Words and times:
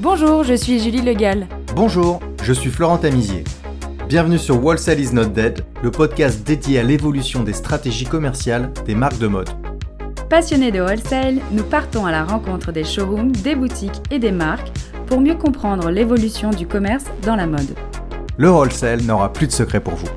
Bonjour, 0.00 0.44
je 0.44 0.54
suis 0.54 0.78
Julie 0.78 1.02
Legal. 1.02 1.48
Bonjour, 1.74 2.20
je 2.44 2.52
suis 2.52 2.70
Florent 2.70 2.98
Tamizier. 2.98 3.42
Bienvenue 4.08 4.38
sur 4.38 4.62
Wholesale 4.62 5.00
is 5.00 5.12
not 5.12 5.26
dead, 5.26 5.64
le 5.82 5.90
podcast 5.90 6.46
dédié 6.46 6.78
à 6.78 6.84
l'évolution 6.84 7.42
des 7.42 7.52
stratégies 7.52 8.04
commerciales 8.04 8.72
des 8.86 8.94
marques 8.94 9.18
de 9.18 9.26
mode. 9.26 9.50
Passionnés 10.30 10.70
de 10.70 10.80
wholesale, 10.80 11.38
nous 11.50 11.64
partons 11.64 12.06
à 12.06 12.12
la 12.12 12.22
rencontre 12.22 12.70
des 12.70 12.84
showrooms, 12.84 13.32
des 13.32 13.56
boutiques 13.56 14.00
et 14.12 14.20
des 14.20 14.30
marques 14.30 14.70
pour 15.08 15.20
mieux 15.20 15.34
comprendre 15.34 15.90
l'évolution 15.90 16.50
du 16.50 16.68
commerce 16.68 17.06
dans 17.22 17.34
la 17.34 17.48
mode. 17.48 17.74
Le 18.36 18.50
wholesale 18.50 19.02
n'aura 19.02 19.32
plus 19.32 19.48
de 19.48 19.52
secret 19.52 19.80
pour 19.80 19.96
vous. 19.96 20.08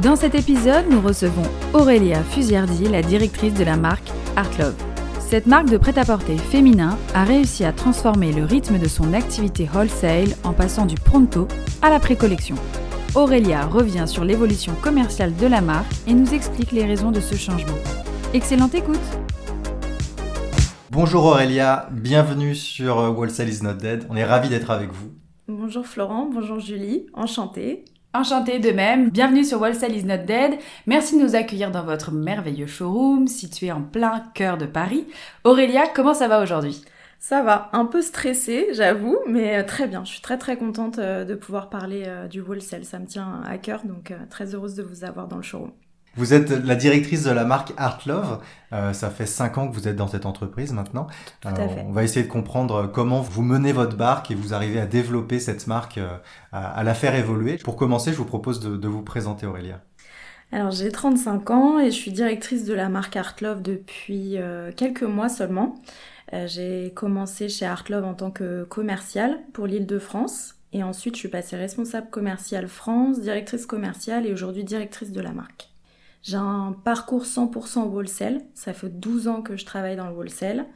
Dans 0.00 0.14
cet 0.14 0.36
épisode, 0.36 0.84
nous 0.88 1.00
recevons 1.00 1.42
Aurélia 1.72 2.22
Fusiardi, 2.22 2.84
la 2.84 3.02
directrice 3.02 3.54
de 3.54 3.64
la 3.64 3.76
marque 3.76 4.12
Art 4.36 4.50
Love. 4.60 4.93
Cette 5.34 5.46
marque 5.46 5.68
de 5.68 5.78
prêt-à-porter 5.78 6.38
féminin 6.38 6.96
a 7.12 7.24
réussi 7.24 7.64
à 7.64 7.72
transformer 7.72 8.32
le 8.32 8.44
rythme 8.44 8.78
de 8.78 8.86
son 8.86 9.12
activité 9.14 9.68
wholesale 9.74 10.28
en 10.44 10.52
passant 10.52 10.86
du 10.86 10.94
pronto 10.94 11.48
à 11.82 11.90
la 11.90 11.98
pré-collection. 11.98 12.54
Aurélia 13.16 13.66
revient 13.66 14.04
sur 14.06 14.24
l'évolution 14.24 14.74
commerciale 14.80 15.34
de 15.34 15.48
la 15.48 15.60
marque 15.60 15.90
et 16.06 16.14
nous 16.14 16.34
explique 16.34 16.70
les 16.70 16.84
raisons 16.84 17.10
de 17.10 17.18
ce 17.18 17.34
changement. 17.34 17.74
Excellente 18.32 18.76
écoute 18.76 19.02
Bonjour 20.92 21.24
Aurélia, 21.24 21.88
bienvenue 21.90 22.54
sur 22.54 23.00
euh, 23.00 23.10
Wholesale 23.10 23.48
is 23.48 23.60
not 23.60 23.74
dead. 23.74 24.06
On 24.10 24.14
est 24.14 24.24
ravis 24.24 24.50
d'être 24.50 24.70
avec 24.70 24.92
vous. 24.92 25.10
Bonjour 25.48 25.84
Florent, 25.84 26.30
bonjour 26.32 26.60
Julie, 26.60 27.06
enchantée. 27.12 27.86
Enchantée 28.16 28.60
de 28.60 28.70
même, 28.70 29.10
bienvenue 29.10 29.42
sur 29.42 29.60
Wholesale 29.60 29.96
is 29.96 30.04
not 30.04 30.18
dead. 30.18 30.60
Merci 30.86 31.18
de 31.18 31.24
nous 31.24 31.34
accueillir 31.34 31.72
dans 31.72 31.82
votre 31.82 32.12
merveilleux 32.12 32.68
showroom 32.68 33.26
situé 33.26 33.72
en 33.72 33.82
plein 33.82 34.22
cœur 34.34 34.56
de 34.56 34.66
Paris. 34.66 35.08
Aurélia, 35.42 35.88
comment 35.92 36.14
ça 36.14 36.28
va 36.28 36.40
aujourd'hui? 36.40 36.84
Ça 37.18 37.42
va, 37.42 37.70
un 37.72 37.86
peu 37.86 38.02
stressée, 38.02 38.68
j'avoue, 38.70 39.18
mais 39.26 39.56
euh, 39.56 39.64
très 39.64 39.88
bien. 39.88 40.04
Je 40.04 40.12
suis 40.12 40.20
très 40.20 40.38
très 40.38 40.56
contente 40.56 41.00
euh, 41.00 41.24
de 41.24 41.34
pouvoir 41.34 41.70
parler 41.70 42.04
du 42.30 42.40
wholesale, 42.40 42.84
ça 42.84 43.00
me 43.00 43.06
tient 43.06 43.42
à 43.44 43.58
cœur, 43.58 43.84
donc 43.84 44.12
très 44.30 44.54
heureuse 44.54 44.76
de 44.76 44.84
vous 44.84 45.02
avoir 45.02 45.26
dans 45.26 45.38
le 45.38 45.42
showroom. 45.42 45.72
Vous 46.16 46.32
êtes 46.32 46.50
la 46.50 46.76
directrice 46.76 47.24
de 47.24 47.30
la 47.30 47.44
marque 47.44 47.72
Art 47.76 48.00
Love. 48.06 48.40
Euh, 48.72 48.92
ça 48.92 49.10
fait 49.10 49.26
cinq 49.26 49.58
ans 49.58 49.68
que 49.68 49.74
vous 49.74 49.88
êtes 49.88 49.96
dans 49.96 50.06
cette 50.06 50.26
entreprise 50.26 50.72
maintenant. 50.72 51.08
Tout 51.40 51.48
à 51.48 51.68
fait. 51.68 51.84
On 51.86 51.92
va 51.92 52.04
essayer 52.04 52.24
de 52.24 52.30
comprendre 52.30 52.86
comment 52.92 53.20
vous 53.20 53.42
menez 53.42 53.72
votre 53.72 53.96
barque 53.96 54.30
et 54.30 54.34
vous 54.34 54.54
arrivez 54.54 54.80
à 54.80 54.86
développer 54.86 55.40
cette 55.40 55.66
marque, 55.66 55.98
euh, 55.98 56.16
à, 56.52 56.84
la 56.84 56.94
faire 56.94 57.14
évoluer. 57.14 57.56
Pour 57.56 57.76
commencer, 57.76 58.12
je 58.12 58.16
vous 58.16 58.24
propose 58.24 58.60
de, 58.60 58.88
vous 58.88 59.02
présenter 59.02 59.46
Aurélia. 59.46 59.80
Alors 60.52 60.70
j'ai 60.70 60.90
35 60.92 61.50
ans 61.50 61.80
et 61.80 61.86
je 61.86 61.96
suis 61.96 62.12
directrice 62.12 62.64
de 62.64 62.74
la 62.74 62.88
marque 62.88 63.16
Art 63.16 63.34
Love 63.40 63.62
depuis 63.62 64.38
euh, 64.38 64.70
quelques 64.76 65.02
mois 65.02 65.28
seulement. 65.28 65.74
j'ai 66.46 66.92
commencé 66.94 67.48
chez 67.48 67.66
Art 67.66 67.84
Love 67.88 68.04
en 68.04 68.14
tant 68.14 68.30
que 68.30 68.62
commerciale 68.64 69.40
pour 69.52 69.66
l'île 69.66 69.86
de 69.86 69.98
France 69.98 70.54
et 70.72 70.84
ensuite 70.84 71.14
je 71.14 71.20
suis 71.20 71.28
passée 71.28 71.56
responsable 71.56 72.08
commerciale 72.10 72.68
France, 72.68 73.20
directrice 73.20 73.66
commerciale 73.66 74.26
et 74.26 74.32
aujourd'hui 74.32 74.62
directrice 74.62 75.10
de 75.10 75.20
la 75.20 75.32
marque. 75.32 75.73
J'ai 76.24 76.38
un 76.38 76.74
parcours 76.84 77.24
100% 77.24 77.90
wholesale. 77.90 78.40
Ça 78.54 78.72
fait 78.72 78.88
12 78.88 79.28
ans 79.28 79.42
que 79.42 79.56
je 79.56 79.66
travaille 79.66 79.94
dans 79.94 80.08
le 80.08 80.14
wholesale. 80.14 80.66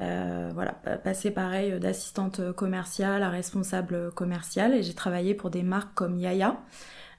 Euh, 0.00 0.50
voilà, 0.52 0.72
passé 0.72 1.30
pareil 1.30 1.72
euh, 1.72 1.78
d'assistante 1.78 2.52
commerciale 2.52 3.22
à 3.22 3.30
responsable 3.30 4.10
commerciale 4.12 4.74
et 4.74 4.82
j'ai 4.82 4.92
travaillé 4.92 5.34
pour 5.34 5.50
des 5.50 5.62
marques 5.62 5.94
comme 5.94 6.18
Yaya, 6.18 6.60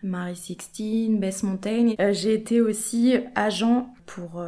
Marie 0.03 0.35
Sixteen, 0.35 1.19
Bess 1.19 1.41
Mountain. 1.43 1.93
Euh, 1.99 2.13
j'ai 2.13 2.33
été 2.33 2.61
aussi 2.61 3.15
agent 3.33 3.93
pour 4.05 4.43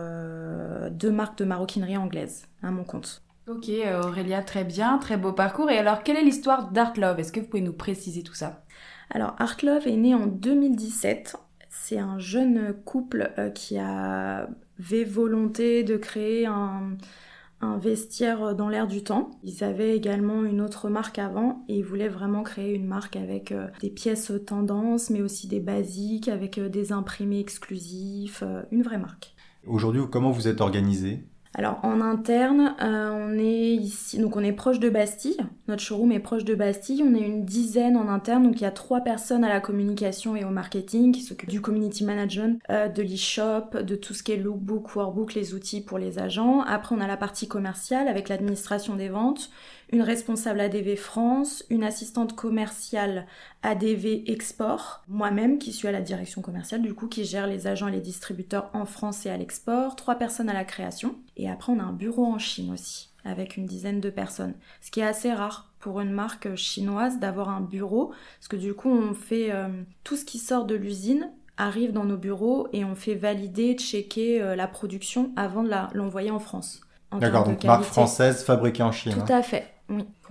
deux 0.91 1.11
marques 1.11 1.39
de 1.39 1.45
maroquinerie 1.45 1.97
anglaise 1.97 2.45
à 2.61 2.69
mon 2.69 2.83
compte. 2.83 3.23
Ok 3.47 3.71
Aurélia, 4.03 4.43
très 4.43 4.65
bien, 4.65 4.99
très 4.99 5.17
beau 5.17 5.31
parcours. 5.31 5.71
Et 5.71 5.77
alors, 5.77 6.03
quelle 6.03 6.17
est 6.17 6.23
l'histoire 6.23 6.69
d'Art 6.69 6.93
Love 6.97 7.19
Est-ce 7.19 7.31
que 7.31 7.39
vous 7.39 7.47
pouvez 7.47 7.63
nous 7.63 7.73
préciser 7.73 8.21
tout 8.21 8.35
ça? 8.35 8.61
Alors, 9.09 9.35
Art 9.39 9.57
Love 9.63 9.87
est 9.87 9.95
né 9.95 10.13
en 10.13 10.27
2017 10.27 11.37
c'est 11.83 11.99
un 11.99 12.19
jeune 12.19 12.73
couple 12.85 13.31
euh, 13.37 13.49
qui 13.49 13.77
avait 13.77 15.03
volonté 15.05 15.83
de 15.83 15.97
créer 15.97 16.45
un, 16.45 16.97
vestiaire 17.79 18.55
dans 18.55 18.69
l'air 18.69 18.87
du 18.87 19.03
temps. 19.03 19.31
Ils 19.43 19.63
avaient 19.63 19.95
également 19.95 20.43
une 20.43 20.61
autre 20.61 20.89
marque 20.89 21.17
avant 21.17 21.65
et 21.67 21.77
ils 21.77 21.83
voulaient 21.83 22.07
vraiment 22.07 22.43
créer 22.43 22.73
une 22.73 22.85
marque 22.85 23.15
avec 23.15 23.51
euh, 23.51 23.67
des 23.81 23.89
pièces 23.89 24.31
tendances 24.45 25.09
mais 25.09 25.21
aussi 25.21 25.47
des 25.47 25.59
basiques, 25.59 26.27
avec 26.27 26.59
euh, 26.59 26.69
des 26.69 26.91
imprimés 26.91 27.39
exclusifs, 27.39 28.43
une 28.71 28.83
vraie 28.83 28.99
marque. 28.99 29.33
Aujourd'hui, 29.65 30.01
comment 30.11 30.31
vous 30.31 30.47
êtes 30.47 30.61
organisé? 30.61 31.23
Alors 31.53 31.79
en 31.83 32.01
interne, 32.01 32.75
euh, 32.81 33.09
on 33.11 33.39
est 33.39 33.73
ici, 33.73 34.19
donc 34.19 34.35
on 34.35 34.43
est 34.43 34.51
proche 34.51 34.79
de 34.79 34.89
Bastille. 34.89 35.37
Notre 35.67 35.81
showroom 35.81 36.11
est 36.11 36.19
proche 36.19 36.43
de 36.43 36.53
Bastille. 36.53 37.03
On 37.03 37.15
est 37.15 37.21
une 37.21 37.45
dizaine 37.45 37.97
en 37.97 38.09
interne, 38.09 38.43
donc 38.43 38.57
il 38.57 38.63
y 38.63 38.67
a 38.67 38.71
trois 38.71 39.01
personnes 39.01 39.43
à 39.43 39.49
la 39.49 39.59
communication 39.59 40.35
et 40.35 40.43
au 40.43 40.49
marketing 40.49 41.11
qui 41.11 41.21
s'occupent 41.21 41.49
du 41.49 41.61
community 41.61 42.03
management, 42.03 42.61
euh, 42.69 42.87
de 42.89 43.01
l'e-shop, 43.01 43.81
de 43.81 43.95
tout 43.95 44.13
ce 44.13 44.23
qui 44.23 44.33
est 44.33 44.37
lookbook, 44.37 44.95
workbook, 44.95 45.33
les 45.33 45.53
outils 45.53 45.81
pour 45.81 45.97
les 45.97 46.19
agents. 46.19 46.61
Après, 46.61 46.95
on 46.95 47.01
a 47.01 47.07
la 47.07 47.17
partie 47.17 47.47
commerciale 47.47 48.07
avec 48.07 48.29
l'administration 48.29 48.95
des 48.95 49.09
ventes, 49.09 49.49
une 49.91 50.01
responsable 50.01 50.59
ADV 50.59 50.97
France, 50.97 51.63
une 51.69 51.83
assistante 51.83 52.35
commerciale 52.35 53.25
ADV 53.63 54.23
Export, 54.27 55.03
moi-même 55.07 55.57
qui 55.59 55.71
suis 55.71 55.87
à 55.87 55.91
la 55.91 56.01
direction 56.01 56.41
commerciale 56.41 56.81
du 56.81 56.93
coup 56.93 57.07
qui 57.07 57.23
gère 57.23 57.47
les 57.47 57.67
agents 57.67 57.87
et 57.87 57.91
les 57.91 58.01
distributeurs 58.01 58.69
en 58.73 58.85
France 58.85 59.25
et 59.25 59.29
à 59.29 59.37
l'export, 59.37 59.95
trois 59.95 60.15
personnes 60.15 60.49
à 60.49 60.53
la 60.53 60.65
création 60.65 61.15
et 61.37 61.49
après 61.49 61.71
on 61.71 61.79
a 61.79 61.83
un 61.83 61.93
bureau 61.93 62.25
en 62.25 62.39
Chine 62.39 62.71
aussi 62.73 63.09
avec 63.23 63.57
une 63.57 63.65
dizaine 63.65 63.99
de 63.99 64.09
personnes, 64.09 64.53
ce 64.81 64.91
qui 64.91 64.99
est 64.99 65.05
assez 65.05 65.33
rare 65.33 65.71
pour 65.79 66.01
une 66.01 66.11
marque 66.11 66.55
chinoise 66.55 67.19
d'avoir 67.19 67.49
un 67.49 67.61
bureau 67.61 68.13
parce 68.39 68.47
que 68.49 68.55
du 68.55 68.73
coup 68.73 68.89
on 68.89 69.13
fait 69.13 69.51
euh, 69.51 69.67
tout 70.03 70.17
ce 70.17 70.25
qui 70.25 70.39
sort 70.39 70.65
de 70.65 70.75
l'usine 70.75 71.31
arrive 71.57 71.91
dans 71.91 72.05
nos 72.05 72.17
bureaux 72.17 72.67
et 72.73 72.85
on 72.85 72.95
fait 72.95 73.15
valider, 73.15 73.75
checker 73.75 74.41
euh, 74.41 74.55
la 74.55 74.67
production 74.67 75.31
avant 75.35 75.63
de 75.63 75.71
l'envoyer 75.93 76.29
en 76.29 76.39
France. 76.39 76.81
D'accord, 77.19 77.45
donc 77.45 77.63
marque 77.63 77.83
française 77.83 78.43
fabriquée 78.43 78.83
en 78.83 78.91
Chine. 78.91 79.13
Tout 79.13 79.31
à 79.31 79.41
fait. 79.41 79.76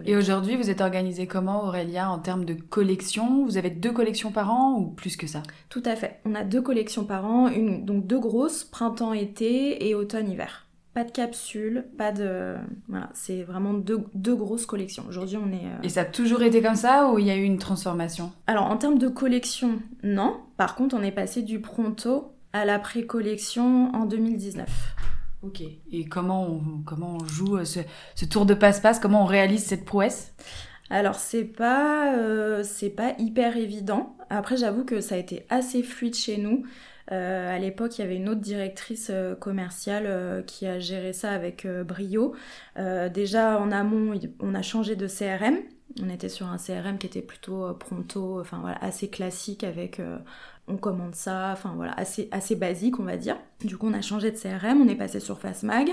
Et 0.05 0.17
aujourd'hui, 0.17 0.57
vous 0.57 0.71
êtes 0.71 0.81
organisé 0.81 1.27
comment, 1.27 1.65
Aurélia, 1.65 2.11
en 2.11 2.19
termes 2.19 2.45
de 2.45 2.55
collections 2.55 3.45
Vous 3.45 3.57
avez 3.57 3.71
deux 3.71 3.93
collections 3.93 4.31
par 4.31 4.51
an 4.51 4.77
ou 4.79 4.87
plus 4.89 5.17
que 5.17 5.27
ça? 5.27 5.43
Tout 5.69 5.83
à 5.85 5.97
fait. 5.97 6.21
On 6.25 6.35
a 6.35 6.45
deux 6.45 6.63
collections 6.63 7.05
par 7.05 7.25
an, 7.25 7.49
une, 7.49 7.85
donc 7.85 8.07
deux 8.07 8.19
grosses, 8.19 8.65
printemps-été 8.65 9.89
et 9.89 9.95
automne-hiver. 9.95 10.67
Pas 10.95 11.05
de 11.05 11.11
capsules, 11.11 11.85
pas 11.99 12.13
de... 12.13 12.55
Voilà, 12.89 13.11
c'est 13.13 13.43
vraiment 13.43 13.75
deux, 13.75 14.01
deux, 14.15 14.35
grosses 14.35 14.65
collections. 14.65 15.05
Aujourd'hui, 15.09 15.37
on 15.37 15.53
est... 15.53 15.67
Euh, 15.67 15.83
et 15.83 15.91
ça 15.91 16.03
a 16.03 16.05
toujours 16.07 16.43
été 16.43 16.63
comme 16.63 16.75
ça 16.75 17.11
ou 17.11 17.19
il 17.19 17.27
y 17.27 17.31
a 17.31 17.37
eu 17.37 17.43
une 17.43 17.59
transformation? 17.59 18.33
Alors, 18.47 18.65
en 18.65 18.79
termes 18.79 18.99
de 18.99 19.09
collection, 19.09 19.79
non. 20.03 20.37
Par 20.57 20.75
contre, 20.75 20.97
on 20.97 21.03
est 21.03 21.13
passé 21.13 21.43
du 21.43 21.61
pronto 21.61 22.33
à 22.55 22.65
la 22.65 22.79
pré-collection 22.79 23.95
en 23.95 24.07
2019. 24.07 24.67
Ok. 25.47 25.63
Et 25.93 26.05
comment 26.07 26.45
on, 26.45 26.83
comment 26.85 27.19
on 27.21 27.25
joue 27.25 27.59
euh, 27.59 27.65
ce, 27.65 28.25
tour 28.25 28.47
de 28.47 28.55
passe-passe? 28.55 28.99
Comment 28.99 29.23
on 29.23 29.27
réalise 29.27 29.65
cette 29.65 29.85
prouesse? 29.85 30.35
Alors 30.91 31.17
c'est 31.17 31.45
pas 31.45 32.17
euh, 32.17 32.65
pas 32.97 33.15
hyper 33.19 33.57
évident. 33.57 34.17
Après 34.31 34.57
j'avoue 34.57 34.85
que 34.85 35.01
ça 35.01 35.15
a 35.15 35.19
été 35.19 35.47
assez 35.49 35.83
fluide 35.83 36.15
chez 36.15 36.37
nous. 36.37 36.65
Euh, 37.13 37.55
à 37.55 37.59
l'époque, 37.61 37.99
il 37.99 38.01
y 38.01 38.05
avait 38.05 38.17
une 38.17 38.29
autre 38.29 38.41
directrice 38.41 39.13
commerciale 39.41 40.45
qui 40.47 40.67
a 40.67 40.81
géré 40.81 41.13
ça 41.13 41.31
avec 41.31 41.67
brio. 41.67 42.35
déjà 42.77 43.61
en 43.61 43.71
amont, 43.71 44.19
on 44.41 44.55
a 44.55 44.63
changé 44.63 44.97
de 44.97 45.07
CRM. 45.07 45.59
On 46.03 46.09
était 46.11 46.29
sur 46.29 46.49
un 46.49 46.59
CRM 46.59 46.99
qui 46.99 47.07
était 47.07 47.23
plutôt 47.23 47.73
pronto, 47.75 48.41
enfin 48.41 48.59
voilà, 48.61 48.79
assez 48.83 49.09
classique 49.09 49.63
avec 49.63 50.01
on 50.69 50.77
commande 50.77 51.15
ça, 51.15 51.51
enfin 51.53 51.73
voilà, 51.77 51.95
assez, 51.97 52.57
basique 52.57 52.99
on 52.99 53.05
va 53.05 53.17
dire. 53.17 53.37
Du 53.65 53.77
coup 53.77 53.87
on 53.89 53.95
a 53.95 54.03
changé 54.03 54.31
de 54.31 54.37
CRM, 54.37 54.81
on 54.81 54.89
est 54.89 54.97
passé 54.97 55.21
sur 55.21 55.39
Fastmag. 55.39 55.91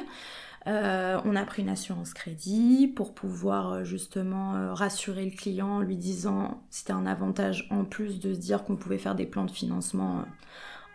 Euh, 0.65 1.19
on 1.25 1.35
a 1.35 1.43
pris 1.43 1.61
une 1.61 1.69
assurance 1.69 2.13
crédit 2.13 2.87
pour 2.87 3.13
pouvoir 3.13 3.73
euh, 3.73 3.83
justement 3.83 4.55
euh, 4.55 4.73
rassurer 4.73 5.25
le 5.25 5.31
client 5.31 5.67
en 5.67 5.79
lui 5.81 5.97
disant 5.97 6.61
c'était 6.69 6.93
un 6.93 7.05
avantage 7.05 7.67
en 7.69 7.83
plus 7.83 8.21
de 8.21 8.33
se 8.33 8.39
dire 8.39 8.63
qu'on 8.63 8.77
pouvait 8.77 8.97
faire 8.97 9.15
des 9.15 9.25
plans 9.25 9.43
de 9.43 9.51
financement 9.51 10.23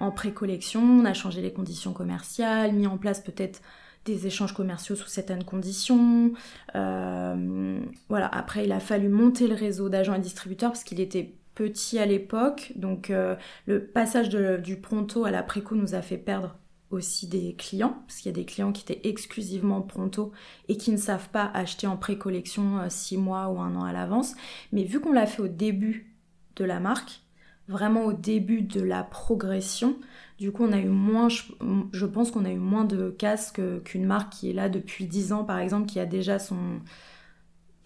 en 0.00 0.10
pré-collection. 0.10 0.80
On 0.80 1.04
a 1.04 1.12
changé 1.12 1.42
les 1.42 1.52
conditions 1.52 1.92
commerciales, 1.92 2.72
mis 2.72 2.86
en 2.86 2.96
place 2.96 3.20
peut-être 3.20 3.60
des 4.06 4.26
échanges 4.26 4.54
commerciaux 4.54 4.96
sous 4.96 5.08
certaines 5.08 5.44
conditions. 5.44 6.32
voilà, 6.72 8.26
après 8.32 8.64
il 8.64 8.72
a 8.72 8.80
fallu 8.80 9.10
monter 9.10 9.48
le 9.48 9.54
réseau 9.54 9.90
d'agents 9.90 10.14
et 10.14 10.20
distributeurs 10.20 10.70
parce 10.70 10.84
qu'il 10.84 11.00
était 11.00 11.34
petit 11.58 11.98
à 11.98 12.06
l'époque. 12.06 12.72
Donc 12.76 13.10
euh, 13.10 13.34
le 13.66 13.84
passage 13.84 14.28
du 14.28 14.76
pronto 14.76 15.24
à 15.24 15.32
la 15.32 15.42
préco 15.42 15.74
nous 15.74 15.96
a 15.96 16.02
fait 16.02 16.16
perdre 16.16 16.56
aussi 16.90 17.26
des 17.26 17.54
clients, 17.54 18.02
parce 18.06 18.20
qu'il 18.20 18.30
y 18.30 18.34
a 18.34 18.36
des 18.36 18.46
clients 18.46 18.72
qui 18.72 18.82
étaient 18.82 19.08
exclusivement 19.08 19.82
pronto 19.82 20.32
et 20.68 20.76
qui 20.76 20.90
ne 20.92 20.96
savent 20.96 21.28
pas 21.30 21.50
acheter 21.52 21.86
en 21.86 21.96
pré-collection 21.96 22.78
6 22.88 23.16
euh, 23.16 23.18
mois 23.18 23.48
ou 23.48 23.60
un 23.60 23.74
an 23.74 23.84
à 23.84 23.92
l'avance. 23.92 24.36
Mais 24.72 24.84
vu 24.84 25.00
qu'on 25.00 25.12
l'a 25.12 25.26
fait 25.26 25.42
au 25.42 25.48
début 25.48 26.14
de 26.56 26.64
la 26.64 26.78
marque, 26.78 27.22
vraiment 27.66 28.04
au 28.04 28.12
début 28.12 28.62
de 28.62 28.80
la 28.80 29.02
progression, 29.02 29.98
du 30.38 30.52
coup 30.52 30.64
on 30.64 30.72
a 30.72 30.78
eu 30.78 30.88
moins, 30.88 31.28
je, 31.28 32.06
pense 32.06 32.30
qu'on 32.30 32.44
a 32.44 32.52
eu 32.52 32.58
moins 32.58 32.84
de 32.84 33.10
casques 33.10 33.60
qu'une 33.82 34.06
marque 34.06 34.32
qui 34.32 34.50
est 34.50 34.54
là 34.54 34.68
depuis 34.68 35.06
10 35.06 35.32
ans 35.32 35.44
par 35.44 35.58
exemple, 35.58 35.86
qui 35.86 35.98
a 36.00 36.06
déjà 36.06 36.38
son, 36.38 36.80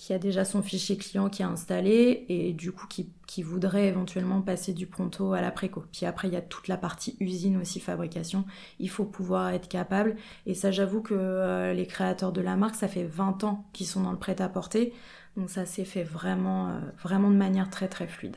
qui 0.02 0.12
a 0.12 0.18
déjà 0.18 0.44
son 0.44 0.62
fichier 0.62 0.96
client 0.96 1.28
qui 1.28 1.42
est 1.42 1.44
installé 1.44 2.24
et 2.28 2.52
du 2.52 2.72
coup 2.72 2.88
qui, 2.88 3.42
voudrait 3.44 3.86
éventuellement 3.86 4.42
passer 4.42 4.72
du 4.72 4.88
pronto 4.88 5.32
à 5.32 5.40
la 5.40 5.52
préco. 5.52 5.84
Puis 5.92 6.06
après, 6.06 6.26
il 6.26 6.34
y 6.34 6.36
a 6.36 6.40
toute 6.40 6.66
la 6.66 6.76
partie 6.76 7.16
usine 7.20 7.56
aussi, 7.56 7.78
fabrication. 7.78 8.44
Il 8.80 8.90
faut 8.90 9.04
pouvoir 9.04 9.50
être 9.50 9.68
capable. 9.68 10.16
Et 10.44 10.54
ça, 10.54 10.72
j'avoue 10.72 11.02
que 11.02 11.14
euh, 11.14 11.72
les 11.72 11.86
créateurs 11.86 12.32
de 12.32 12.40
la 12.40 12.56
marque, 12.56 12.74
ça 12.74 12.88
fait 12.88 13.04
20 13.04 13.44
ans 13.44 13.64
qu'ils 13.72 13.86
sont 13.86 14.02
dans 14.02 14.10
le 14.10 14.18
prêt-à-porter. 14.18 14.92
Donc 15.36 15.50
ça 15.50 15.66
s'est 15.66 15.84
fait 15.84 16.02
vraiment, 16.02 16.70
euh, 16.70 16.80
vraiment 17.00 17.30
de 17.30 17.36
manière 17.36 17.70
très 17.70 17.86
très 17.86 18.08
fluide. 18.08 18.36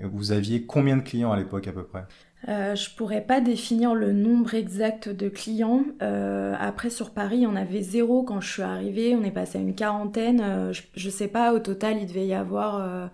Vous 0.00 0.30
aviez 0.30 0.64
combien 0.64 0.96
de 0.96 1.02
clients 1.02 1.32
à 1.32 1.36
l'époque 1.36 1.66
à 1.66 1.72
peu 1.72 1.84
près? 1.84 2.04
Euh, 2.48 2.74
je 2.74 2.90
pourrais 2.90 3.22
pas 3.22 3.40
définir 3.40 3.94
le 3.94 4.12
nombre 4.12 4.54
exact 4.54 5.08
de 5.08 5.28
clients. 5.28 5.84
Euh, 6.02 6.54
après, 6.58 6.90
sur 6.90 7.10
Paris, 7.10 7.46
on 7.48 7.56
avait 7.56 7.82
zéro 7.82 8.22
quand 8.22 8.40
je 8.40 8.52
suis 8.52 8.62
arrivée. 8.62 9.16
On 9.18 9.24
est 9.24 9.30
passé 9.30 9.58
à 9.58 9.60
une 9.60 9.74
quarantaine. 9.74 10.40
Euh, 10.42 10.72
je, 10.94 11.10
sais 11.10 11.28
pas, 11.28 11.54
au 11.54 11.58
total, 11.58 11.96
il 11.98 12.06
devait 12.06 12.26
y 12.26 12.34
avoir 12.34 13.10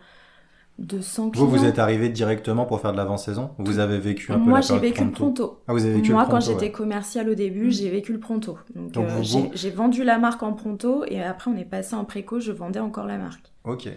200 0.81 1.31
clients. 1.31 1.45
Vous, 1.45 1.51
vous 1.51 1.65
êtes 1.65 1.79
arrivé 1.79 2.09
directement 2.09 2.65
pour 2.65 2.81
faire 2.81 2.91
de 2.91 2.97
l'avant-saison? 2.97 3.51
Vous 3.59 3.79
avez 3.79 3.99
vécu 3.99 4.33
un 4.33 4.41
peu 4.41 4.49
Moi, 4.49 4.63
j'ai 4.63 4.79
vécu 4.79 5.05
le 5.05 5.13
pronto. 5.13 5.61
Ah, 5.69 5.75
vous 5.75 5.85
avez 5.85 5.95
vécu 5.95 6.11
Moi, 6.11 6.23
le 6.23 6.29
pronto, 6.29 6.47
quand 6.47 6.53
j'étais 6.53 6.73
commercial 6.73 7.29
au 7.29 7.35
début, 7.35 7.69
mm. 7.69 7.73
j'ai 7.73 7.91
vécu 7.91 8.13
le 8.13 8.21
pronto. 8.21 8.59
Donc, 8.75 9.07
j'ai 9.55 9.71
vendu 9.71 10.03
la 10.03 10.19
marque 10.19 10.43
en 10.43 10.55
pronto 10.55 11.05
et 11.07 11.23
après, 11.23 11.51
on 11.53 11.57
est 11.57 11.65
passé 11.65 11.95
en 11.95 12.05
préco. 12.05 12.41
Je 12.41 12.51
vendais 12.51 12.81
encore 12.81 13.07
la 13.07 13.19
marque. 13.19 13.53
Ok. 13.65 13.89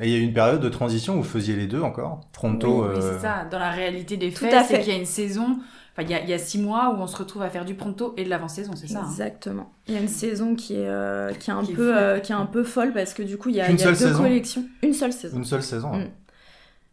Et 0.00 0.06
il 0.06 0.10
y 0.10 0.14
a 0.14 0.18
eu 0.18 0.22
une 0.22 0.32
période 0.32 0.60
de 0.60 0.68
transition 0.68 1.14
où 1.14 1.22
vous 1.22 1.28
faisiez 1.28 1.56
les 1.56 1.66
deux 1.66 1.82
encore 1.82 2.20
Pronto. 2.32 2.84
Oui, 2.84 3.00
c'est 3.00 3.20
ça. 3.20 3.44
Dans 3.50 3.58
la 3.58 3.70
réalité 3.70 4.16
des 4.16 4.30
faits, 4.30 4.54
c'est 4.66 4.80
qu'il 4.80 4.92
y 4.92 4.96
a 4.96 4.98
une 4.98 5.06
saison. 5.06 5.58
Enfin, 5.98 6.06
il 6.06 6.10
y, 6.12 6.14
a, 6.14 6.22
il 6.22 6.28
y, 6.30 6.32
a, 6.32 6.38
six 6.38 6.60
mois 6.60 6.94
où 6.94 7.02
on 7.02 7.08
se 7.08 7.16
retrouve 7.16 7.42
à 7.42 7.50
faire 7.50 7.64
du 7.64 7.74
pronto 7.74 8.14
et 8.16 8.22
de 8.22 8.30
l'avant-saison, 8.30 8.72
c'est 8.76 8.86
ça 8.86 9.00
hein 9.00 9.06
Exactement. 9.10 9.72
Il 9.88 9.94
y 9.94 9.96
a 9.96 10.00
une 10.00 10.06
saison 10.06 10.54
qui 10.54 10.74
est, 10.74 10.88
euh, 10.88 11.32
qui 11.32 11.50
est, 11.50 11.52
un, 11.52 11.64
peu, 11.64 11.96
euh, 11.96 12.20
qui 12.20 12.30
est 12.30 12.36
un 12.36 12.46
peu 12.46 12.62
folle 12.62 12.92
parce 12.92 13.14
que 13.14 13.24
du 13.24 13.36
coup, 13.36 13.48
il 13.48 13.56
y 13.56 13.60
a, 13.60 13.68
il 13.68 13.80
y 13.80 13.82
a 13.82 13.92
deux 13.92 14.12
collections. 14.12 14.64
Une 14.84 14.92
seule 14.92 15.12
saison. 15.12 15.36
Une 15.36 15.44
seule 15.44 15.62
saison. 15.64 15.92
Hein. 15.92 16.04
Mm. 16.04 16.10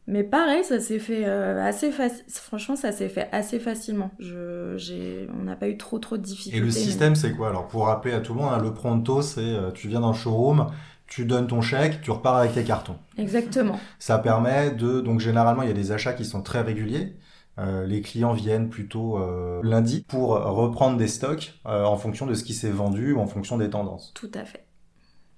Mais 0.07 0.23
pareil, 0.23 0.63
ça 0.63 0.79
s'est 0.79 0.97
fait 0.97 1.23
euh, 1.25 1.63
assez 1.63 1.91
facile. 1.91 2.23
Franchement, 2.29 2.75
ça 2.75 2.91
s'est 2.91 3.09
fait 3.09 3.27
assez 3.31 3.59
facilement. 3.59 4.09
Je, 4.17 4.73
j'ai... 4.77 5.27
On 5.39 5.43
n'a 5.43 5.55
pas 5.55 5.67
eu 5.67 5.77
trop 5.77 5.99
trop 5.99 6.17
de 6.17 6.23
difficultés. 6.23 6.57
Et 6.57 6.61
le 6.65 6.71
système, 6.71 7.13
c'est 7.13 7.31
quoi? 7.31 7.49
Alors, 7.49 7.67
pour 7.67 7.85
rappeler 7.85 8.13
à 8.13 8.21
tout 8.21 8.33
le 8.33 8.41
monde, 8.41 8.53
hein, 8.53 8.61
le 8.61 8.73
pronto, 8.73 9.21
c'est 9.21 9.55
tu 9.75 9.87
viens 9.87 9.99
dans 9.99 10.11
le 10.11 10.17
showroom, 10.17 10.67
tu 11.07 11.25
donnes 11.25 11.47
ton 11.47 11.61
chèque, 11.61 12.01
tu 12.01 12.11
repars 12.11 12.37
avec 12.37 12.53
tes 12.53 12.63
cartons. 12.63 12.97
Exactement. 13.17 13.79
Ça 13.99 14.17
permet 14.17 14.71
de... 14.71 15.01
Donc 15.01 15.19
généralement, 15.19 15.61
il 15.61 15.67
y 15.67 15.71
a 15.71 15.75
des 15.75 15.91
achats 15.91 16.13
qui 16.13 16.25
sont 16.25 16.41
très 16.41 16.61
réguliers. 16.61 17.15
Euh, 17.57 17.85
les 17.85 18.01
clients 18.01 18.33
viennent 18.33 18.69
plutôt 18.69 19.17
euh, 19.17 19.61
lundi 19.63 20.03
pour 20.07 20.31
reprendre 20.31 20.97
des 20.97 21.07
stocks 21.07 21.53
euh, 21.65 21.85
en 21.85 21.95
fonction 21.95 22.25
de 22.25 22.33
ce 22.33 22.43
qui 22.43 22.53
s'est 22.53 22.71
vendu 22.71 23.13
ou 23.13 23.19
en 23.19 23.27
fonction 23.27 23.57
des 23.57 23.69
tendances. 23.69 24.11
Tout 24.13 24.31
à 24.33 24.43
fait. 24.43 24.65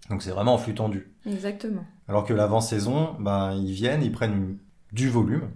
Donc 0.10 0.24
c'est 0.24 0.32
vraiment 0.32 0.54
en 0.54 0.58
flux 0.58 0.74
tendu. 0.74 1.12
Exactement. 1.26 1.86
Alors 2.08 2.26
que 2.26 2.34
l'avant-saison, 2.34 3.16
ben, 3.20 3.54
ils 3.54 3.74
viennent, 3.74 4.02
ils 4.02 4.12
prennent 4.12 4.58
du 4.94 5.10
volume 5.10 5.50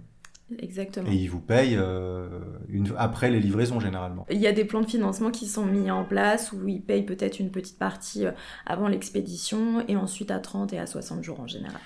Exactement. 0.58 1.10
Et 1.10 1.14
ils 1.14 1.28
vous 1.28 1.40
payent 1.40 1.76
euh, 1.76 2.28
une... 2.68 2.92
après 2.98 3.30
les 3.30 3.40
livraisons 3.40 3.80
généralement. 3.80 4.26
Il 4.30 4.38
y 4.38 4.46
a 4.46 4.52
des 4.52 4.64
plans 4.64 4.80
de 4.80 4.86
financement 4.86 5.30
qui 5.30 5.46
sont 5.46 5.64
mis 5.64 5.90
en 5.90 6.04
place 6.04 6.52
où 6.52 6.66
ils 6.68 6.80
payent 6.80 7.04
peut-être 7.04 7.40
une 7.40 7.50
petite 7.50 7.78
partie 7.78 8.26
euh, 8.26 8.32
avant 8.66 8.88
l'expédition 8.88 9.84
et 9.88 9.96
ensuite 9.96 10.30
à 10.30 10.38
30 10.38 10.72
et 10.72 10.78
à 10.78 10.86
60 10.86 11.22
jours 11.22 11.40
en 11.40 11.46
général. 11.46 11.80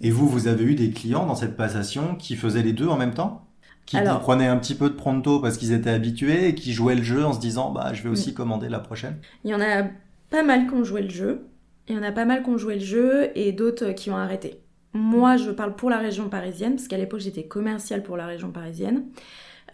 Et 0.00 0.10
vous, 0.10 0.28
vous 0.28 0.48
avez 0.48 0.64
eu 0.64 0.74
des 0.74 0.90
clients 0.90 1.26
dans 1.26 1.34
cette 1.34 1.56
passation 1.56 2.14
qui 2.16 2.36
faisaient 2.36 2.62
les 2.62 2.72
deux 2.72 2.88
en 2.88 2.96
même 2.96 3.14
temps? 3.14 3.46
Qui 3.86 3.96
prenaient 4.20 4.46
un 4.46 4.56
petit 4.58 4.76
peu 4.76 4.88
de 4.88 4.94
pronto 4.94 5.40
parce 5.40 5.58
qu'ils 5.58 5.72
étaient 5.72 5.90
habitués 5.90 6.48
et 6.48 6.54
qui 6.54 6.72
jouaient 6.72 6.94
le 6.94 7.02
jeu 7.02 7.24
en 7.24 7.32
se 7.32 7.40
disant 7.40 7.72
bah 7.72 7.92
je 7.92 8.02
vais 8.04 8.08
aussi 8.08 8.34
commander 8.34 8.68
la 8.68 8.78
prochaine? 8.78 9.16
Il 9.42 9.50
y 9.50 9.54
en 9.54 9.60
a 9.60 9.88
pas 10.30 10.44
mal 10.44 10.68
qui 10.68 10.74
ont 10.74 10.84
joué 10.84 11.02
le 11.02 11.10
jeu, 11.10 11.46
il 11.88 11.96
y 11.96 11.98
en 11.98 12.02
a 12.04 12.12
pas 12.12 12.24
mal 12.24 12.44
qui 12.44 12.50
ont 12.50 12.58
joué 12.58 12.74
le 12.74 12.84
jeu 12.84 13.30
et 13.34 13.50
d'autres 13.50 13.90
qui 13.90 14.10
ont 14.10 14.16
arrêté. 14.16 14.60
Moi, 14.92 15.36
je 15.36 15.50
parle 15.50 15.76
pour 15.76 15.88
la 15.88 15.98
région 15.98 16.28
parisienne, 16.28 16.74
parce 16.74 16.88
qu'à 16.88 16.98
l'époque, 16.98 17.20
j'étais 17.20 17.44
commerciale 17.44 18.02
pour 18.02 18.16
la 18.16 18.26
région 18.26 18.50
parisienne. 18.50 19.04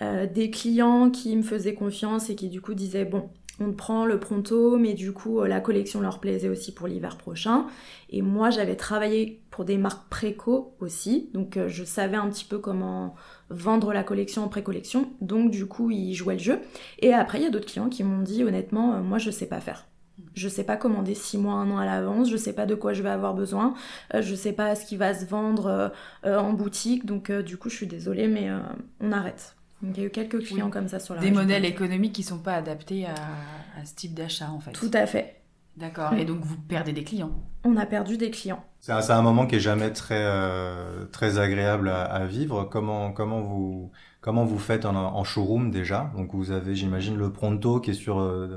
Euh, 0.03 0.27
des 0.27 0.51
clients 0.51 1.11
qui 1.11 1.35
me 1.37 1.43
faisaient 1.43 1.75
confiance 1.75 2.29
et 2.29 2.37
qui 2.37 2.51
du 2.51 2.61
coup 2.61 2.75
disaient, 2.75 3.07
bon, 3.07 3.31
on 3.59 3.73
prend 3.73 4.05
le 4.05 4.21
pronto, 4.21 4.77
mais 4.77 4.93
du 4.93 5.13
coup, 5.13 5.41
euh, 5.41 5.49
la 5.49 5.61
collection 5.61 6.03
leur 6.03 6.21
plaisait 6.21 6.51
aussi 6.51 6.75
pour 6.75 6.87
l'hiver 6.87 7.17
prochain. 7.17 7.67
Et 8.11 8.21
moi, 8.21 8.51
j'avais 8.51 8.77
travaillé 8.77 9.41
pour 9.51 9.65
des 9.65 9.79
marques 9.79 10.07
préco 10.11 10.75
aussi, 10.81 11.31
donc 11.33 11.57
euh, 11.57 11.67
je 11.69 11.83
savais 11.83 12.19
un 12.19 12.29
petit 12.29 12.45
peu 12.45 12.59
comment 12.59 13.15
vendre 13.49 13.95
la 13.95 14.03
collection 14.05 14.45
en 14.45 14.49
pré-collection. 14.49 15.09
Donc, 15.23 15.51
du 15.51 15.65
coup, 15.65 15.91
ils 15.91 16.13
jouaient 16.15 16.35
le 16.35 16.41
jeu. 16.41 16.61
Et 16.99 17.15
après, 17.15 17.39
il 17.39 17.45
y 17.45 17.47
a 17.47 17.51
d'autres 17.51 17.67
clients 17.67 17.89
qui 17.89 18.05
m'ont 18.05 18.23
dit, 18.23 18.45
honnêtement, 18.45 19.01
moi, 19.03 19.17
je 19.17 19.31
sais 19.31 19.47
pas 19.47 19.61
faire. 19.61 19.87
Je 20.35 20.49
sais 20.49 20.65
pas 20.65 20.77
commander 20.77 21.15
six 21.15 21.39
mois, 21.39 21.55
un 21.55 21.71
an 21.71 21.79
à 21.79 21.85
l'avance, 21.85 22.31
je 22.31 22.37
sais 22.37 22.53
pas 22.53 22.67
de 22.67 22.75
quoi 22.75 22.93
je 22.93 23.03
vais 23.03 23.11
avoir 23.11 23.35
besoin, 23.35 23.75
euh, 24.15 24.23
je 24.23 24.35
sais 24.35 24.53
pas 24.53 24.75
ce 24.75 24.87
qui 24.87 24.97
va 24.97 25.15
se 25.15 25.27
vendre 25.27 25.67
euh, 25.67 25.89
euh, 26.25 26.39
en 26.39 26.53
boutique, 26.53 27.05
donc 27.05 27.31
du 27.31 27.57
coup 27.57 27.69
je 27.69 27.77
suis 27.77 27.87
désolée, 27.87 28.29
mais 28.29 28.49
on 29.01 29.13
arrête. 29.13 29.57
Donc 29.83 29.97
il 29.97 30.01
y 30.01 30.05
a 30.05 30.07
eu 30.07 30.11
quelques 30.11 30.43
clients 30.43 30.71
comme 30.71 30.89
ça 30.89 31.01
sur 31.01 31.15
la 31.15 31.21
Des 31.21 31.31
modèles 31.31 31.67
économiques 31.67 32.15
qui 32.15 32.23
sont 32.23 32.39
pas 32.39 32.55
adaptés 32.55 33.07
à, 33.07 33.85
ce 33.85 33.95
type 33.95 34.15
d'achat 34.15 34.51
en 34.51 34.61
fait. 34.61 34.73
Tout 34.73 34.91
à 34.95 35.07
fait. 35.07 35.43
D'accord, 35.77 36.15
et 36.15 36.25
donc 36.25 36.41
vous 36.41 36.57
perdez 36.57 36.95
des 36.95 37.05
clients 37.05 37.33
On 37.65 37.77
a 37.77 37.85
perdu 37.85 38.17
des 38.17 38.31
clients. 38.31 38.65
C'est 38.81 38.93
un, 38.93 39.23
moment 39.23 39.47
qui 39.47 39.57
est 39.57 39.61
jamais 39.61 39.93
très, 39.93 40.25
très 41.13 41.39
agréable 41.39 41.91
à, 41.91 42.05
à, 42.05 42.25
vivre. 42.25 42.65
Comment, 42.65 43.13
comment 43.13 43.43
vous 43.43 43.91
Comment 44.27 44.45
vous 44.45 44.59
faites 44.59 44.87
en, 44.87 45.23
showroom 45.23 45.71
déjà? 45.71 46.11
Donc 46.17 46.35
vous 46.35 46.51
avez, 46.51 46.75
j'imagine, 46.75 47.17
le 47.17 47.31
pronto 47.31 47.79
qui 47.79 47.93
est 47.93 47.95
sur, 47.95 48.19
euh, 48.19 48.49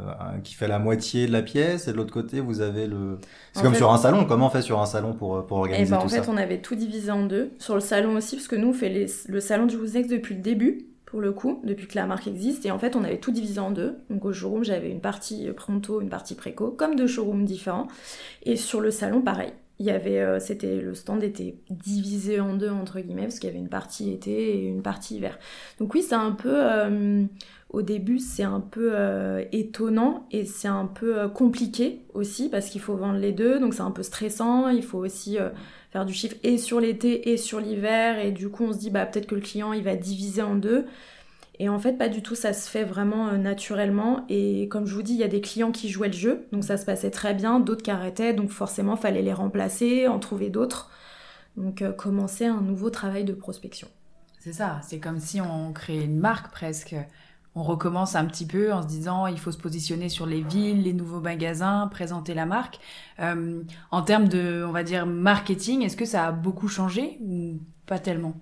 qui 0.43 0.55
fait 0.55 0.67
la 0.67 0.79
moitié 0.79 1.27
de 1.27 1.31
la 1.31 1.43
pièce, 1.43 1.87
et 1.87 1.91
de 1.91 1.97
l'autre 1.97 2.11
côté 2.11 2.39
vous 2.39 2.61
avez 2.61 2.87
le. 2.87 3.19
C'est 3.53 3.61
comme 3.61 3.75
sur 3.75 3.91
un 3.91 3.99
salon. 3.99 4.25
Comment 4.25 4.47
on 4.47 4.49
fait 4.49 4.63
sur 4.63 4.81
un 4.81 4.87
salon 4.87 5.13
pour 5.13 5.45
pour 5.45 5.59
organiser 5.59 5.87
eh 5.87 5.91
ben, 5.91 6.01
tout 6.01 6.09
ça? 6.09 6.21
En 6.21 6.23
fait, 6.23 6.31
on 6.31 6.37
avait 6.37 6.57
tout 6.57 6.73
divisé 6.73 7.11
en 7.11 7.23
deux. 7.23 7.51
Sur 7.59 7.75
le 7.75 7.81
salon 7.81 8.15
aussi, 8.15 8.35
parce 8.37 8.47
que 8.47 8.55
nous 8.55 8.69
on 8.69 8.73
fait 8.73 9.07
le 9.27 9.39
salon 9.39 9.67
du 9.67 9.75
Wouznex 9.75 10.07
depuis 10.07 10.33
le 10.33 10.41
début 10.41 10.87
pour 11.05 11.21
le 11.21 11.33
coup, 11.33 11.61
depuis 11.63 11.87
que 11.87 11.95
la 11.97 12.07
marque 12.07 12.25
existe. 12.25 12.65
Et 12.65 12.71
en 12.71 12.79
fait, 12.79 12.95
on 12.95 13.03
avait 13.03 13.19
tout 13.19 13.31
divisé 13.31 13.59
en 13.59 13.69
deux. 13.69 13.99
Donc 14.09 14.25
au 14.25 14.33
showroom, 14.33 14.63
j'avais 14.63 14.89
une 14.89 15.01
partie 15.01 15.51
pronto, 15.55 16.01
une 16.01 16.09
partie 16.09 16.33
préco, 16.33 16.71
comme 16.71 16.95
deux 16.95 17.05
showrooms 17.05 17.45
différents. 17.45 17.87
Et 18.41 18.55
sur 18.55 18.81
le 18.81 18.89
salon, 18.89 19.21
pareil 19.21 19.53
il 19.79 19.85
y 19.85 19.91
avait, 19.91 20.19
euh, 20.19 20.39
c'était, 20.39 20.75
le 20.75 20.93
stand 20.93 21.23
était 21.23 21.55
divisé 21.69 22.41
en 22.41 22.53
deux, 22.53 22.69
entre 22.69 22.99
guillemets, 22.99 23.23
parce 23.23 23.39
qu'il 23.39 23.47
y 23.47 23.51
avait 23.51 23.61
une 23.61 23.69
partie 23.69 24.11
été 24.11 24.57
et 24.57 24.67
une 24.67 24.81
partie 24.81 25.15
hiver. 25.15 25.39
Donc 25.79 25.93
oui, 25.93 26.03
c'est 26.03 26.15
un 26.15 26.33
peu, 26.33 26.51
euh, 26.53 27.23
au 27.69 27.81
début, 27.81 28.19
c'est 28.19 28.43
un 28.43 28.59
peu 28.59 28.91
euh, 28.93 29.45
étonnant 29.53 30.27
et 30.31 30.43
c'est 30.43 30.67
un 30.67 30.85
peu 30.85 31.29
compliqué 31.29 32.01
aussi, 32.13 32.49
parce 32.49 32.69
qu'il 32.69 32.81
faut 32.81 32.95
vendre 32.95 33.19
les 33.19 33.31
deux, 33.31 33.59
donc 33.59 33.73
c'est 33.73 33.81
un 33.81 33.91
peu 33.91 34.03
stressant, 34.03 34.67
il 34.67 34.83
faut 34.83 34.99
aussi 34.99 35.37
faire 35.91 36.05
du 36.05 36.13
chiffre 36.13 36.35
et 36.43 36.57
sur 36.57 36.81
l'été 36.81 37.31
et 37.31 37.37
sur 37.37 37.61
l'hiver, 37.61 38.19
et 38.19 38.31
du 38.31 38.49
coup 38.49 38.65
on 38.65 38.73
se 38.73 38.79
dit, 38.79 38.89
bah 38.89 39.05
peut-être 39.05 39.27
que 39.27 39.35
le 39.35 39.41
client, 39.41 39.71
il 39.71 39.83
va 39.83 39.95
diviser 39.95 40.41
en 40.41 40.55
deux. 40.55 40.85
Et 41.59 41.67
en 41.67 41.77
fait, 41.77 41.93
pas 41.93 42.07
du 42.07 42.21
tout, 42.21 42.35
ça 42.35 42.53
se 42.53 42.69
fait 42.69 42.85
vraiment 42.85 43.27
euh, 43.27 43.37
naturellement. 43.37 44.25
Et 44.29 44.69
comme 44.69 44.85
je 44.85 44.95
vous 44.95 45.01
dis, 45.03 45.13
il 45.13 45.19
y 45.19 45.23
a 45.23 45.27
des 45.27 45.41
clients 45.41 45.71
qui 45.71 45.89
jouaient 45.89 46.07
le 46.07 46.13
jeu, 46.13 46.47
donc 46.53 46.63
ça 46.63 46.77
se 46.77 46.85
passait 46.85 47.11
très 47.11 47.33
bien, 47.33 47.59
d'autres 47.59 47.83
qui 47.83 47.91
arrêtaient, 47.91 48.33
donc 48.33 48.49
forcément, 48.49 48.95
fallait 48.95 49.21
les 49.21 49.33
remplacer, 49.33 50.07
en 50.07 50.19
trouver 50.19 50.49
d'autres. 50.49 50.89
Donc 51.57 51.81
euh, 51.81 51.91
commencer 51.91 52.45
un 52.45 52.61
nouveau 52.61 52.89
travail 52.89 53.25
de 53.25 53.33
prospection. 53.33 53.89
C'est 54.39 54.53
ça, 54.53 54.79
c'est 54.83 54.99
comme 54.99 55.19
si 55.19 55.41
on 55.41 55.73
créait 55.73 56.05
une 56.05 56.17
marque 56.17 56.49
presque. 56.51 56.95
On 57.55 57.63
recommence 57.63 58.15
un 58.15 58.23
petit 58.25 58.45
peu 58.45 58.71
en 58.71 58.81
se 58.81 58.87
disant 58.87 59.27
il 59.27 59.37
faut 59.37 59.51
se 59.51 59.57
positionner 59.57 60.07
sur 60.07 60.25
les 60.25 60.41
villes, 60.41 60.83
les 60.83 60.93
nouveaux 60.93 61.19
magasins, 61.19 61.89
présenter 61.91 62.33
la 62.33 62.45
marque. 62.45 62.79
Euh, 63.19 63.63
en 63.91 64.01
termes 64.01 64.29
de, 64.29 64.63
on 64.65 64.71
va 64.71 64.83
dire, 64.83 65.05
marketing, 65.05 65.81
est-ce 65.81 65.97
que 65.97 66.05
ça 66.05 66.27
a 66.27 66.31
beaucoup 66.31 66.69
changé 66.69 67.17
ou 67.21 67.59
pas 67.85 67.99
tellement? 67.99 68.35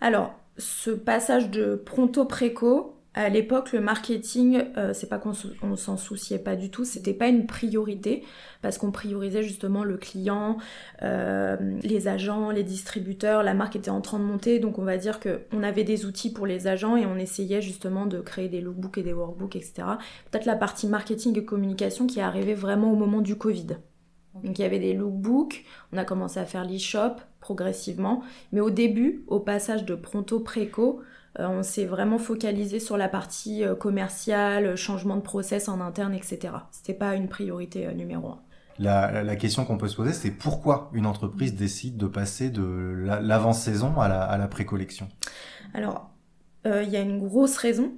Alors, 0.00 0.34
ce 0.58 0.90
passage 0.90 1.50
de 1.50 1.74
pronto 1.74 2.24
préco, 2.24 2.94
à 3.16 3.28
l'époque, 3.28 3.72
le 3.72 3.80
marketing, 3.80 4.64
euh, 4.76 4.92
c'est 4.92 5.08
pas 5.08 5.18
qu'on 5.18 5.76
s'en 5.76 5.96
souciait 5.96 6.40
pas 6.40 6.56
du 6.56 6.70
tout, 6.70 6.84
c'était 6.84 7.14
pas 7.14 7.28
une 7.28 7.46
priorité 7.46 8.24
parce 8.60 8.76
qu'on 8.76 8.90
priorisait 8.90 9.44
justement 9.44 9.84
le 9.84 9.96
client, 9.96 10.56
euh, 11.02 11.56
les 11.84 12.08
agents, 12.08 12.50
les 12.50 12.64
distributeurs. 12.64 13.44
La 13.44 13.54
marque 13.54 13.76
était 13.76 13.90
en 13.90 14.00
train 14.00 14.18
de 14.18 14.24
monter, 14.24 14.58
donc 14.58 14.80
on 14.80 14.84
va 14.84 14.96
dire 14.96 15.20
que 15.20 15.42
on 15.52 15.62
avait 15.62 15.84
des 15.84 16.06
outils 16.06 16.32
pour 16.32 16.44
les 16.44 16.66
agents 16.66 16.96
et 16.96 17.06
on 17.06 17.16
essayait 17.16 17.62
justement 17.62 18.06
de 18.06 18.20
créer 18.20 18.48
des 18.48 18.60
lookbooks 18.60 18.98
et 18.98 19.02
des 19.04 19.12
workbooks, 19.12 19.54
etc. 19.54 19.74
Peut-être 20.32 20.46
la 20.46 20.56
partie 20.56 20.88
marketing 20.88 21.38
et 21.38 21.44
communication 21.44 22.08
qui 22.08 22.18
est 22.18 22.22
arrivée 22.22 22.54
vraiment 22.54 22.92
au 22.92 22.96
moment 22.96 23.20
du 23.20 23.36
Covid. 23.36 23.76
Donc 24.42 24.58
il 24.58 24.62
y 24.62 24.64
avait 24.64 24.80
des 24.80 24.94
lookbooks, 24.94 25.64
on 25.92 25.96
a 25.96 26.04
commencé 26.04 26.40
à 26.40 26.44
faire 26.44 26.64
l'e-shop 26.64 27.16
progressivement, 27.40 28.22
mais 28.52 28.60
au 28.60 28.70
début, 28.70 29.24
au 29.28 29.38
passage 29.38 29.84
de 29.84 29.94
pronto 29.94 30.40
préco, 30.40 31.02
euh, 31.38 31.48
on 31.48 31.62
s'est 31.62 31.84
vraiment 31.84 32.18
focalisé 32.18 32.78
sur 32.78 32.96
la 32.96 33.08
partie 33.08 33.64
euh, 33.64 33.74
commerciale, 33.74 34.76
changement 34.76 35.16
de 35.16 35.20
process 35.20 35.68
en 35.68 35.80
interne, 35.80 36.14
etc. 36.14 36.54
C'était 36.70 36.94
pas 36.94 37.14
une 37.14 37.28
priorité 37.28 37.86
euh, 37.86 37.92
numéro 37.92 38.28
un. 38.28 38.38
La, 38.78 39.36
question 39.36 39.64
qu'on 39.64 39.78
peut 39.78 39.88
se 39.88 39.96
poser, 39.96 40.12
c'est 40.12 40.32
pourquoi 40.32 40.90
une 40.94 41.06
entreprise 41.06 41.54
décide 41.54 41.96
de 41.96 42.06
passer 42.06 42.50
de 42.50 42.62
l'avant-saison 43.22 44.00
à 44.00 44.08
la, 44.08 44.22
à 44.22 44.36
la 44.36 44.48
pré-collection? 44.48 45.08
Alors, 45.74 46.10
il 46.64 46.88
y 46.88 46.96
a 46.96 47.00
une 47.00 47.20
grosse 47.20 47.56
raison, 47.56 47.92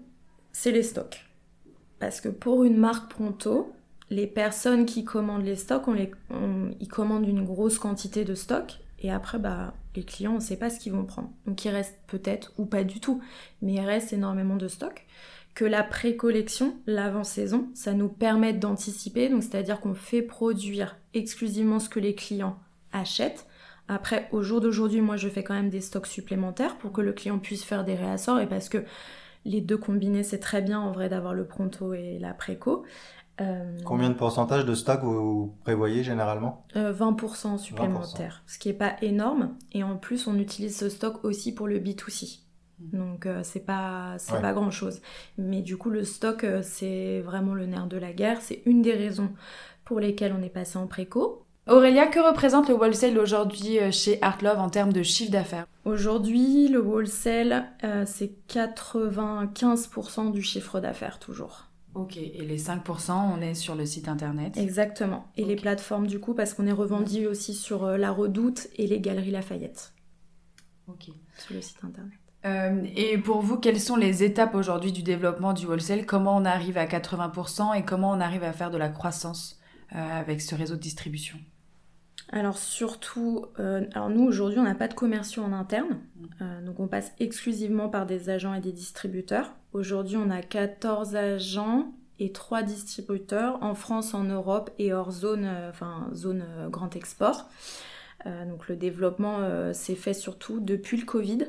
c'est 0.53 0.73
les 0.73 0.83
stocks. 0.83 1.25
Parce 1.99 2.21
que 2.21 2.29
pour 2.29 2.65
une 2.65 2.77
marque 2.77 3.11
pronto, 3.11 3.73
les 4.11 4.27
personnes 4.27 4.87
qui 4.87 5.05
commandent 5.05 5.45
les 5.45 5.57
stocks, 5.57 5.85
ils 5.89 6.89
commandent 6.89 7.29
une 7.29 7.45
grosse 7.45 7.79
quantité 7.79 8.25
de 8.25 8.35
stocks 8.35 8.79
et 9.01 9.11
après, 9.11 9.39
bah, 9.39 9.75
les 9.95 10.05
clients, 10.05 10.33
on 10.33 10.37
ne 10.37 10.41
sait 10.41 10.57
pas 10.57 10.71
ce 10.71 10.79
qu'ils 10.79 10.93
vont 10.93 11.05
prendre. 11.05 11.31
Donc 11.47 11.65
il 11.65 11.71
reste 11.71 11.99
peut-être 12.07 12.53
ou 12.59 12.67
pas 12.67 12.85
du 12.85 13.01
tout, 13.01 13.23
mais 13.63 13.75
il 13.75 13.81
reste 13.81 14.13
énormément 14.13 14.57
de 14.57 14.69
stocks. 14.69 15.07
Que 15.55 15.65
la 15.65 15.83
pré-collection, 15.83 16.77
l'avant-saison, 16.87 17.69
ça 17.75 17.93
nous 17.95 18.09
permet 18.09 18.53
d'anticiper, 18.53 19.29
donc 19.29 19.43
c'est-à-dire 19.43 19.81
qu'on 19.81 19.95
fait 19.95 20.23
produire 20.23 20.97
exclusivement 21.15 21.79
ce 21.79 21.89
que 21.89 22.01
les 22.01 22.15
clients 22.15 22.59
achètent. 22.93 23.47
Après, 23.89 24.29
au 24.33 24.43
jour 24.43 24.61
d'aujourd'hui, 24.61 25.01
moi, 25.01 25.17
je 25.17 25.29
fais 25.29 25.45
quand 25.45 25.55
même 25.55 25.71
des 25.71 25.81
stocks 25.81 26.09
supplémentaires 26.09 26.77
pour 26.77 26.93
que 26.93 27.01
le 27.01 27.13
client 27.13 27.39
puisse 27.39 27.65
faire 27.65 27.85
des 27.85 27.95
réassorts 27.95 28.41
et 28.41 28.49
parce 28.49 28.69
que 28.69 28.85
les 29.45 29.61
deux 29.61 29.79
combinés, 29.79 30.25
c'est 30.25 30.41
très 30.41 30.61
bien 30.61 30.81
en 30.81 30.91
vrai 30.91 31.09
d'avoir 31.09 31.33
le 31.33 31.47
pronto 31.47 31.95
et 31.95 32.19
la 32.19 32.35
préco. 32.35 32.85
Euh, 33.41 33.79
Combien 33.85 34.09
de 34.09 34.15
pourcentage 34.15 34.65
de 34.65 34.75
stock 34.75 35.01
vous 35.03 35.55
prévoyez 35.65 36.03
généralement 36.03 36.65
20% 36.75 37.55
euh, 37.55 37.59
supplémentaire, 37.59 38.43
ce 38.47 38.59
qui 38.59 38.69
n'est 38.69 38.75
pas 38.75 38.97
énorme. 39.03 39.57
Et 39.73 39.83
en 39.83 39.97
plus, 39.97 40.27
on 40.27 40.39
utilise 40.39 40.77
ce 40.77 40.89
stock 40.89 41.25
aussi 41.25 41.55
pour 41.55 41.69
le 41.69 41.79
B2C. 41.79 42.41
Hmm. 42.79 42.99
Donc 42.99 43.27
euh, 43.27 43.41
c'est 43.43 43.65
pas 43.65 44.15
c'est 44.19 44.41
pas 44.41 44.53
grand 44.53 44.71
chose. 44.71 45.01
Mais 45.39 45.63
du 45.63 45.77
coup 45.77 45.91
le 45.91 46.05
stock 46.05 46.45
c'est 46.63 47.21
vraiment 47.21 47.55
le 47.55 47.67
nerf 47.67 47.87
de 47.87 47.97
la 47.97 48.13
guerre. 48.13 48.41
C'est 48.41 48.63
une 48.67 48.83
des 48.83 48.93
raisons 48.93 49.31
pour 49.85 50.01
lesquelles 50.01 50.35
on 50.39 50.43
est 50.43 50.51
passé 50.51 50.79
en 50.79 50.87
préco. 50.87 51.43
Aurélia, 51.69 52.07
que 52.07 52.21
représente 52.21 52.69
le 52.69 52.77
wholesale 52.77 53.19
aujourd'hui 53.19 53.79
chez 53.91 54.23
Artlove 54.23 54.61
en 54.61 54.71
termes 54.71 54.93
de 54.93 55.03
chiffre 55.03 55.33
d'affaires? 55.33 55.67
Aujourd'hui, 55.85 56.69
le 56.69 56.81
wholesale, 56.81 57.67
c'est 58.05 58.31
95% 58.49 60.31
du 60.31 60.43
chiffre 60.43 60.79
d'affaires 60.79 61.19
toujours. 61.19 61.66
Ok, 61.97 62.19
et 62.19 62.45
les 62.45 62.59
5%, 62.59 63.13
on 63.13 63.41
est 63.41 63.55
sur 63.55 63.75
le 63.75 63.87
site 63.87 64.07
internet 64.07 64.59
Exactement. 64.59 65.25
Et 65.39 65.47
les 65.47 65.57
plateformes, 65.57 66.07
du 66.07 66.21
coup, 66.21 66.35
parce 66.35 66.53
qu'on 66.53 66.67
est 66.67 66.73
revendu 66.73 67.27
aussi 67.27 67.55
sur 67.55 67.85
euh, 67.85 67.97
La 67.97 68.11
Redoute 68.11 68.69
et 68.77 68.87
les 68.87 69.01
Galeries 69.01 69.31
Lafayette. 69.31 69.95
Ok. 70.89 71.07
Sur 71.39 71.55
le 71.55 71.63
site 71.63 71.79
internet. 71.83 72.13
Euh, 72.45 72.87
et 72.95 73.17
pour 73.17 73.41
vous, 73.41 73.57
quelles 73.57 73.81
sont 73.81 73.97
les 73.97 74.23
étapes 74.23 74.55
aujourd'hui 74.55 74.93
du 74.93 75.03
développement 75.03 75.55
du 75.55 75.65
wholesale? 75.65 76.05
Comment 76.05 76.37
on 76.37 76.45
arrive 76.45 76.77
à 76.77 76.85
80% 76.85 77.75
et 77.79 77.83
comment 77.83 78.11
on 78.11 78.21
arrive 78.21 78.45
à 78.45 78.53
faire 78.53 78.71
de 78.71 78.77
la 78.77 78.91
croissance 78.91 79.59
euh, 79.95 80.21
avec 80.21 80.43
ce 80.43 80.55
réseau 80.55 80.75
de 80.75 80.81
distribution? 80.81 81.39
Alors 82.31 82.59
surtout, 82.59 83.47
alors 83.57 84.11
nous 84.11 84.25
aujourd'hui 84.25 84.59
on 84.59 84.65
n'a 84.65 84.75
pas 84.75 84.89
de 84.89 84.95
commerciaux 84.95 85.45
en 85.45 85.53
interne. 85.53 86.01
Donc 86.67 86.81
on 86.81 86.89
passe 86.89 87.13
exclusivement 87.21 87.89
par 87.89 88.05
des 88.05 88.29
agents 88.29 88.53
et 88.53 88.61
des 88.61 88.73
distributeurs. 88.73 89.55
Aujourd'hui, 89.73 90.17
on 90.17 90.31
a 90.31 90.43
14 90.43 91.15
agents 91.17 91.93
et 92.19 92.33
3 92.33 92.63
distributeurs 92.63 93.63
en 93.63 93.75
France, 93.75 94.15
en 94.15 94.25
Europe 94.25 94.71
et 94.79 94.93
hors 94.93 95.11
zone, 95.11 95.45
euh, 95.45 95.71
enfin 95.71 96.09
zone 96.15 96.45
euh, 96.49 96.69
grand 96.69 96.97
export. 96.97 97.49
Euh, 98.27 98.45
donc 98.47 98.69
le 98.69 98.77
développement 98.77 99.73
s'est 99.73 99.95
fait 99.95 100.15
surtout 100.15 100.61
depuis 100.61 100.97
le 100.97 101.05
Covid. 101.05 101.47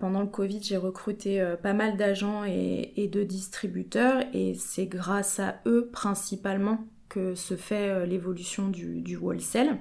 pendant 0.00 0.20
le 0.20 0.28
Covid, 0.28 0.62
j'ai 0.62 0.76
recruté 0.76 1.44
pas 1.62 1.74
mal 1.74 1.96
d'agents 1.96 2.44
et, 2.44 3.10
de 3.12 3.22
distributeurs 3.22 4.22
et 4.32 4.54
c'est 4.54 4.86
grâce 4.86 5.38
à 5.40 5.60
eux 5.66 5.90
principalement 5.92 6.78
que 7.08 7.34
se 7.34 7.56
fait 7.56 8.06
l'évolution 8.06 8.68
du, 8.68 9.16
wholesale. 9.16 9.78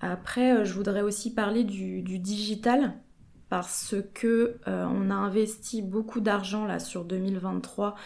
Après, 0.00 0.64
je 0.64 0.74
voudrais 0.74 1.02
aussi 1.02 1.32
parler 1.34 1.64
du 1.64 2.18
digital 2.18 2.94
parce 3.52 3.94
que 4.14 4.56
euh, 4.66 4.86
on 4.86 5.10
a 5.10 5.14
investi 5.14 5.82
beaucoup 5.82 6.20
d'argent 6.20 6.64
là 6.64 6.78
sur 6.78 7.04
2023 7.04 7.96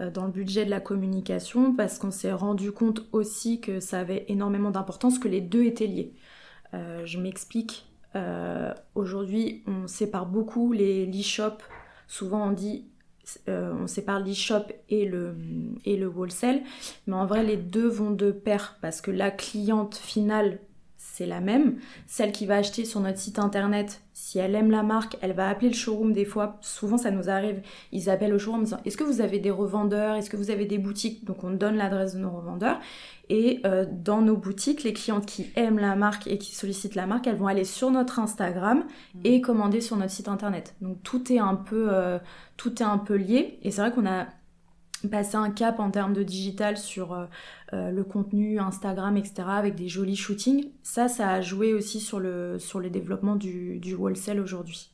euh, 0.00 0.10
dans 0.10 0.24
le 0.24 0.32
budget 0.32 0.64
de 0.64 0.70
la 0.70 0.80
communication 0.80 1.76
parce 1.76 2.00
qu'on 2.00 2.10
s'est 2.10 2.32
rendu 2.32 2.72
compte 2.72 3.06
aussi 3.12 3.60
que 3.60 3.78
ça 3.78 4.00
avait 4.00 4.24
énormément 4.26 4.72
d'importance 4.72 5.20
que 5.20 5.28
les 5.28 5.40
deux 5.40 5.62
étaient 5.62 5.86
liés. 5.86 6.12
Euh, 6.74 7.06
je 7.06 7.20
m'explique. 7.20 7.86
Aujourd'hui, 8.96 9.62
on 9.66 9.86
sépare 9.86 10.24
beaucoup 10.24 10.72
les 10.72 11.04
l'e-shop. 11.06 11.58
Souvent, 12.08 12.48
on 12.48 12.52
dit 12.52 12.86
on 13.46 13.86
sépare 13.86 14.20
l'e-shop 14.20 14.72
et 14.88 15.04
le, 15.04 15.36
et 15.84 15.96
le 15.98 16.08
wholesale, 16.08 16.62
mais 17.06 17.14
en 17.14 17.26
vrai, 17.26 17.44
les 17.44 17.58
deux 17.58 17.86
vont 17.86 18.10
de 18.10 18.30
pair 18.30 18.78
parce 18.80 19.02
que 19.02 19.10
la 19.10 19.30
cliente 19.30 19.96
finale 19.96 20.58
c'est 21.16 21.26
la 21.26 21.40
même. 21.40 21.78
Celle 22.06 22.30
qui 22.30 22.44
va 22.44 22.56
acheter 22.56 22.84
sur 22.84 23.00
notre 23.00 23.18
site 23.18 23.38
internet, 23.38 24.02
si 24.12 24.38
elle 24.38 24.54
aime 24.54 24.70
la 24.70 24.82
marque, 24.82 25.16
elle 25.22 25.32
va 25.32 25.48
appeler 25.48 25.68
le 25.68 25.74
showroom 25.74 26.12
des 26.12 26.26
fois. 26.26 26.58
Souvent, 26.60 26.98
ça 26.98 27.10
nous 27.10 27.30
arrive. 27.30 27.62
Ils 27.90 28.10
appellent 28.10 28.34
au 28.34 28.38
showroom 28.38 28.60
en 28.60 28.64
disant 28.64 28.80
Est-ce 28.84 28.98
que 28.98 29.04
vous 29.04 29.22
avez 29.22 29.38
des 29.38 29.50
revendeurs? 29.50 30.16
Est-ce 30.16 30.28
que 30.28 30.36
vous 30.36 30.50
avez 30.50 30.66
des 30.66 30.76
boutiques? 30.76 31.24
Donc, 31.24 31.42
on 31.42 31.50
donne 31.50 31.76
l'adresse 31.76 32.14
de 32.14 32.18
nos 32.18 32.30
revendeurs. 32.30 32.78
Et 33.30 33.60
euh, 33.64 33.86
dans 33.90 34.20
nos 34.20 34.36
boutiques, 34.36 34.82
les 34.84 34.92
clientes 34.92 35.24
qui 35.24 35.46
aiment 35.56 35.78
la 35.78 35.96
marque 35.96 36.26
et 36.26 36.36
qui 36.36 36.54
sollicitent 36.54 36.94
la 36.94 37.06
marque, 37.06 37.26
elles 37.26 37.36
vont 37.36 37.46
aller 37.46 37.64
sur 37.64 37.90
notre 37.90 38.18
Instagram 38.18 38.84
mmh. 39.14 39.20
et 39.24 39.40
commander 39.40 39.80
sur 39.80 39.96
notre 39.96 40.12
site 40.12 40.28
internet. 40.28 40.74
Donc, 40.82 41.02
tout 41.02 41.32
est 41.32 41.38
un 41.38 41.54
peu, 41.54 41.88
euh, 41.90 42.18
tout 42.58 42.82
est 42.82 42.86
un 42.86 42.98
peu 42.98 43.14
lié. 43.14 43.58
Et 43.62 43.70
c'est 43.70 43.80
vrai 43.80 43.90
qu'on 43.90 44.06
a 44.06 44.26
passer 45.10 45.36
un 45.36 45.50
cap 45.50 45.80
en 45.80 45.90
termes 45.90 46.12
de 46.12 46.22
digital 46.22 46.76
sur 46.76 47.12
euh, 47.12 47.26
euh, 47.72 47.90
le 47.90 48.04
contenu 48.04 48.58
Instagram, 48.58 49.16
etc., 49.16 49.48
avec 49.48 49.74
des 49.74 49.88
jolis 49.88 50.16
shootings. 50.16 50.70
Ça, 50.82 51.08
ça 51.08 51.30
a 51.30 51.40
joué 51.40 51.72
aussi 51.74 52.00
sur 52.00 52.20
le, 52.20 52.58
sur 52.58 52.80
le 52.80 52.90
développement 52.90 53.36
du, 53.36 53.78
du 53.78 53.94
wholesale 53.94 54.40
aujourd'hui. 54.40 54.90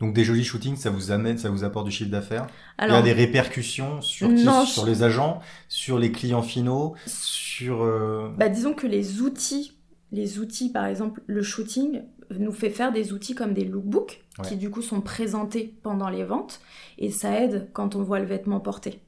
Donc 0.00 0.14
des 0.14 0.24
jolis 0.24 0.44
shootings, 0.44 0.76
ça 0.76 0.88
vous 0.88 1.10
amène, 1.10 1.36
ça 1.36 1.50
vous 1.50 1.62
apporte 1.62 1.84
du 1.84 1.92
chiffre 1.92 2.10
d'affaires? 2.10 2.46
Il 2.80 2.88
y 2.88 2.90
a 2.90 3.02
des 3.02 3.12
répercussions 3.12 4.00
sur, 4.00 4.30
sur 4.66 4.86
les 4.86 5.02
agents, 5.02 5.40
sur 5.68 5.98
les 5.98 6.10
clients 6.10 6.42
finaux, 6.42 6.94
sur... 7.06 7.82
Euh, 7.82 8.30
bah, 8.38 8.48
disons 8.48 8.72
que 8.72 8.86
les 8.86 9.20
outils, 9.20 9.72
les 10.10 10.38
outils, 10.38 10.72
par 10.72 10.86
exemple, 10.86 11.22
le 11.26 11.42
shooting 11.42 12.02
nous 12.38 12.52
fait 12.52 12.70
faire 12.70 12.92
des 12.92 13.12
outils 13.12 13.34
comme 13.34 13.52
des 13.52 13.64
lookbooks, 13.64 14.22
qui 14.44 14.56
du 14.56 14.70
coup 14.70 14.80
sont 14.80 15.02
présentés 15.02 15.74
pendant 15.82 16.08
les 16.08 16.24
ventes, 16.24 16.60
et 16.96 17.10
ça 17.10 17.38
aide 17.38 17.68
quand 17.74 17.94
on 17.94 18.02
voit 18.02 18.20
le 18.20 18.26
vêtement 18.26 18.60
porté 18.60 19.02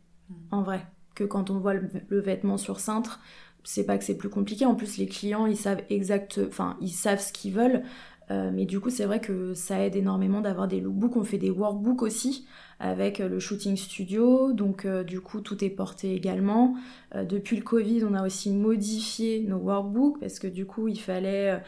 en 0.51 0.63
vrai. 0.63 0.87
Que 1.15 1.25
quand 1.25 1.51
on 1.51 1.59
voit 1.59 1.75
le, 1.75 1.91
vêtement 2.21 2.57
sur 2.57 2.81
cintre, 2.81 3.21
c'est 3.65 3.85
pas 3.85 3.99
que 3.99 4.05
c'est 4.05 4.17
plus 4.17 4.31
compliqué. 4.31 4.65
En 4.65 4.75
plus, 4.75 4.97
les 4.97 5.07
clients, 5.07 5.47
ils 5.47 5.57
savent 5.57 5.83
exact, 5.91 6.41
enfin, 6.49 6.77
ils 6.81 6.89
savent 6.89 7.21
ce 7.21 7.33
qu'ils 7.33 7.53
veulent. 7.53 7.83
Euh, 8.31 8.51
mais 8.53 8.65
du 8.65 8.81
coup, 8.81 8.91
c'est 8.91 9.05
vrai 9.05 9.21
que 9.21 9.53
ça 9.55 9.85
aide 9.85 9.97
énormément 9.97 10.41
d'avoir 10.41 10.69
des 10.69 10.81
lookbooks. 10.81 11.17
On 11.17 11.25
fait 11.25 11.39
des 11.39 11.51
workbooks 11.51 12.03
aussi 12.03 12.47
avec 12.81 13.21
euh, 13.21 13.29
le 13.29 13.39
shooting 13.39 13.77
studio. 13.77 14.53
Donc, 14.53 14.85
euh, 14.85 15.05
du 15.05 15.21
coup, 15.21 15.41
tout 15.41 15.63
est 15.65 15.71
porté 15.71 16.15
également. 16.15 16.75
depuis 17.15 17.57
le 17.57 17.63
Covid, 17.63 18.05
on 18.05 18.15
a 18.15 18.25
aussi 18.25 18.51
modifié 18.51 19.43
nos 19.43 19.59
workbooks 19.59 20.21
parce 20.21 20.39
que 20.39 20.47
du 20.47 20.67
coup, 20.67 20.89
il 20.89 20.99
fallait. 20.99 21.63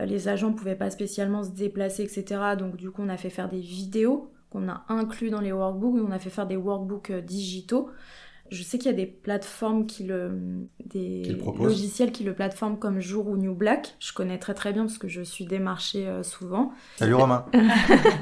les 0.00 0.28
agents 0.28 0.52
pouvaient 0.52 0.76
pas 0.76 0.90
spécialement 0.90 1.42
se 1.42 1.50
déplacer, 1.50 2.02
etc. 2.02 2.56
Donc, 2.58 2.76
du 2.76 2.90
coup, 2.90 3.02
on 3.02 3.08
a 3.08 3.16
fait 3.16 3.30
faire 3.30 3.48
des 3.48 3.60
vidéos 3.60 4.30
qu'on 4.50 4.68
a 4.68 4.84
inclus 4.88 5.30
dans 5.30 5.40
les 5.40 5.52
workbooks. 5.52 6.00
On 6.06 6.10
a 6.10 6.18
fait 6.18 6.30
faire 6.30 6.46
des 6.46 6.56
workbooks 6.56 7.10
euh, 7.10 7.20
digitaux. 7.20 7.90
Je 8.50 8.64
sais 8.64 8.78
qu'il 8.78 8.90
y 8.90 8.94
a 8.94 8.96
des 8.96 9.06
plateformes 9.06 9.86
qui 9.86 10.02
le, 10.02 10.66
des 10.84 11.36
logiciels 11.60 12.10
qui 12.10 12.24
le 12.24 12.34
plateforment 12.34 12.78
comme 12.78 12.98
Jour 12.98 13.28
ou 13.28 13.36
New 13.36 13.54
Black. 13.54 13.94
Je 14.00 14.12
connais 14.12 14.38
très 14.38 14.54
très 14.54 14.72
bien 14.72 14.82
parce 14.86 14.98
que 14.98 15.06
je 15.06 15.22
suis 15.22 15.44
démarchée 15.44 16.08
euh, 16.08 16.24
souvent. 16.24 16.72
Salut 16.96 17.14
Romain. 17.14 17.46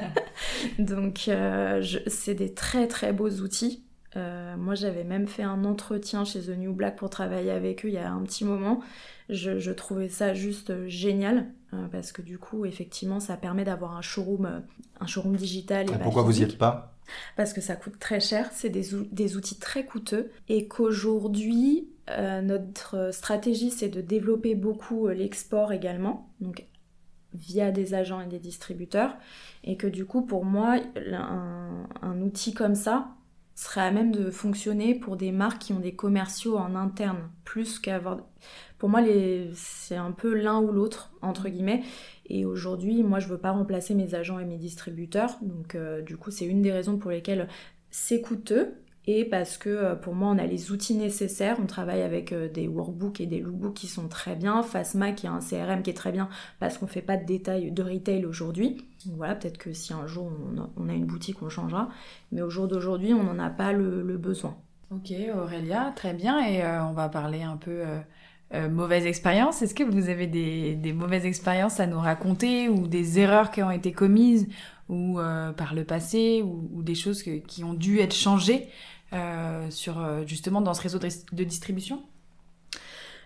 Donc 0.78 1.28
euh, 1.28 1.82
c'est 2.08 2.35
des 2.35 2.52
très 2.52 2.88
très 2.88 3.14
beaux 3.14 3.30
outils. 3.40 3.85
moi 4.14 4.75
j'avais 4.75 5.04
même 5.04 5.28
fait 5.28 5.44
un 5.44 5.64
entretien 5.64 6.26
chez 6.26 6.40
The 6.40 6.58
New 6.58 6.75
Black 6.75 6.97
pour 6.97 7.08
travailler 7.08 7.50
avec 7.50 7.87
eux 7.87 7.88
il 7.88 7.94
y 7.94 7.99
a 7.99 8.12
un 8.12 8.23
petit 8.23 8.44
moment. 8.44 8.80
Je, 9.30 9.70
trouvais 9.70 10.11
ça 10.11 10.35
juste 10.35 10.87
génial 10.88 11.47
parce 11.91 12.13
que 12.13 12.23
du 12.23 12.39
coup, 12.39 12.65
effectivement, 12.65 13.21
ça 13.21 13.37
permet 13.37 13.65
d'avoir 13.65 13.97
un 13.97 14.03
showroom, 14.03 14.47
euh, 14.47 14.61
un 15.01 15.07
showroom 15.07 15.37
digital. 15.37 15.91
Et, 15.91 15.99
pourquoi 15.99 16.23
vous 16.23 16.41
y 16.41 16.43
êtes 16.43 16.59
pas 16.59 16.97
Parce 17.37 17.53
que 17.53 17.61
ça 17.61 17.77
coûte 17.77 17.99
très 17.99 18.21
cher, 18.21 18.49
c'est 18.53 18.71
des, 18.71 18.89
des, 19.11 19.37
outils 19.37 19.59
très 19.59 19.85
coûteux 19.85 20.31
et 20.49 20.69
qu'aujourd'hui, 20.69 21.89
notre 22.43 23.11
stratégie, 23.13 23.71
c'est 23.71 23.91
de 23.91 24.01
développer 24.01 24.55
beaucoup 24.55 25.09
l'export 25.09 25.73
également, 25.73 26.31
donc 26.41 26.67
via 27.35 27.71
des 27.71 27.93
agents 27.93 28.23
et 28.23 28.27
des 28.27 28.39
distributeurs, 28.39 29.15
et 29.63 29.77
que 29.77 29.87
du 29.87 30.07
coup, 30.07 30.23
pour 30.23 30.47
moi, 30.47 30.77
un, 31.13 31.87
un 32.01 32.21
outil 32.23 32.55
comme 32.55 32.75
ça, 32.75 33.09
serait 33.59 33.81
à 33.81 33.91
même 33.91 34.12
de 34.12 34.31
fonctionner 34.31 34.95
pour 34.95 35.17
des 35.17 35.33
marques 35.33 35.62
qui 35.62 35.73
ont 35.73 35.81
des 35.81 35.95
commerciaux 35.95 36.57
en 36.57 36.75
interne, 36.75 37.31
plus 37.45 37.79
qu'avoir 37.79 38.19
pour 38.79 38.88
moi, 38.88 39.03
c'est 39.55 39.97
un 39.97 40.12
peu 40.12 40.33
l'un 40.33 40.61
ou 40.61 40.71
l'autre, 40.71 41.11
entre 41.21 41.49
guillemets. 41.49 41.83
Et 42.27 42.45
aujourd'hui, 42.45 43.03
moi, 43.03 43.19
je 43.19 43.27
veux 43.27 43.38
pas 43.38 43.50
remplacer 43.50 43.95
mes 43.95 44.15
agents 44.15 44.38
et 44.38 44.45
mes 44.45 44.57
distributeurs. 44.57 45.37
Donc, 45.43 45.75
euh, 45.75 46.00
du 46.03 46.17
coup, 46.17 46.31
c'est 46.31 46.47
une 46.47 46.62
des 46.62 46.71
raisons 46.71 46.97
pour 46.97 47.11
lesquelles 47.11 47.49
c'est 47.91 48.21
coûteux. 48.21 48.75
Et 49.11 49.25
parce 49.25 49.57
que 49.57 49.71
euh, 49.71 49.95
pour 49.95 50.15
moi, 50.15 50.29
on 50.29 50.37
a 50.37 50.45
les 50.45 50.71
outils 50.71 50.95
nécessaires. 50.95 51.57
On 51.62 51.65
travaille 51.65 52.03
avec 52.03 52.31
euh, 52.31 52.47
des 52.47 52.69
workbooks 52.69 53.23
et 53.23 53.27
des 53.27 53.41
lookbooks 53.41 53.73
qui 53.73 53.87
sont 53.87 54.07
très 54.07 54.37
bien. 54.37 54.62
Fasma 54.62 55.12
qui 55.12 55.27
a 55.27 55.33
un 55.33 55.38
CRM 55.41 55.83
qui 55.83 55.88
est 55.88 55.95
très 55.95 56.12
bien 56.12 56.29
parce 56.61 56.77
qu'on 56.77 56.87
fait 56.87 57.00
pas 57.00 57.17
de 57.17 57.25
détails 57.25 57.73
de 57.73 57.83
retail 57.83 58.27
aujourd'hui. 58.27 58.87
Voilà, 59.17 59.35
peut-être 59.35 59.57
que 59.57 59.73
si 59.73 59.95
un 59.95 60.07
jour 60.07 60.31
on 60.77 60.88
a, 60.91 60.93
une 60.93 61.07
boutique, 61.07 61.43
on 61.43 61.49
changera. 61.49 61.88
Mais 62.33 62.43
au 62.43 62.50
jour 62.50 62.69
d'aujourd'hui, 62.69 63.15
on 63.15 63.23
n'en 63.23 63.38
a 63.38 63.49
pas 63.49 63.73
le 63.73 64.19
besoin. 64.19 64.59
Ok, 64.91 65.11
Aurélia, 65.35 65.91
très 65.97 66.12
bien. 66.12 66.47
Et 66.47 66.62
on 66.62 66.93
va 66.93 67.09
parler 67.09 67.43
un 67.43 67.57
peu 67.57 67.85
mauvaise 68.69 69.07
expérience. 69.07 69.62
Est-ce 69.62 69.75
que 69.75 69.85
vous 69.85 70.11
avez 70.11 70.27
des, 70.27 70.93
mauvaises 70.93 71.25
expériences 71.25 71.81
à 71.81 71.87
nous 71.87 72.00
raconter 72.00 72.69
ou 72.69 72.88
des 72.88 73.19
erreurs 73.21 73.50
qui 73.53 73.62
ont 73.62 73.71
été 73.71 73.93
commises 73.93 74.49
ou 74.88 75.19
par 75.57 75.75
le 75.75 75.85
passé 75.85 76.43
ou, 76.43 76.83
des 76.83 76.97
choses 76.97 77.23
qui 77.23 77.65
ont 77.65 77.75
dû 77.75 78.00
être 78.00 78.15
changées 78.15 78.69
sur 79.71 80.27
justement 80.27 80.61
dans 80.61 80.75
ce 80.75 80.83
réseau 80.83 80.99
de 80.99 81.45
distribution? 81.45 82.03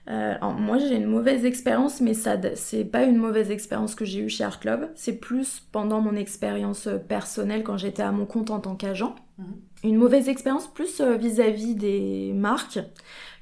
Euh, 0.09 0.35
moi 0.59 0.79
j'ai 0.79 0.97
une 0.97 1.07
mauvaise 1.07 1.45
expérience, 1.45 2.01
mais 2.01 2.15
ça 2.15 2.37
c'est 2.55 2.85
pas 2.85 3.05
une 3.05 3.17
mauvaise 3.17 3.53
expérience 3.53 3.95
que 3.95 4.05
j'ai 4.05 4.21
eue 4.21 4.29
chez 4.29 4.43
Art 4.43 4.59
Club, 4.59 4.91
c'est 4.97 5.19
plus 5.19 5.61
pendant 5.71 6.01
mon 6.01 6.17
expérience 6.17 6.89
euh, 6.89 6.99
personnelle 6.99 7.62
quand 7.62 7.77
j'étais 7.77 8.03
à 8.03 8.11
mon 8.11 8.27
compte 8.27 8.51
en 8.51 8.59
tant 8.59 8.75
qu'agent. 8.75 9.15
Mhm. 9.39 9.45
Une 9.85 9.97
mauvaise 9.97 10.29
expérience 10.29 10.73
plus 10.73 11.01
euh, 11.01 11.17
vis-à-vis 11.17 11.77
des 11.77 12.33
marques 12.35 12.81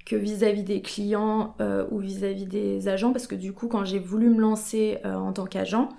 que 0.05 0.17
vis-à-vis 0.17 0.65
des 0.65 0.83
clients 0.83 1.55
ou 1.91 1.99
vis-à-vis 1.99 2.47
des 2.47 2.89
agents, 2.89 3.13
parce 3.13 3.29
que 3.29 3.37
du 3.37 3.53
coup 3.53 3.69
quand 3.69 3.85
j'ai 3.85 4.01
voulu 4.01 4.29
me 4.29 4.41
lancer 4.41 4.99
en 5.05 5.33
tant 5.33 5.45
qu'agent, 5.45 5.91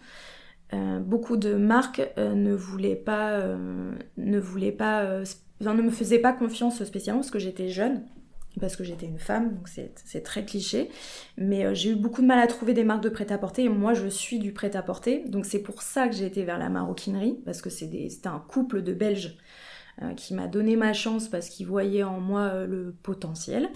beaucoup 1.01 1.38
de 1.38 1.53
marques 1.53 2.01
ne 2.17 2.53
voulaient 2.53 2.95
pas, 2.95 3.39
ne 4.17 4.39
voulaient 4.39 4.74
pas, 4.74 5.24
ne 5.61 5.81
me 5.81 5.91
faisaient 5.91 6.19
pas 6.19 6.33
confiance 6.33 6.83
spécialement 6.83 7.21
parce 7.21 7.31
que 7.31 7.39
j'étais 7.39 7.69
jeune 7.69 8.03
parce 8.59 8.75
que 8.75 8.83
j'étais 8.83 9.05
une 9.05 9.19
femme, 9.19 9.55
donc 9.55 9.67
c'est 9.67 10.23
très 10.23 10.43
cliché. 10.45 10.89
Mais 11.37 11.65
euh, 11.65 11.73
j'ai 11.73 11.91
eu 11.91 11.95
beaucoup 11.95 12.21
de 12.21 12.27
mal 12.27 12.39
à 12.39 12.47
trouver 12.47 12.73
des 12.73 12.83
marques 12.83 13.03
de 13.03 13.09
prêt-à-porter 13.09 13.63
et 13.63 13.69
moi 13.69 13.93
je 13.93 14.07
suis 14.07 14.39
du 14.39 14.51
prêt-à-porter. 14.51 15.23
Donc 15.27 15.45
c'est 15.45 15.61
pour 15.61 15.81
ça 15.81 16.07
que 16.07 16.15
j'ai 16.15 16.25
été 16.25 16.43
vers 16.43 16.57
la 16.57 16.69
maroquinerie, 16.69 17.39
parce 17.45 17.61
que 17.61 17.69
c'était 17.69 18.09
un 18.27 18.39
couple 18.39 18.81
de 18.81 18.93
Belges 18.93 19.37
euh, 20.01 20.13
qui 20.13 20.33
m'a 20.33 20.47
donné 20.47 20.75
ma 20.75 20.93
chance 20.93 21.29
parce 21.29 21.49
qu'ils 21.49 21.67
voyaient 21.67 22.03
en 22.03 22.19
moi 22.19 22.41
euh, 22.41 22.67
le 22.67 22.95
potentiel. 23.03 23.69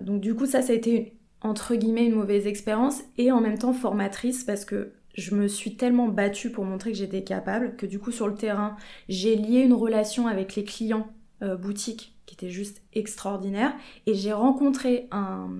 donc 0.00 0.20
du 0.20 0.34
coup 0.34 0.46
ça, 0.46 0.62
ça 0.62 0.72
a 0.72 0.76
été 0.76 1.18
entre 1.40 1.74
guillemets 1.74 2.06
une 2.06 2.14
mauvaise 2.14 2.46
expérience 2.46 3.02
et 3.18 3.32
en 3.32 3.40
même 3.40 3.58
temps 3.58 3.72
formatrice 3.72 4.44
parce 4.44 4.64
que 4.64 4.92
je 5.14 5.34
me 5.34 5.48
suis 5.48 5.76
tellement 5.76 6.08
battue 6.08 6.50
pour 6.50 6.64
montrer 6.64 6.92
que 6.92 6.98
j'étais 6.98 7.24
capable 7.24 7.76
que 7.76 7.86
du 7.86 7.98
coup 7.98 8.12
sur 8.12 8.28
le 8.28 8.34
terrain 8.34 8.76
j'ai 9.08 9.36
lié 9.36 9.60
une 9.60 9.74
relation 9.74 10.26
avec 10.26 10.54
les 10.54 10.64
clients 10.64 11.08
boutiques 11.58 12.12
qui 12.26 12.34
était 12.34 12.52
juste 12.52 12.82
extraordinaire. 12.94 13.74
Et 14.06 14.14
j'ai 14.14 14.32
rencontré 14.32 15.08
un, 15.10 15.50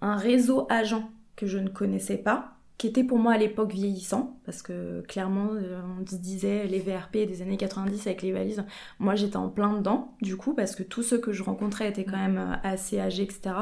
un 0.00 0.16
réseau 0.16 0.66
agent 0.70 1.10
que 1.36 1.46
je 1.46 1.58
ne 1.58 1.68
connaissais 1.68 2.18
pas, 2.18 2.53
qui 2.76 2.88
était 2.88 3.04
pour 3.04 3.18
moi 3.18 3.34
à 3.34 3.38
l'époque 3.38 3.72
vieillissant, 3.72 4.36
parce 4.44 4.60
que 4.60 5.02
clairement, 5.02 5.50
euh, 5.52 5.80
on 6.00 6.06
se 6.06 6.16
disait 6.16 6.66
les 6.66 6.80
VRP 6.80 7.18
des 7.26 7.40
années 7.40 7.56
90 7.56 8.06
avec 8.06 8.22
les 8.22 8.32
valises. 8.32 8.64
Moi, 8.98 9.14
j'étais 9.14 9.36
en 9.36 9.48
plein 9.48 9.74
dedans, 9.74 10.14
du 10.20 10.36
coup, 10.36 10.54
parce 10.54 10.74
que 10.74 10.82
tous 10.82 11.02
ceux 11.02 11.18
que 11.18 11.32
je 11.32 11.44
rencontrais 11.44 11.88
étaient 11.88 12.04
quand 12.04 12.18
même 12.18 12.38
euh, 12.38 12.56
assez 12.68 12.98
âgés, 12.98 13.22
etc. 13.22 13.54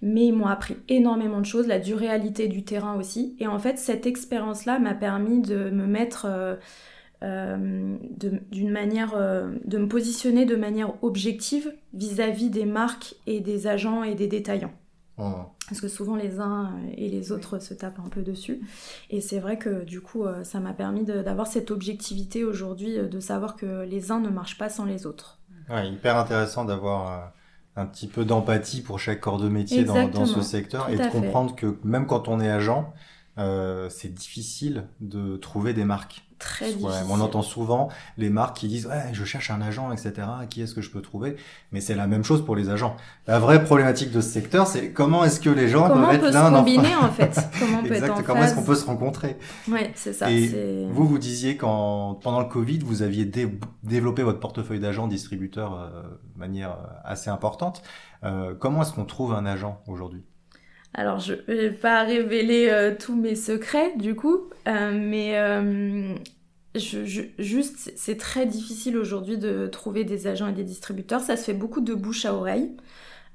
Mais 0.00 0.26
ils 0.26 0.32
m'ont 0.32 0.46
appris 0.46 0.76
énormément 0.88 1.40
de 1.40 1.46
choses, 1.46 1.66
la 1.66 1.80
dure 1.80 1.98
réalité 1.98 2.46
du 2.46 2.62
terrain 2.64 2.96
aussi. 2.96 3.36
Et 3.40 3.48
en 3.48 3.58
fait, 3.58 3.78
cette 3.78 4.06
expérience-là 4.06 4.78
m'a 4.78 4.94
permis 4.94 5.40
de 5.40 5.70
me 5.70 5.86
mettre... 5.86 6.26
Euh, 6.26 6.56
d'une 7.22 8.70
manière, 8.70 9.16
de 9.16 9.78
me 9.78 9.88
positionner 9.88 10.44
de 10.44 10.54
manière 10.54 11.02
objective 11.02 11.74
vis-à-vis 11.94 12.50
des 12.50 12.66
marques 12.66 13.14
et 13.26 13.40
des 13.40 13.66
agents 13.66 14.04
et 14.04 14.14
des 14.14 14.26
détaillants. 14.28 14.74
Parce 15.16 15.80
que 15.80 15.88
souvent 15.88 16.14
les 16.14 16.40
uns 16.40 16.74
et 16.94 17.08
les 17.08 17.32
autres 17.32 17.58
se 17.58 17.72
tapent 17.72 18.00
un 18.04 18.08
peu 18.08 18.22
dessus. 18.22 18.60
Et 19.10 19.20
c'est 19.20 19.38
vrai 19.38 19.58
que 19.58 19.82
du 19.84 20.00
coup, 20.00 20.24
euh, 20.24 20.44
ça 20.44 20.60
m'a 20.60 20.74
permis 20.74 21.04
d'avoir 21.04 21.46
cette 21.46 21.70
objectivité 21.70 22.44
aujourd'hui, 22.44 22.98
de 22.98 23.20
savoir 23.20 23.56
que 23.56 23.84
les 23.84 24.12
uns 24.12 24.20
ne 24.20 24.28
marchent 24.28 24.58
pas 24.58 24.68
sans 24.68 24.84
les 24.84 25.06
autres. 25.06 25.38
Ouais, 25.70 25.88
hyper 25.90 26.16
intéressant 26.16 26.64
d'avoir 26.64 27.32
un 27.76 27.86
petit 27.86 28.06
peu 28.06 28.24
d'empathie 28.24 28.82
pour 28.82 29.00
chaque 29.00 29.20
corps 29.20 29.38
de 29.38 29.48
métier 29.48 29.84
dans, 29.84 30.08
dans, 30.08 30.26
ce 30.26 30.42
secteur 30.42 30.88
et 30.90 30.96
de 30.96 31.10
comprendre 31.10 31.54
que 31.54 31.78
même 31.82 32.06
quand 32.06 32.28
on 32.28 32.40
est 32.40 32.50
agent, 32.50 32.92
c'est 33.88 34.12
difficile 34.12 34.86
de 35.00 35.36
trouver 35.36 35.72
des 35.72 35.84
marques 35.84 36.25
très 36.38 36.72
difficile. 36.72 37.06
on 37.10 37.20
entend 37.20 37.42
souvent 37.42 37.88
les 38.16 38.30
marques 38.30 38.56
qui 38.56 38.68
disent 38.68 38.86
ouais, 38.86 39.10
je 39.12 39.24
cherche 39.24 39.50
un 39.50 39.60
agent, 39.60 39.92
etc. 39.92 40.12
Qui 40.50 40.62
est-ce 40.62 40.74
que 40.74 40.82
je 40.82 40.90
peux 40.90 41.02
trouver? 41.02 41.36
Mais 41.72 41.80
c'est 41.80 41.94
la 41.94 42.06
même 42.06 42.24
chose 42.24 42.44
pour 42.44 42.56
les 42.56 42.70
agents. 42.70 42.96
La 43.26 43.38
vraie 43.38 43.64
problématique 43.64 44.12
de 44.12 44.20
ce 44.20 44.28
secteur, 44.28 44.66
c'est 44.66 44.92
comment 44.92 45.24
est-ce 45.24 45.40
que 45.40 45.50
les 45.50 45.68
gens 45.68 45.88
comment 45.88 46.08
peuvent 46.08 46.24
être 46.24 46.32
l'un 46.32 46.50
combiner 46.50 46.94
en 47.00 47.10
fait? 47.10 47.38
Comment 47.58 47.78
on 47.78 47.82
peut 47.82 47.94
exact, 47.94 48.22
comment 48.24 48.42
est-ce 48.42 48.54
qu'on 48.54 48.64
peut 48.64 48.74
se 48.74 48.86
rencontrer? 48.86 49.36
Ouais, 49.68 49.92
c'est 49.94 50.12
ça. 50.12 50.30
Et 50.30 50.86
vous, 50.90 51.06
vous 51.06 51.18
disiez 51.18 51.56
quand 51.56 52.18
pendant 52.22 52.40
le 52.40 52.46
Covid, 52.46 52.78
vous 52.80 53.02
aviez 53.02 53.30
développé 53.82 54.22
votre 54.22 54.40
portefeuille 54.40 54.80
d'agents 54.80 55.08
distributeurs 55.08 55.78
euh, 55.78 56.02
de 56.34 56.38
manière 56.38 56.72
euh, 56.72 56.86
assez 57.04 57.30
importante. 57.30 57.82
Euh, 58.24 58.54
comment 58.58 58.82
est-ce 58.82 58.92
qu'on 58.92 59.04
trouve 59.04 59.32
un 59.32 59.46
agent 59.46 59.80
aujourd'hui? 59.86 60.24
Alors, 60.94 61.20
je 61.20 61.34
vais 61.46 61.70
pas 61.70 62.02
révéler 62.04 62.68
euh, 62.70 62.94
tous 62.98 63.14
mes 63.14 63.34
secrets, 63.34 63.94
du 63.96 64.14
coup, 64.14 64.48
euh, 64.66 64.92
mais 64.92 65.38
euh, 65.38 66.14
juste, 66.74 67.92
c'est 67.96 68.16
très 68.16 68.46
difficile 68.46 68.96
aujourd'hui 68.96 69.36
de 69.36 69.66
trouver 69.66 70.04
des 70.04 70.26
agents 70.26 70.48
et 70.48 70.52
des 70.52 70.64
distributeurs. 70.64 71.20
Ça 71.20 71.36
se 71.36 71.44
fait 71.44 71.54
beaucoup 71.54 71.82
de 71.82 71.94
bouche 71.94 72.24
à 72.24 72.34
oreille. 72.34 72.70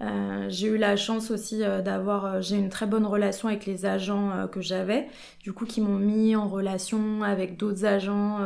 Euh, 0.02 0.48
j'ai 0.50 0.68
eu 0.68 0.78
la 0.78 0.96
chance 0.96 1.30
aussi 1.30 1.64
euh, 1.64 1.82
d'avoir, 1.82 2.26
euh, 2.26 2.42
j'ai 2.42 2.56
une 2.56 2.70
très 2.70 2.88
bonne 2.88 3.06
relation 3.06 3.48
avec 3.48 3.66
les 3.66 3.86
agents 3.86 4.48
que 4.52 4.60
j'avais, 4.60 5.08
du 5.44 5.54
coup 5.54 5.66
qui 5.66 5.80
m'ont 5.80 5.98
mis 5.98 6.36
en 6.36 6.48
relation 6.48 7.22
avec 7.22 7.58
d'autres 7.58 7.86
agents 7.86 8.40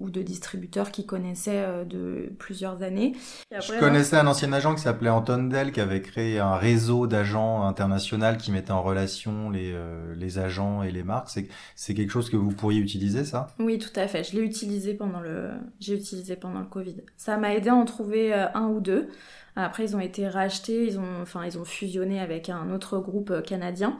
ou 0.00 0.10
de 0.10 0.22
distributeurs 0.22 0.90
qui 0.90 1.06
connaissaient 1.06 1.84
de 1.84 2.32
plusieurs 2.38 2.82
années. 2.82 3.14
Je 3.50 3.78
connaissais 3.78 4.16
un 4.16 4.26
ancien 4.26 4.52
agent 4.52 4.74
qui 4.74 4.82
s'appelait 4.82 5.10
Anton 5.10 5.44
Dell 5.44 5.72
qui 5.72 5.80
avait 5.80 6.02
créé 6.02 6.38
un 6.38 6.56
réseau 6.56 7.06
d'agents 7.06 7.64
international 7.64 8.36
qui 8.36 8.50
mettait 8.52 8.72
en 8.72 8.82
relation 8.82 9.50
les, 9.50 9.74
les 10.16 10.38
agents 10.38 10.82
et 10.82 10.90
les 10.90 11.02
marques. 11.02 11.30
C'est, 11.30 11.48
c'est 11.74 11.94
quelque 11.94 12.10
chose 12.10 12.30
que 12.30 12.36
vous 12.36 12.50
pourriez 12.50 12.80
utiliser 12.80 13.24
ça? 13.24 13.48
Oui, 13.58 13.78
tout 13.78 13.98
à 13.98 14.08
fait. 14.08 14.24
Je 14.24 14.36
l'ai 14.36 14.42
utilisé 14.42 14.94
pendant 14.94 15.20
le, 15.20 15.50
j'ai 15.80 15.94
utilisé 15.94 16.36
pendant 16.36 16.60
le 16.60 16.66
Covid. 16.66 16.96
Ça 17.16 17.36
m'a 17.36 17.54
aidé 17.54 17.68
à 17.68 17.74
en 17.74 17.84
trouver 17.84 18.32
un 18.32 18.68
ou 18.68 18.80
deux. 18.80 19.08
Après, 19.56 19.84
ils 19.84 19.96
ont 19.96 20.00
été 20.00 20.28
rachetés, 20.28 20.86
ils 20.86 20.98
ont, 20.98 21.22
enfin, 21.22 21.44
ils 21.46 21.58
ont 21.58 21.64
fusionné 21.64 22.20
avec 22.20 22.50
un 22.50 22.70
autre 22.70 22.98
groupe 22.98 23.30
euh, 23.30 23.40
canadien. 23.40 23.98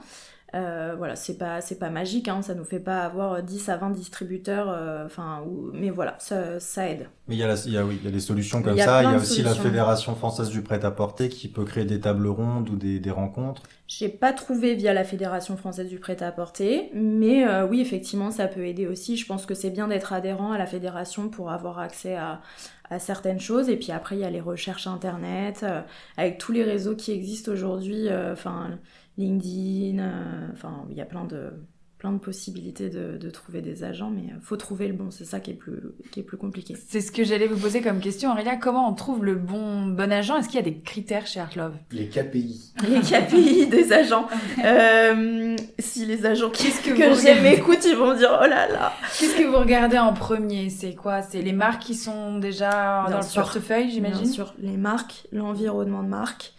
Euh, 0.55 0.95
voilà, 0.97 1.17
c'est 1.17 1.37
pas, 1.37 1.59
c'est 1.59 1.77
pas 1.77 1.89
magique, 1.89 2.29
hein, 2.29 2.41
ça 2.41 2.55
nous 2.55 2.63
fait 2.63 2.79
pas 2.79 3.01
avoir 3.01 3.43
10 3.43 3.67
à 3.67 3.75
20 3.75 3.89
distributeurs, 3.89 4.69
euh, 4.69 5.05
enfin, 5.05 5.43
mais 5.73 5.89
voilà, 5.89 6.15
ça, 6.19 6.61
ça, 6.61 6.87
aide. 6.87 7.09
Mais 7.27 7.35
il 7.35 7.39
y, 7.39 7.43
a 7.43 7.53
il, 7.65 7.73
y 7.73 7.77
a, 7.77 7.83
oui, 7.83 7.97
il 8.01 8.05
y 8.05 8.07
a 8.07 8.11
des 8.11 8.21
solutions 8.21 8.61
comme 8.61 8.77
ça, 8.77 9.03
il 9.03 9.11
y 9.11 9.13
a 9.13 9.17
aussi 9.17 9.41
la 9.41 9.53
Fédération 9.53 10.15
française 10.15 10.47
du 10.47 10.61
prêt-à-porter 10.61 11.27
qui 11.27 11.49
peut 11.49 11.65
créer 11.65 11.83
des 11.83 11.99
tables 11.99 12.27
rondes 12.27 12.69
ou 12.69 12.77
des, 12.77 12.99
des 12.99 13.11
rencontres. 13.11 13.63
J'ai 13.89 14.07
pas 14.07 14.31
trouvé 14.31 14.73
via 14.75 14.93
la 14.93 15.03
Fédération 15.03 15.57
française 15.57 15.89
du 15.89 15.99
prêt-à-porter, 15.99 16.91
mais 16.93 17.45
oui, 17.63 17.81
effectivement, 17.81 18.31
ça 18.31 18.47
peut 18.47 18.65
aider 18.65 18.87
aussi. 18.87 19.17
Je 19.17 19.25
pense 19.25 19.45
que 19.45 19.53
c'est 19.53 19.69
bien 19.69 19.89
d'être 19.89 20.13
adhérent 20.13 20.53
à 20.53 20.57
la 20.57 20.65
fédération 20.65 21.27
pour 21.27 21.51
avoir 21.51 21.79
accès 21.79 22.15
à, 22.15 22.41
à 22.89 22.99
certaines 22.99 23.39
choses. 23.39 23.69
Et 23.69 23.77
puis 23.77 23.91
après, 23.91 24.15
il 24.15 24.19
y 24.21 24.25
a 24.25 24.29
les 24.29 24.41
recherches 24.41 24.87
internet, 24.87 25.61
euh, 25.63 25.81
avec 26.17 26.37
tous 26.37 26.51
les 26.51 26.63
réseaux 26.63 26.95
qui 26.95 27.11
existent 27.11 27.51
aujourd'hui, 27.51 28.07
euh, 28.09 28.33
enfin 28.33 28.79
LinkedIn, 29.17 29.99
euh, 29.99 30.49
enfin 30.53 30.85
il 30.89 30.97
y 30.97 31.01
a 31.01 31.05
plein 31.05 31.25
de 31.25 31.51
plein 31.97 32.11
de 32.11 32.19
possibilités 32.19 32.89
de, 32.89 33.29
trouver 33.31 33.61
des 33.61 33.83
agents, 33.83 34.09
mais 34.09 34.33
faut 34.41 34.55
trouver 34.55 34.87
le 34.87 34.93
bon, 34.93 35.11
c'est 35.11 35.25
ça 35.25 35.39
qui 35.39 35.51
est 35.51 35.55
plus, 35.55 35.81
qui 36.11 36.21
est 36.21 36.23
plus 36.23 36.37
compliqué. 36.37 36.75
C'est 36.87 37.01
ce 37.01 37.11
que 37.11 37.23
j'allais 37.23 37.47
vous 37.47 37.57
poser 37.57 37.81
comme 37.81 37.99
question, 37.99 38.31
Aurélia. 38.31 38.55
Comment 38.55 38.89
on 38.89 38.93
trouve 38.93 39.25
le 39.25 39.35
bon, 39.35 39.87
bon 39.87 40.11
agent? 40.11 40.37
Est-ce 40.37 40.47
qu'il 40.47 40.55
y 40.55 40.59
a 40.59 40.65
des 40.65 40.77
critères 40.77 41.27
chez 41.27 41.39
Artlove? 41.39 41.73
Les 41.91 42.07
KPI. 42.07 42.73
Les 42.87 43.01
KPI 43.01 43.67
des 43.67 43.91
agents. 43.91 44.27
si 45.79 46.05
les 46.05 46.25
agents 46.25 46.49
qu'est-ce 46.49 46.81
que, 46.81 46.91
que 46.91 47.21
j'aime 47.21 47.45
écoutent, 47.45 47.85
ils 47.85 47.95
vont 47.95 48.15
dire 48.15 48.39
oh 48.41 48.47
là 48.47 48.67
là. 48.67 48.93
Qu'est-ce 49.19 49.35
que 49.35 49.43
vous 49.43 49.57
regardez 49.57 49.97
en 49.97 50.13
premier? 50.13 50.69
C'est 50.69 50.95
quoi? 50.95 51.21
C'est 51.21 51.41
les 51.41 51.53
marques 51.53 51.81
qui 51.81 51.95
sont 51.95 52.37
déjà 52.37 53.05
dans 53.09 53.19
le 53.19 53.35
portefeuille, 53.35 53.91
j'imagine? 53.91 54.23
Bien 54.23 54.31
sûr, 54.31 54.53
les 54.59 54.77
marques, 54.77 55.27
l'environnement 55.31 56.03
de 56.03 56.09
marque. 56.09 56.53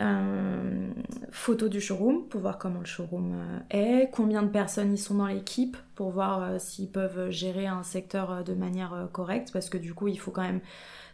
Euh, 0.00 0.90
photo 1.32 1.68
du 1.68 1.80
showroom 1.80 2.28
pour 2.28 2.40
voir 2.40 2.56
comment 2.58 2.78
le 2.78 2.86
showroom 2.86 3.32
euh, 3.34 3.58
est, 3.70 4.10
combien 4.12 4.44
de 4.44 4.48
personnes 4.48 4.92
ils 4.92 4.98
sont 4.98 5.16
dans 5.16 5.26
l'équipe 5.26 5.76
pour 5.96 6.10
voir 6.10 6.40
euh, 6.40 6.58
s'ils 6.60 6.88
peuvent 6.88 7.30
gérer 7.30 7.66
un 7.66 7.82
secteur 7.82 8.44
de 8.44 8.54
manière 8.54 9.08
correcte 9.12 9.50
parce 9.52 9.68
que 9.68 9.76
du 9.76 9.94
coup 9.94 10.06
il 10.06 10.18
faut 10.18 10.30
quand 10.30 10.42
même 10.42 10.60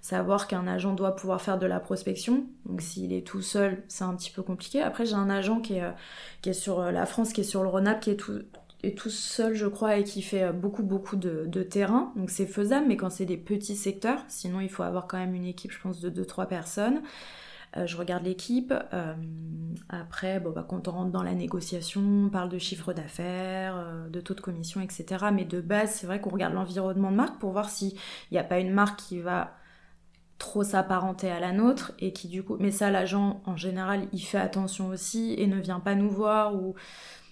savoir 0.03 0.47
qu'un 0.49 0.67
agent 0.67 0.93
doit 0.93 1.17
pouvoir 1.17 1.41
faire 1.41 1.59
de 1.59 1.65
la 1.65 1.81
prospection. 1.81 2.45
Donc 2.67 2.83
s'il 2.83 3.15
est 3.15 3.27
tout 3.27 3.41
seul, 3.41 3.83
c'est 3.89 4.05
un 4.05 4.15
petit 4.15 4.31
peu 4.31 4.43
compliqué. 4.43 4.83
Après 4.83 5.07
j'ai 5.07 5.15
un 5.15 5.31
agent 5.31 5.61
qui 5.61 5.77
est, 5.77 6.53
sur 6.53 6.93
la 6.93 7.07
France, 7.07 7.33
qui 7.33 7.41
est 7.41 7.45
sur 7.45 7.63
le 7.63 7.71
Rhône-Alpes, 7.71 8.01
qui 8.01 8.11
est 8.11 8.17
tout, 8.17 8.41
est 8.83 8.99
tout 8.99 9.09
seul, 9.09 9.55
je 9.55 9.67
crois, 9.67 9.97
et 9.97 10.05
qui 10.05 10.21
fait 10.21 10.53
beaucoup, 10.53 10.83
beaucoup 10.83 11.17
de, 11.17 11.45
de 11.47 11.63
terrain. 11.63 12.13
Donc 12.17 12.29
c'est 12.29 12.45
faisable, 12.45 12.85
mais 12.87 12.99
quand 12.99 13.09
c'est 13.09 13.25
des 13.25 13.39
petits 13.39 13.77
secteurs, 13.77 14.23
sinon 14.29 14.61
il 14.61 14.69
faut 14.69 14.83
avoir 14.83 15.07
quand 15.07 15.17
même 15.17 15.35
une 15.35 15.47
équipe, 15.47 15.73
je 15.73 15.81
pense, 15.81 16.01
de 16.01 16.11
2-3 16.23 16.49
personnes. 16.49 17.01
Euh, 17.77 17.87
je 17.87 17.97
regarde 17.97 18.25
l'équipe. 18.25 18.73
Euh, 18.93 19.15
après, 19.89 20.41
bon, 20.41 20.51
bah, 20.51 20.65
quand 20.69 20.89
on 20.89 20.93
rentre 20.93 21.11
dans 21.11 21.23
la 21.23 21.35
négociation, 21.35 22.01
on 22.27 22.31
parle 22.31 22.49
de 22.49 22.59
chiffre 22.59 22.93
d'affaires, 22.93 23.77
euh, 23.77 24.09
de 24.09 24.21
taux 24.21 24.35
de 24.35 24.41
commission, 24.41 24.81
etc. 24.81 25.27
Mais 25.33 25.45
de 25.45 25.61
base, 25.61 25.93
c'est 25.93 26.07
vrai 26.07 26.21
qu'on 26.21 26.31
regarde 26.31 26.55
l'environnement 26.55 27.11
de 27.11 27.17
marque 27.17 27.39
pour 27.39 27.51
voir 27.53 27.69
s'il 27.69 27.95
n'y 28.31 28.39
a 28.39 28.45
pas 28.45 28.61
une 28.61 28.73
marque 28.73 28.99
qui 28.99 29.21
va 29.21 29.57
trop 30.39 30.65
s'apparenter 30.65 31.31
à 31.31 31.41
la 31.41 31.53
nôtre 31.53 31.93
et 32.01 32.13
qui 32.13 32.27
du 32.27 32.43
coup 32.43 32.57
mais 32.59 32.73
ça 32.73 32.91
l'agent 32.91 33.41
en 33.47 33.57
général 33.57 34.09
il 34.13 34.19
fait 34.19 34.37
attention 34.37 34.89
aussi 34.89 35.33
et 35.39 35.47
ne 35.47 35.61
vient 35.61 35.79
pas 35.79 35.95
nous 35.95 36.11
voir 36.11 36.57
ou 36.57 36.75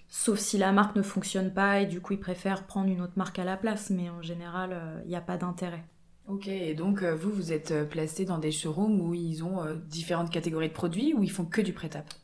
sauf 0.07 0.39
si 0.39 0.57
la 0.57 0.71
marque 0.71 0.95
ne 0.95 1.01
fonctionne 1.01 1.53
pas 1.53 1.81
et 1.81 1.85
du 1.85 1.99
coup 1.99 2.13
il 2.13 2.19
préfère 2.19 2.65
prendre 2.65 2.87
une 2.87 3.01
autre 3.01 3.13
marque 3.17 3.39
à 3.39 3.43
la 3.43 3.57
place 3.57 3.89
mais 3.89 4.09
en 4.09 4.21
général 4.21 5.01
il 5.03 5.09
n'y 5.09 5.17
a 5.17 5.21
pas 5.21 5.37
d'intérêt. 5.37 5.83
Ok, 6.27 6.47
et 6.47 6.73
donc 6.73 7.03
euh, 7.03 7.15
vous, 7.15 7.31
vous 7.31 7.51
êtes 7.51 7.71
euh, 7.71 7.85
placé 7.85 8.25
dans 8.25 8.37
des 8.37 8.51
showrooms 8.51 9.01
où 9.01 9.13
ils 9.13 9.43
ont 9.43 9.59
différentes 9.87 10.31
catégories 10.31 10.69
de 10.69 10.73
produits 10.73 11.13
ou 11.13 11.23
ils 11.23 11.31
font 11.31 11.45
que 11.45 11.61
du 11.61 11.73
prêt-à-porter? 11.73 12.23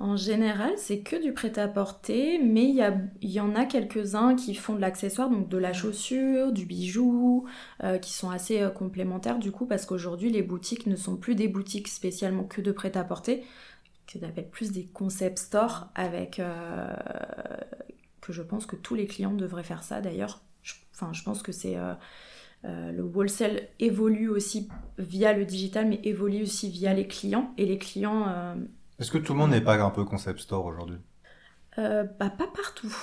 En 0.00 0.16
général, 0.16 0.74
c'est 0.76 1.00
que 1.00 1.20
du 1.20 1.32
prêt-à-porter, 1.32 2.38
mais 2.38 2.68
il 2.68 3.30
y, 3.30 3.40
en 3.40 3.56
a 3.56 3.64
quelques-uns 3.64 4.36
qui 4.36 4.54
font 4.54 4.76
de 4.76 4.80
l'accessoire, 4.80 5.28
donc 5.28 5.48
de 5.48 5.58
la 5.58 5.72
chaussure, 5.72 6.52
du 6.52 6.66
bijou, 6.66 7.48
euh, 7.82 7.98
qui 7.98 8.12
sont 8.12 8.30
assez 8.30 8.62
euh, 8.62 8.70
complémentaires 8.70 9.40
du 9.40 9.50
coup, 9.50 9.66
parce 9.66 9.86
qu'aujourd'hui, 9.86 10.30
les 10.30 10.42
boutiques 10.42 10.86
ne 10.86 10.94
sont 10.94 11.16
plus 11.16 11.34
des 11.34 11.48
boutiques 11.48 11.88
spécialement 11.88 12.44
que 12.44 12.60
de 12.60 12.70
prêt-à-porter, 12.70 13.44
que 14.06 14.24
appelle 14.24 14.48
plus 14.48 14.70
des 14.70 14.86
concept 14.86 15.38
stores, 15.38 15.88
avec 15.96 16.38
euh, 16.38 16.94
que 18.20 18.32
je 18.32 18.42
pense 18.42 18.66
que 18.66 18.76
tous 18.76 18.94
les 18.94 19.08
clients 19.08 19.34
devraient 19.34 19.64
faire 19.64 19.82
ça 19.82 20.00
d'ailleurs. 20.00 20.42
Enfin, 20.94 21.12
je 21.12 21.24
pense 21.24 21.42
que 21.42 21.50
c'est 21.50 21.76
le 22.64 23.02
wholesale 23.02 23.68
évolue 23.78 24.28
aussi 24.28 24.68
via 24.98 25.32
le 25.32 25.44
digital, 25.44 25.88
mais 25.88 26.00
évolue 26.04 26.42
aussi 26.42 26.68
via 26.70 26.92
les 26.92 27.06
clients, 27.06 27.52
et 27.56 27.66
les 27.66 27.78
clients 27.78 28.56
est-ce 28.98 29.12
que 29.12 29.18
tout 29.18 29.32
le 29.32 29.38
monde 29.38 29.50
n'est 29.50 29.60
pas 29.60 29.80
un 29.80 29.90
peu 29.90 30.04
concept 30.04 30.40
store 30.40 30.66
aujourd'hui? 30.66 30.98
Euh, 31.78 32.04
bah, 32.18 32.30
Pas 32.30 32.48
partout. 32.48 32.94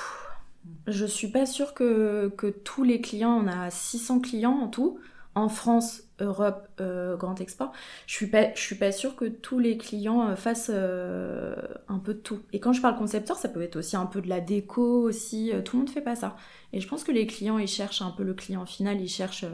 Je 0.87 1.05
suis 1.05 1.29
pas 1.29 1.45
sûre 1.45 1.73
que, 1.73 2.33
que, 2.37 2.47
tous 2.47 2.83
les 2.83 2.99
clients, 2.99 3.31
on 3.31 3.47
a 3.47 3.69
600 3.69 4.19
clients 4.19 4.59
en 4.63 4.67
tout, 4.67 4.99
en 5.35 5.49
France, 5.49 6.03
Europe, 6.19 6.67
euh, 6.79 7.17
Grand 7.17 7.39
Export. 7.41 7.71
Je 8.07 8.13
suis 8.15 8.27
pas, 8.27 8.53
je 8.55 8.61
suis 8.61 8.75
pas 8.75 8.91
sûre 8.91 9.15
que 9.15 9.25
tous 9.25 9.59
les 9.59 9.77
clients 9.77 10.29
euh, 10.29 10.35
fassent 10.35 10.69
un 10.69 11.99
peu 11.99 12.13
de 12.13 12.19
tout. 12.19 12.39
Et 12.53 12.59
quand 12.59 12.73
je 12.73 12.81
parle 12.81 12.97
concept 12.97 13.27
store, 13.27 13.37
ça 13.37 13.49
peut 13.49 13.61
être 13.61 13.75
aussi 13.75 13.95
un 13.95 14.05
peu 14.05 14.21
de 14.21 14.29
la 14.29 14.41
déco 14.41 15.01
aussi. 15.01 15.51
tout 15.63 15.75
le 15.75 15.83
monde 15.83 15.89
fait 15.89 16.01
pas 16.01 16.15
ça. 16.15 16.35
Et 16.73 16.79
je 16.79 16.87
pense 16.87 17.03
que 17.03 17.11
les 17.11 17.27
clients, 17.27 17.57
ils 17.57 17.67
cherchent 17.67 18.01
un 18.01 18.11
peu 18.11 18.23
le 18.23 18.33
client 18.33 18.65
final, 18.65 18.99
ils 19.01 19.09
cherchent 19.09 19.45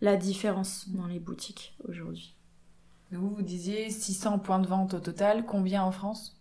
la 0.00 0.16
différence 0.16 0.88
dans 0.90 1.06
les 1.06 1.18
boutiques 1.18 1.74
aujourd'hui. 1.88 2.36
Vous, 3.12 3.30
vous 3.30 3.42
disiez 3.42 3.90
600 3.90 4.38
points 4.38 4.60
de 4.60 4.68
vente 4.68 4.94
au 4.94 5.00
total. 5.00 5.44
Combien 5.44 5.82
en 5.82 5.90
France? 5.90 6.40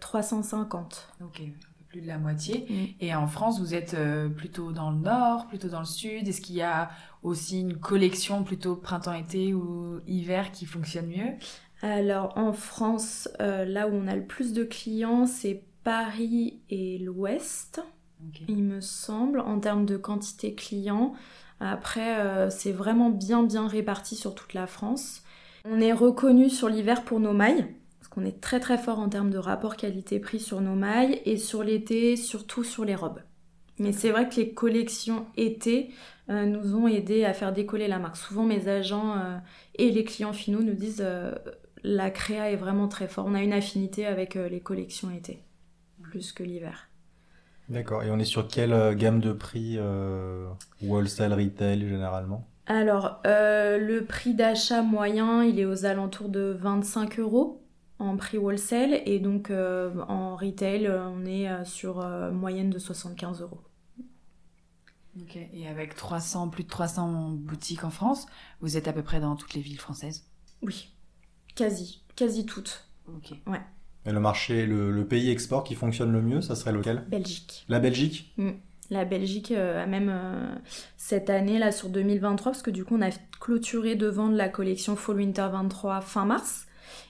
350. 0.00 1.08
Euh, 1.20 1.24
ok, 1.24 1.42
plus 1.88 2.00
de 2.00 2.06
la 2.06 2.18
moitié. 2.18 2.66
Mm. 2.68 3.04
Et 3.04 3.14
en 3.14 3.26
France, 3.26 3.60
vous 3.60 3.74
êtes 3.74 3.94
euh, 3.94 4.28
plutôt 4.28 4.72
dans 4.72 4.90
le 4.90 4.98
nord, 4.98 5.46
plutôt 5.46 5.68
dans 5.68 5.80
le 5.80 5.86
sud 5.86 6.28
Est-ce 6.28 6.40
qu'il 6.40 6.56
y 6.56 6.62
a 6.62 6.90
aussi 7.22 7.60
une 7.60 7.76
collection 7.76 8.44
plutôt 8.44 8.76
printemps-été 8.76 9.54
ou 9.54 10.00
hiver 10.06 10.52
qui 10.52 10.66
fonctionne 10.66 11.08
mieux? 11.08 11.34
Alors 11.82 12.36
en 12.36 12.52
France, 12.52 13.28
euh, 13.40 13.64
là 13.64 13.88
où 13.88 13.94
on 13.94 14.06
a 14.08 14.16
le 14.16 14.24
plus 14.24 14.52
de 14.52 14.64
clients, 14.64 15.26
c'est 15.26 15.62
Paris 15.84 16.60
et 16.70 16.98
l'Ouest, 16.98 17.82
il 18.48 18.64
me 18.64 18.80
semble, 18.80 19.40
en 19.40 19.60
termes 19.60 19.86
de 19.86 19.96
quantité 19.96 20.54
clients. 20.54 21.14
Après, 21.60 22.50
c'est 22.50 22.72
vraiment 22.72 23.08
bien 23.08 23.44
bien 23.44 23.68
réparti 23.68 24.16
sur 24.16 24.34
toute 24.34 24.52
la 24.52 24.66
France. 24.66 25.22
On 25.64 25.80
est 25.80 25.92
reconnu 25.92 26.50
sur 26.50 26.68
l'hiver 26.68 27.04
pour 27.04 27.20
nos 27.20 27.32
mailles, 27.32 27.66
qu'on 28.16 28.24
est 28.24 28.40
très 28.40 28.60
très 28.60 28.78
fort 28.78 28.98
en 28.98 29.10
termes 29.10 29.30
de 29.30 29.36
rapport 29.36 29.76
qualité-prix 29.76 30.40
sur 30.40 30.62
nos 30.62 30.74
mailles, 30.74 31.20
et 31.26 31.36
sur 31.36 31.62
l'été, 31.62 32.16
surtout 32.16 32.64
sur 32.64 32.84
les 32.84 32.94
robes. 32.94 33.20
Mais 33.78 33.92
c'est 33.92 34.10
vrai 34.10 34.26
que 34.28 34.36
les 34.36 34.54
collections 34.54 35.26
été 35.36 35.90
euh, 36.30 36.46
nous 36.46 36.74
ont 36.74 36.88
aidé 36.88 37.24
à 37.24 37.34
faire 37.34 37.52
décoller 37.52 37.88
la 37.88 37.98
marque. 37.98 38.16
Souvent, 38.16 38.44
mes 38.44 38.68
agents 38.68 39.18
euh, 39.18 39.36
et 39.74 39.90
les 39.90 40.04
clients 40.04 40.32
finaux 40.32 40.62
nous 40.62 40.72
disent 40.72 41.04
euh, 41.04 41.32
la 41.84 42.10
créa 42.10 42.50
est 42.50 42.56
vraiment 42.56 42.88
très 42.88 43.06
fort. 43.06 43.26
On 43.28 43.34
a 43.34 43.42
une 43.42 43.52
affinité 43.52 44.06
avec 44.06 44.34
les 44.34 44.60
collections 44.60 45.10
été, 45.10 45.42
plus 46.02 46.32
que 46.32 46.42
l'hiver. 46.42 46.88
D'accord. 47.68 48.02
Et 48.02 48.10
on 48.10 48.18
est 48.18 48.24
sur 48.24 48.48
quelle 48.48 48.96
gamme 48.96 49.20
de 49.20 49.32
prix 49.32 49.78
wholesale 50.82 51.34
retail 51.34 51.86
généralement? 51.86 52.48
Alors, 52.66 53.20
euh, 53.26 53.78
le 53.78 54.04
prix 54.04 54.34
d'achat 54.34 54.82
moyen, 54.82 55.44
il 55.44 55.60
est 55.60 55.64
aux 55.64 55.84
alentours 55.84 56.28
de 56.28 56.56
25 56.58 57.20
euros 57.20 57.62
en 57.98 58.16
prix 58.16 58.38
wholesale 58.38 59.00
et 59.06 59.18
donc 59.18 59.50
euh, 59.50 59.94
en 60.08 60.36
retail, 60.36 60.88
on 60.88 61.24
est 61.24 61.48
euh, 61.48 61.64
sur 61.64 62.06
moyenne 62.32 62.70
de 62.70 62.78
75 62.78 63.42
euros. 63.42 63.60
Ok, 65.20 65.36
et 65.36 65.66
avec 65.66 65.94
300, 65.94 66.48
plus 66.48 66.64
de 66.64 66.68
300 66.68 67.30
boutiques 67.30 67.84
en 67.84 67.90
France, 67.90 68.26
vous 68.60 68.76
êtes 68.76 68.86
à 68.86 68.92
peu 68.92 69.02
près 69.02 69.18
dans 69.18 69.34
toutes 69.34 69.54
les 69.54 69.62
villes 69.62 69.80
françaises? 69.80 70.28
Oui, 70.60 70.92
quasi, 71.54 72.02
quasi 72.16 72.44
toutes. 72.44 72.86
Ok. 73.08 73.32
Ouais. 73.46 73.62
Et 74.04 74.12
le 74.12 74.20
marché, 74.20 74.66
le, 74.66 75.06
pays 75.06 75.30
export 75.30 75.64
qui 75.64 75.74
fonctionne 75.74 76.12
le 76.12 76.20
mieux, 76.20 76.40
ça 76.40 76.54
serait 76.54 76.72
lequel? 76.72 77.04
Belgique. 77.08 77.64
La 77.68 77.80
Belgique? 77.80 78.34
Mm. 78.36 78.50
La 78.90 79.04
Belgique 79.04 79.50
euh, 79.50 79.82
a 79.82 79.86
même 79.86 80.10
euh, 80.10 80.54
cette 80.96 81.28
année 81.28 81.58
là 81.58 81.72
sur 81.72 81.88
2023 81.88 82.52
parce 82.52 82.62
que 82.62 82.70
du 82.70 82.84
coup 82.84 82.96
on 82.96 83.02
a 83.02 83.10
clôturé 83.40 83.96
de 83.96 84.06
vendre 84.06 84.36
la 84.36 84.48
collection 84.48 84.94
Fall 84.94 85.16
Winter 85.16 85.48
23 85.50 86.00
fin 86.02 86.24
mars 86.24 86.65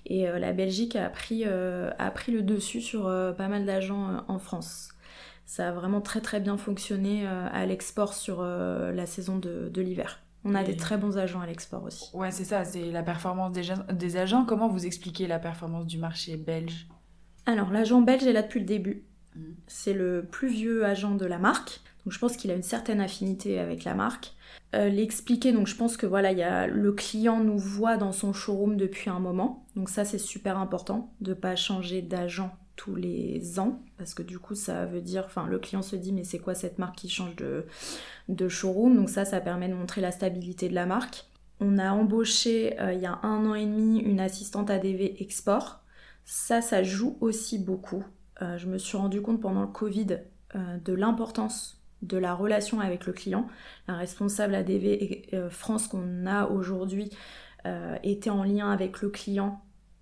et 0.06 0.28
euh, 0.28 0.38
la 0.38 0.52
Belgique 0.52 0.96
a 0.96 1.08
pris, 1.08 1.44
a 1.44 2.10
pris 2.10 2.32
le 2.32 2.42
dessus 2.42 2.80
sur 2.80 3.04
pas 3.36 3.48
mal 3.48 3.64
d'agents 3.66 4.24
en 4.28 4.38
France. 4.38 4.90
Ça 5.44 5.68
a 5.68 5.72
vraiment 5.72 6.00
très 6.00 6.20
très 6.20 6.40
bien 6.40 6.56
fonctionné 6.56 7.26
à 7.26 7.66
l'export 7.66 8.14
sur 8.14 8.42
la 8.42 9.06
saison 9.06 9.38
de, 9.38 9.80
l'hiver. 9.80 10.20
On 10.44 10.54
a 10.54 10.62
des 10.62 10.76
très 10.76 10.96
bons 10.96 11.18
agents 11.18 11.40
à 11.40 11.46
l'export 11.46 11.84
aussi. 11.84 12.10
Ouais, 12.14 12.30
c'est 12.30 12.44
ça, 12.44 12.64
c'est 12.64 12.90
la 12.90 13.02
performance 13.02 13.52
des, 13.52 13.72
des 13.92 14.16
agents. 14.16 14.44
Comment 14.44 14.68
vous 14.68 14.86
expliquez 14.86 15.26
la 15.26 15.38
performance 15.38 15.86
du 15.86 15.98
marché 15.98 16.36
belge? 16.36 16.86
Alors, 17.46 17.70
l'agent 17.70 18.00
belge 18.00 18.24
est 18.24 18.32
là 18.32 18.42
depuis 18.42 18.60
le 18.60 18.66
début. 18.66 19.04
C'est 19.66 19.92
le 19.92 20.26
plus 20.30 20.48
vieux 20.48 20.84
agent 20.84 21.14
de 21.14 21.26
la 21.26 21.38
marque, 21.38 21.80
donc 22.06 22.12
je 22.12 22.20
pense 22.20 22.36
qu'il 22.36 22.52
a 22.52 22.54
une 22.54 22.62
certaine 22.62 23.00
affinité 23.00 23.58
avec 23.58 23.82
la 23.82 23.94
marque. 23.94 24.32
Euh, 24.76 24.88
l'expliquer, 24.88 25.52
donc 25.52 25.66
je 25.66 25.74
pense 25.74 25.96
que 25.96 26.06
voilà, 26.06 26.30
y 26.30 26.42
a, 26.44 26.68
le 26.68 26.92
client 26.92 27.40
nous 27.40 27.58
voit 27.58 27.96
dans 27.96 28.12
son 28.12 28.32
showroom 28.32 28.76
depuis 28.76 29.10
un 29.10 29.18
moment, 29.18 29.66
donc 29.74 29.90
ça 29.90 30.04
c'est 30.04 30.18
super 30.18 30.56
important 30.56 31.12
de 31.20 31.34
pas 31.34 31.56
changer 31.56 32.02
d'agent 32.02 32.56
tous 32.76 32.94
les 32.94 33.58
ans. 33.58 33.82
Parce 33.98 34.14
que 34.14 34.22
du 34.22 34.38
coup 34.38 34.54
ça 34.54 34.86
veut 34.86 35.00
dire 35.00 35.24
enfin 35.26 35.48
le 35.48 35.58
client 35.58 35.82
se 35.82 35.96
dit 35.96 36.12
mais 36.12 36.22
c'est 36.22 36.38
quoi 36.38 36.54
cette 36.54 36.78
marque 36.78 36.94
qui 36.94 37.08
change 37.08 37.34
de, 37.34 37.66
showroom? 38.48 38.94
Donc 38.94 39.10
ça 39.10 39.24
ça 39.24 39.40
permet 39.40 39.68
de 39.68 39.74
montrer 39.74 40.00
la 40.00 40.12
stabilité 40.12 40.68
de 40.68 40.74
la 40.76 40.86
marque. 40.86 41.26
On 41.58 41.76
a 41.76 41.90
embauché 41.90 42.80
euh, 42.80 42.92
il 42.92 43.00
y 43.00 43.06
a 43.06 43.18
un 43.24 43.46
an 43.46 43.54
et 43.56 43.66
demi 43.66 43.98
une 43.98 44.20
assistante 44.20 44.70
ADV 44.70 45.16
export. 45.18 45.80
Ça 46.24 46.62
ça 46.62 46.84
joue 46.84 47.18
aussi 47.20 47.58
beaucoup. 47.58 48.04
Euh, 48.42 48.58
je 48.58 48.68
me 48.68 48.78
suis 48.78 48.96
rendu 48.96 49.20
compte 49.22 49.40
pendant 49.40 49.62
le 49.62 49.66
Covid 49.66 50.20
de 50.54 50.94
l'importance 50.94 51.75
de 52.02 52.16
la 52.16 52.34
relation 52.34 52.80
avec 52.80 53.06
le 53.06 53.12
client. 53.12 53.46
La 53.88 53.94
responsable 53.94 54.54
ADV 54.54 55.28
euh, 55.32 55.50
France 55.50 55.88
qu'on 55.88 56.26
a 56.26 56.46
aujourd'hui 56.46 57.10
était 58.04 58.30
en 58.30 58.44
lien 58.44 58.70
avec 58.70 59.02
le 59.02 59.08
client 59.08 59.60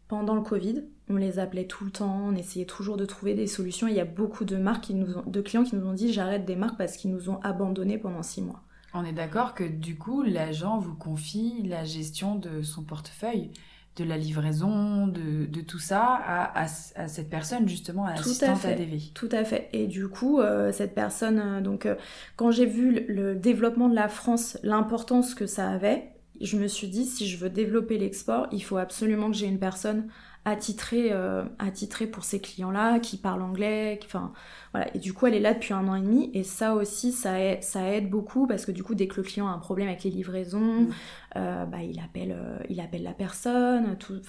pendant 0.08 0.34
le 0.34 0.42
Covid. 0.42 0.84
On 1.08 1.16
les 1.16 1.38
appelait 1.38 1.66
tout 1.66 1.84
le 1.84 1.90
temps, 1.90 2.26
on 2.26 2.34
essayait 2.34 2.66
toujours 2.66 2.96
de 2.96 3.06
trouver 3.06 3.34
des 3.34 3.46
solutions. 3.46 3.88
Il 3.88 3.94
y 3.94 4.00
a 4.00 4.04
beaucoup 4.04 4.44
de 4.44 4.56
marques 4.56 4.92
de 4.92 5.40
clients 5.40 5.64
qui 5.64 5.76
nous 5.76 5.86
ont 5.86 5.94
dit 5.94 6.12
j'arrête 6.12 6.44
des 6.44 6.56
marques 6.56 6.76
parce 6.76 6.96
qu'ils 6.96 7.10
nous 7.10 7.30
ont 7.30 7.40
abandonnés 7.40 7.96
pendant 7.96 8.22
six 8.22 8.42
mois. 8.42 8.62
On 8.94 9.04
est 9.04 9.12
d'accord 9.12 9.54
que 9.54 9.64
du 9.64 9.96
coup 9.96 10.22
l'agent 10.22 10.78
vous 10.78 10.94
confie 10.94 11.62
la 11.64 11.84
gestion 11.84 12.36
de 12.36 12.62
son 12.62 12.84
portefeuille 12.84 13.50
de 13.96 14.04
la 14.04 14.16
livraison, 14.16 15.06
de, 15.06 15.60
tout 15.60 15.78
ça 15.78 16.20
à, 16.54 16.66
cette 16.66 17.30
personne 17.30 17.68
justement, 17.68 18.04
à 18.04 18.16
l'assistante 18.16 18.64
ADV. 18.64 19.12
Tout 19.14 19.28
à 19.30 19.44
fait. 19.44 19.68
Et 19.72 19.86
du 19.86 20.08
coup, 20.08 20.40
euh, 20.40 20.72
cette 20.72 20.94
personne, 20.94 21.38
euh, 21.38 21.60
donc 21.60 21.86
euh, 21.86 21.94
quand 22.36 22.50
j'ai 22.50 22.66
vu 22.66 23.04
le, 23.08 23.34
développement 23.34 23.88
de 23.88 23.94
la 23.94 24.08
France, 24.08 24.58
l'importance 24.62 25.34
que 25.34 25.46
ça 25.46 25.70
avait, 25.70 26.10
je 26.40 26.56
me 26.56 26.66
suis 26.66 26.88
dit 26.88 27.04
si 27.04 27.28
je 27.28 27.36
veux 27.36 27.50
développer 27.50 27.96
l'export, 27.98 28.48
il 28.50 28.60
faut 28.60 28.78
absolument 28.78 29.30
que 29.30 29.36
j'ai 29.36 29.46
une 29.46 29.60
personne 29.60 30.08
attitrée, 30.44 31.12
attitrée 31.58 32.06
pour 32.06 32.24
ces 32.24 32.40
clients-là, 32.40 32.98
qui 32.98 33.16
parle 33.16 33.42
anglais, 33.42 33.98
enfin 34.04 34.32
voilà. 34.72 34.94
Et 34.94 34.98
du 34.98 35.14
coup, 35.14 35.26
elle 35.26 35.34
est 35.34 35.40
là 35.40 35.54
depuis 35.54 35.72
un 35.72 35.88
an 35.88 35.94
et 35.94 36.02
demi, 36.02 36.30
et 36.34 36.42
ça 36.42 36.74
aussi, 36.74 37.12
ça 37.12 37.40
aide, 37.40 37.62
ça 37.62 37.88
aide 37.90 38.10
beaucoup 38.10 38.46
parce 38.46 38.66
que 38.66 38.72
du 38.72 38.82
coup, 38.82 38.94
dès 38.94 39.06
que 39.06 39.16
le 39.16 39.22
client 39.22 39.48
a 39.48 39.52
un 39.52 39.58
problème 39.58 39.88
avec 39.88 40.04
les 40.04 40.10
livraisons, 40.10 40.82
mm. 40.82 40.92
Euh, 41.36 41.64
bah, 41.64 41.82
il, 41.82 41.98
appelle, 41.98 42.32
euh, 42.32 42.58
il 42.68 42.80
appelle 42.80 43.02
la 43.02 43.12
personne. 43.12 43.96
Tout, 43.98 44.20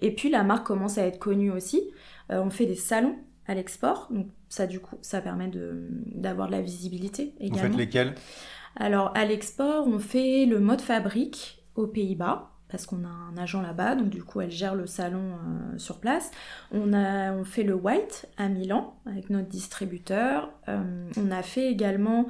et 0.00 0.14
puis 0.14 0.28
la 0.28 0.42
marque 0.42 0.66
commence 0.66 0.98
à 0.98 1.06
être 1.06 1.18
connue 1.18 1.50
aussi. 1.50 1.82
Euh, 2.30 2.42
on 2.42 2.50
fait 2.50 2.66
des 2.66 2.74
salons 2.74 3.16
à 3.46 3.54
l'export, 3.54 4.08
donc 4.10 4.28
ça 4.48 4.66
du 4.66 4.78
coup 4.78 4.96
ça 5.00 5.20
permet 5.20 5.50
d'avoir 6.14 6.48
de, 6.48 6.52
la 6.52 6.60
visibilité 6.60 7.34
également. 7.40 7.56
Vous 7.56 7.68
faites 7.68 7.76
lesquels? 7.76 8.14
Alors 8.76 9.12
à 9.16 9.24
l'export, 9.24 9.86
on 9.88 9.98
fait 9.98 10.46
le 10.46 10.60
mode 10.60 10.80
fabrique 10.80 11.64
aux 11.74 11.86
Pays-Bas 11.86 12.51
parce 12.72 12.86
qu'on 12.86 13.04
a 13.04 13.08
un 13.08 13.36
agent 13.36 13.62
là-bas, 13.62 13.94
donc 13.94 14.08
du 14.08 14.24
coup 14.24 14.40
elle 14.40 14.50
gère 14.50 14.74
le 14.74 14.86
salon 14.86 15.38
sur 15.76 16.00
place. 16.00 16.32
On, 16.72 16.92
a, 16.92 17.44
fait 17.44 17.62
le 17.62 17.74
white 17.74 18.26
à 18.38 18.48
Milan 18.48 18.96
avec 19.06 19.30
notre 19.30 19.48
distributeur. 19.48 20.50
on 20.66 21.30
a 21.30 21.42
fait 21.42 21.70
également 21.70 22.26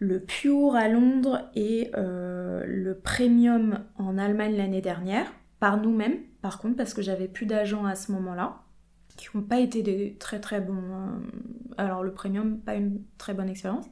le 0.00 0.20
Pure 0.20 0.74
à 0.74 0.88
Londres 0.88 1.50
et 1.54 1.90
le 1.94 2.94
Premium 2.94 3.80
en 3.96 4.18
Allemagne 4.18 4.56
l'année 4.56 4.80
dernière, 4.80 5.26
par 5.60 5.76
nous-mêmes, 5.76 6.16
par 6.40 6.58
contre, 6.58 6.76
parce 6.76 6.94
que 6.94 7.02
j'avais 7.02 7.28
plus 7.28 7.46
d'agents 7.46 7.84
à 7.84 7.94
ce 7.94 8.10
moment-là, 8.12 8.64
qui 9.16 9.28
n'ont 9.34 9.42
pas 9.42 9.60
été 9.60 9.82
des 9.82 10.16
très 10.18 10.40
très 10.40 10.60
bons. 10.60 10.82
alors 11.76 12.02
le 12.02 12.12
Premium, 12.12 12.58
pas 12.58 12.74
une 12.74 13.02
très 13.18 13.34
bonne 13.34 13.48
expérience. 13.48 13.86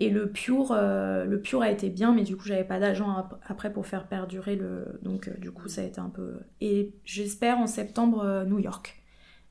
Et 0.00 0.10
le 0.10 0.30
Pure, 0.30 0.74
le 0.74 1.40
Pure 1.42 1.62
a 1.62 1.70
été 1.70 1.90
bien, 1.90 2.12
mais 2.14 2.22
du 2.22 2.36
coup, 2.36 2.44
j'avais 2.46 2.64
pas 2.64 2.78
d'agent 2.78 3.28
après 3.46 3.72
pour 3.72 3.86
faire 3.86 4.06
perdurer 4.06 4.54
le. 4.54 5.00
Donc, 5.02 5.28
du 5.40 5.50
coup, 5.50 5.68
ça 5.68 5.80
a 5.80 5.84
été 5.84 6.00
un 6.00 6.08
peu. 6.08 6.38
Et 6.60 6.94
j'espère 7.04 7.58
en 7.58 7.66
septembre, 7.66 8.44
New 8.46 8.60
York 8.60 8.98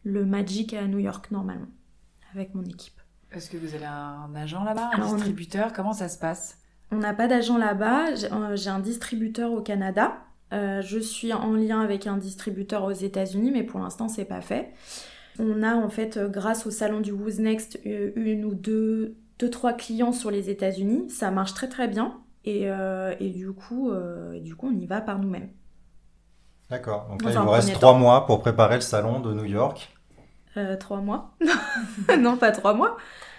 le 0.07 0.25
Magic 0.25 0.73
à 0.73 0.87
New 0.87 0.99
York 0.99 1.29
normalement, 1.31 1.67
avec 2.33 2.55
mon 2.55 2.63
équipe. 2.63 2.99
Est-ce 3.31 3.49
que 3.49 3.57
vous 3.57 3.75
avez 3.75 3.85
un 3.85 4.33
agent 4.35 4.63
là-bas, 4.63 4.91
un 4.93 5.13
distributeur? 5.13 5.73
Comment 5.73 5.93
ça 5.93 6.07
se 6.07 6.17
passe? 6.17 6.57
On 6.91 6.97
n'a 6.97 7.13
pas 7.13 7.27
d'agent 7.27 7.57
là-bas. 7.57 8.15
J'ai 8.15 8.31
euh, 8.31 8.71
un 8.73 8.79
distributeur 8.79 9.51
au 9.51 9.61
Canada. 9.61 10.19
Euh, 10.53 10.81
je 10.81 10.97
suis 10.97 11.33
en 11.33 11.53
lien 11.53 11.81
avec 11.81 12.07
un 12.07 12.15
distributeur 12.15 12.85
aux 12.85 12.93
États-Unis, 12.93 13.51
mais 13.51 13.63
pour 13.63 13.81
l'instant, 13.81 14.07
c'est 14.07 14.25
pas 14.25 14.39
fait. 14.39 14.71
On 15.39 15.61
a 15.61 15.75
en 15.75 15.89
fait, 15.89 16.15
euh, 16.15 16.29
grâce 16.29 16.65
au 16.65 16.71
salon 16.71 17.01
du 17.01 17.11
Who's 17.11 17.39
Next, 17.39 17.77
une 17.83 18.45
ou 18.45 18.53
deux, 18.53 19.17
deux 19.39 19.49
trois 19.49 19.73
clients 19.73 20.13
sur 20.13 20.31
les 20.31 20.49
États-Unis. 20.49 21.09
Ça 21.09 21.31
marche 21.31 21.53
très 21.53 21.69
très 21.69 21.87
bien. 21.87 22.19
Et, 22.45 22.67
et 23.19 23.29
du, 23.31 23.51
coup, 23.51 23.91
du 24.39 24.55
coup, 24.55 24.69
on 24.69 24.79
y 24.79 24.85
va 24.85 25.01
par 25.01 25.19
nous-mêmes. 25.19 25.49
D'accord. 26.69 27.07
Donc 27.09 27.23
là, 27.23 27.31
il 27.31 27.39
vous 27.39 27.49
reste 27.49 27.73
trois 27.73 27.93
mois 27.93 28.25
pour 28.25 28.41
préparer 28.41 28.75
le 28.75 28.81
salon 28.81 29.19
de 29.19 29.33
New 29.33 29.45
York. 29.45 29.89
Euh, 30.57 30.75
trois 30.75 31.01
mois. 31.01 31.35
non, 32.19 32.37
pas 32.37 32.51
trois 32.51 32.73
mois. 32.73 32.97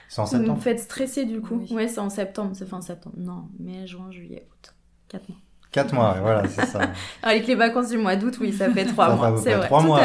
C'est 0.08 0.20
en 0.20 0.26
septembre. 0.26 0.50
Vous 0.50 0.56
me 0.56 0.60
faites 0.60 0.80
stresser 0.80 1.24
du 1.26 1.40
coup. 1.40 1.56
Oui, 1.56 1.72
ouais, 1.74 1.88
c'est 1.88 2.00
en 2.00 2.10
septembre. 2.10 2.52
C'est 2.54 2.66
fin 2.66 2.80
septembre. 2.80 3.16
Non, 3.18 3.48
mai, 3.58 3.86
juin, 3.86 4.10
juillet, 4.10 4.48
août. 4.50 4.74
Quatre 5.08 5.28
mois. 5.28 5.38
Quatre 5.70 5.92
mois, 5.92 6.16
voilà, 6.22 6.48
c'est 6.48 6.64
ça. 6.64 6.80
Avec 7.22 7.46
les 7.46 7.54
vacances 7.54 7.90
du 7.90 7.98
mois 7.98 8.16
d'août, 8.16 8.38
oui, 8.40 8.54
ça 8.54 8.70
fait 8.70 8.86
trois 8.86 9.14
mois. 9.14 9.36
C'est 9.36 9.54
vrai. 9.54 9.66
Trois 9.66 9.82
mois, 9.82 10.00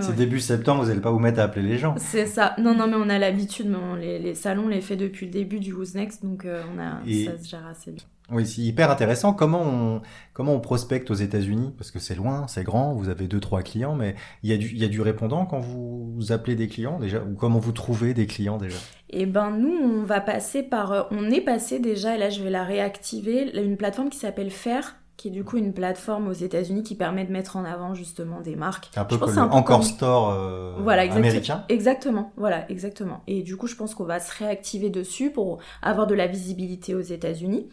C'est 0.00 0.14
début 0.14 0.38
septembre, 0.38 0.82
vous 0.82 0.88
n'allez 0.88 1.00
pas 1.00 1.10
vous 1.10 1.18
mettre 1.18 1.40
à 1.40 1.44
appeler 1.44 1.66
les 1.66 1.78
gens. 1.78 1.94
C'est 1.96 2.26
ça. 2.26 2.54
Non, 2.58 2.74
non, 2.74 2.86
mais 2.86 2.96
on 2.96 3.08
a 3.08 3.18
l'habitude. 3.18 3.74
Les, 3.98 4.18
les, 4.18 4.34
salons, 4.34 4.64
on 4.64 4.68
les 4.68 4.82
fait 4.82 4.96
depuis 4.96 5.26
le 5.26 5.32
début 5.32 5.60
du 5.60 5.72
Who's 5.72 5.94
Next, 5.94 6.24
donc 6.24 6.44
euh, 6.44 6.62
on 6.74 6.78
a, 6.78 7.00
ça 7.24 7.42
se 7.42 7.48
gère 7.48 7.66
assez 7.66 7.90
bien. 7.90 8.04
Oui, 8.32 8.46
c'est 8.46 8.62
hyper 8.62 8.90
intéressant. 8.90 9.32
Comment 9.32 9.62
on, 9.62 10.00
comment 10.32 10.54
on 10.54 10.60
prospecte 10.60 11.10
aux 11.10 11.14
États-Unis? 11.14 11.72
Parce 11.76 11.90
que 11.90 11.98
c'est 11.98 12.14
loin, 12.14 12.46
c'est 12.48 12.62
grand, 12.62 12.92
vous 12.94 13.08
avez 13.08 13.26
deux, 13.26 13.40
trois 13.40 13.62
clients, 13.62 13.94
mais 13.94 14.14
il 14.42 14.50
y, 14.50 14.52
a 14.52 14.56
du, 14.56 14.68
il 14.68 14.78
y 14.78 14.84
a 14.84 14.88
du 14.88 15.00
répondant 15.00 15.46
quand 15.46 15.60
vous 15.60 16.30
appelez 16.30 16.54
des 16.54 16.68
clients 16.68 16.98
déjà? 16.98 17.18
Ou 17.22 17.34
comment 17.34 17.58
vous 17.58 17.72
trouvez 17.72 18.14
des 18.14 18.26
clients 18.26 18.58
déjà? 18.58 18.78
Eh 19.10 19.26
ben, 19.26 19.50
nous, 19.50 19.72
on 19.72 20.04
va 20.04 20.20
passer 20.20 20.62
par. 20.62 20.92
Euh, 20.92 21.02
on 21.10 21.30
est 21.30 21.40
passé 21.40 21.80
déjà, 21.80 22.14
et 22.14 22.18
là, 22.18 22.30
je 22.30 22.42
vais 22.42 22.50
la 22.50 22.64
réactiver, 22.64 23.50
une 23.60 23.76
plateforme 23.76 24.08
qui 24.08 24.18
s'appelle 24.18 24.50
Faire 24.50 24.96
qui 25.20 25.28
est 25.28 25.32
du 25.32 25.44
coup 25.44 25.58
une 25.58 25.74
plateforme 25.74 26.28
aux 26.28 26.32
États-Unis 26.32 26.82
qui 26.82 26.94
permet 26.94 27.26
de 27.26 27.30
mettre 27.30 27.58
en 27.58 27.66
avant 27.66 27.92
justement 27.92 28.40
des 28.40 28.56
marques. 28.56 28.88
Un 28.96 29.04
peu 29.04 29.18
comme 29.18 29.34
le 29.34 29.42
Encore 29.42 29.84
Store 29.84 30.30
euh, 30.30 30.76
voilà, 30.82 31.02
américain. 31.12 31.62
Exactement, 31.68 32.32
voilà, 32.38 32.64
exactement. 32.70 33.20
Et 33.26 33.42
du 33.42 33.58
coup, 33.58 33.66
je 33.66 33.76
pense 33.76 33.94
qu'on 33.94 34.04
va 34.04 34.18
se 34.18 34.34
réactiver 34.38 34.88
dessus 34.88 35.30
pour 35.30 35.58
avoir 35.82 36.06
de 36.06 36.14
la 36.14 36.26
visibilité 36.26 36.94
aux 36.94 37.02
États-Unis. 37.02 37.68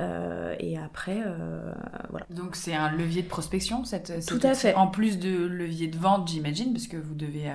Euh, 0.00 0.54
et 0.58 0.78
après, 0.78 1.20
euh, 1.24 1.72
voilà. 2.08 2.26
Donc 2.30 2.56
c'est 2.56 2.74
un 2.74 2.90
levier 2.90 3.22
de 3.22 3.28
prospection, 3.28 3.84
cette, 3.84 4.24
tout 4.26 4.40
à 4.42 4.54
fait. 4.54 4.74
En 4.74 4.86
plus 4.86 5.18
de 5.18 5.46
levier 5.46 5.88
de 5.88 5.98
vente, 5.98 6.28
j'imagine, 6.28 6.72
parce 6.72 6.86
que 6.86 6.96
vous 6.96 7.14
devez 7.14 7.50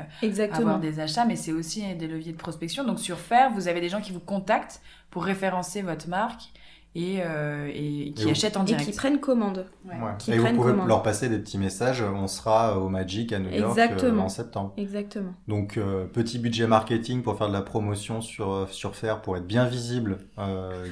avoir 0.51 0.79
des 0.79 0.99
achats, 0.99 1.25
mais 1.25 1.35
c'est 1.35 1.51
aussi 1.51 1.83
des 1.95 2.07
leviers 2.07 2.33
de 2.33 2.37
prospection. 2.37 2.83
Donc 2.83 2.99
sur 2.99 3.19
Faire, 3.19 3.51
vous 3.51 3.67
avez 3.67 3.81
des 3.81 3.89
gens 3.89 4.01
qui 4.01 4.11
vous 4.11 4.19
contactent 4.19 4.81
pour 5.09 5.25
référencer 5.25 5.81
votre 5.81 6.07
marque 6.07 6.51
et, 6.95 7.17
euh, 7.19 7.69
et 7.73 8.13
qui 8.13 8.29
achètent 8.29 8.55
en 8.55 8.63
direct. 8.63 8.87
Et 8.87 8.91
qui 8.91 8.97
prennent 8.97 9.19
commande. 9.19 9.67
Qui 10.17 10.31
et 10.31 10.37
vous 10.37 10.53
pouvez 10.53 10.73
leur 10.87 11.03
passer 11.03 11.27
des 11.27 11.37
petits 11.37 11.57
messages. 11.57 12.01
On 12.01 12.27
sera 12.27 12.79
au 12.79 12.87
Magic 12.87 13.33
à 13.33 13.39
New 13.39 13.49
York 13.49 13.77
euh, 13.77 14.17
en 14.17 14.29
septembre. 14.29 14.73
Exactement. 14.77 15.33
Donc 15.49 15.77
euh, 15.77 16.05
petit 16.05 16.39
budget 16.39 16.67
marketing 16.67 17.21
pour 17.21 17.37
faire 17.37 17.49
de 17.49 17.53
la 17.53 17.61
promotion 17.61 18.21
sur 18.21 18.67
sur 18.71 18.95
Faire 18.95 19.21
pour 19.21 19.35
être 19.35 19.45
bien 19.45 19.65
visible 19.65 20.19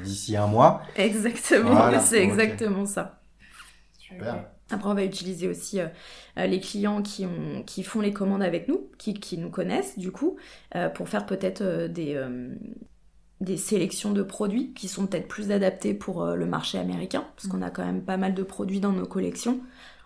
d'ici 0.04 0.36
un 0.36 0.48
mois. 0.48 0.82
Exactement. 0.98 1.98
C'est 2.02 2.22
exactement 2.22 2.86
ça. 2.86 3.22
Super. 3.98 4.46
Après, 4.72 4.90
on 4.90 4.94
va 4.96 5.06
utiliser 5.06 5.48
aussi 5.48 5.80
les 6.36 6.60
clients 6.60 7.02
qui, 7.02 7.26
ont, 7.26 7.64
qui 7.64 7.84
font 7.84 8.02
les 8.02 8.12
commandes 8.12 8.42
avec 8.42 8.68
nous, 8.68 8.90
qui, 8.98 9.14
qui 9.14 9.38
nous 9.38 9.50
connaissent 9.50 9.98
du 9.98 10.12
coup, 10.12 10.38
pour 10.96 11.08
faire 11.08 11.26
peut-être 11.26 11.88
des, 11.88 12.20
des 13.42 13.58
sélections 13.58 14.12
de 14.12 14.24
produits 14.24 14.74
qui 14.74 14.88
sont 14.88 15.08
peut-être 15.08 15.28
plus 15.28 15.52
adaptés 15.52 15.94
pour 15.94 16.24
euh, 16.24 16.36
le 16.36 16.46
marché 16.46 16.78
américain, 16.78 17.26
parce 17.36 17.48
qu'on 17.48 17.62
a 17.62 17.70
quand 17.70 17.86
même 17.86 18.02
pas 18.02 18.18
mal 18.18 18.34
de 18.34 18.44
produits 18.44 18.80
dans 18.80 18.92
nos 18.92 19.06
collections. 19.06 19.60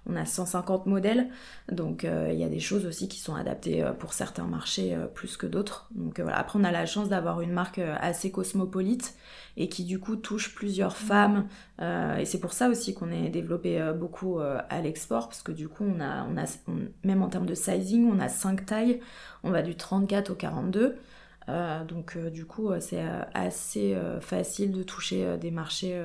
On 0.09 0.15
a 0.15 0.25
150 0.25 0.85
modèles, 0.85 1.27
donc 1.69 2.05
euh, 2.05 2.29
il 2.31 2.39
y 2.39 2.45
a 2.45 2.47
des 2.47 2.61
choses 2.61 2.85
aussi 2.85 3.09
qui 3.09 3.19
sont 3.19 3.35
adaptées 3.35 3.83
euh, 3.83 3.91
pour 3.91 4.13
certains 4.13 4.47
marchés 4.47 4.97
plus 5.13 5.35
que 5.35 5.45
d'autres. 5.45 5.89
Donc 5.91 6.21
voilà. 6.21 6.37
Après, 6.37 6.57
on 6.57 6.63
a 6.63 6.71
la 6.71 6.85
chance 6.85 7.09
d'avoir 7.09 7.41
une 7.41 7.51
marque 7.51 7.79
assez 7.79 8.31
cosmopolite 8.31 9.15
et 9.57 9.67
qui 9.67 9.83
du 9.83 9.99
coup 9.99 10.15
touche 10.15 10.55
plusieurs 10.55 10.95
femmes. 10.95 11.47
et 11.81 12.25
c'est 12.25 12.39
pour 12.39 12.53
ça 12.53 12.69
aussi 12.69 12.93
qu'on 12.93 13.11
est 13.11 13.29
développé 13.29 13.91
beaucoup 13.97 14.39
à 14.39 14.81
l'export, 14.81 15.27
parce 15.27 15.41
que 15.41 15.51
du 15.51 15.67
coup, 15.67 15.83
on 15.83 15.99
a, 15.99 16.25
on 16.25 16.37
a 16.37 16.45
même 17.03 17.23
en 17.23 17.27
termes 17.27 17.47
de 17.47 17.55
sizing, 17.55 18.09
on 18.09 18.19
a 18.19 18.29
5 18.29 18.65
tailles. 18.65 19.01
On 19.43 19.49
va 19.49 19.63
du 19.63 19.75
34 19.75 20.29
au 20.29 20.35
42. 20.35 20.95
Euh, 21.49 21.83
donc 21.85 22.15
euh, 22.15 22.29
du 22.29 22.45
coup, 22.45 22.69
euh, 22.69 22.79
c'est 22.79 23.03
assez 23.33 23.95
facile 24.21 24.71
de 24.71 24.83
toucher 24.83 25.37
des 25.37 25.51
marchés 25.51 25.99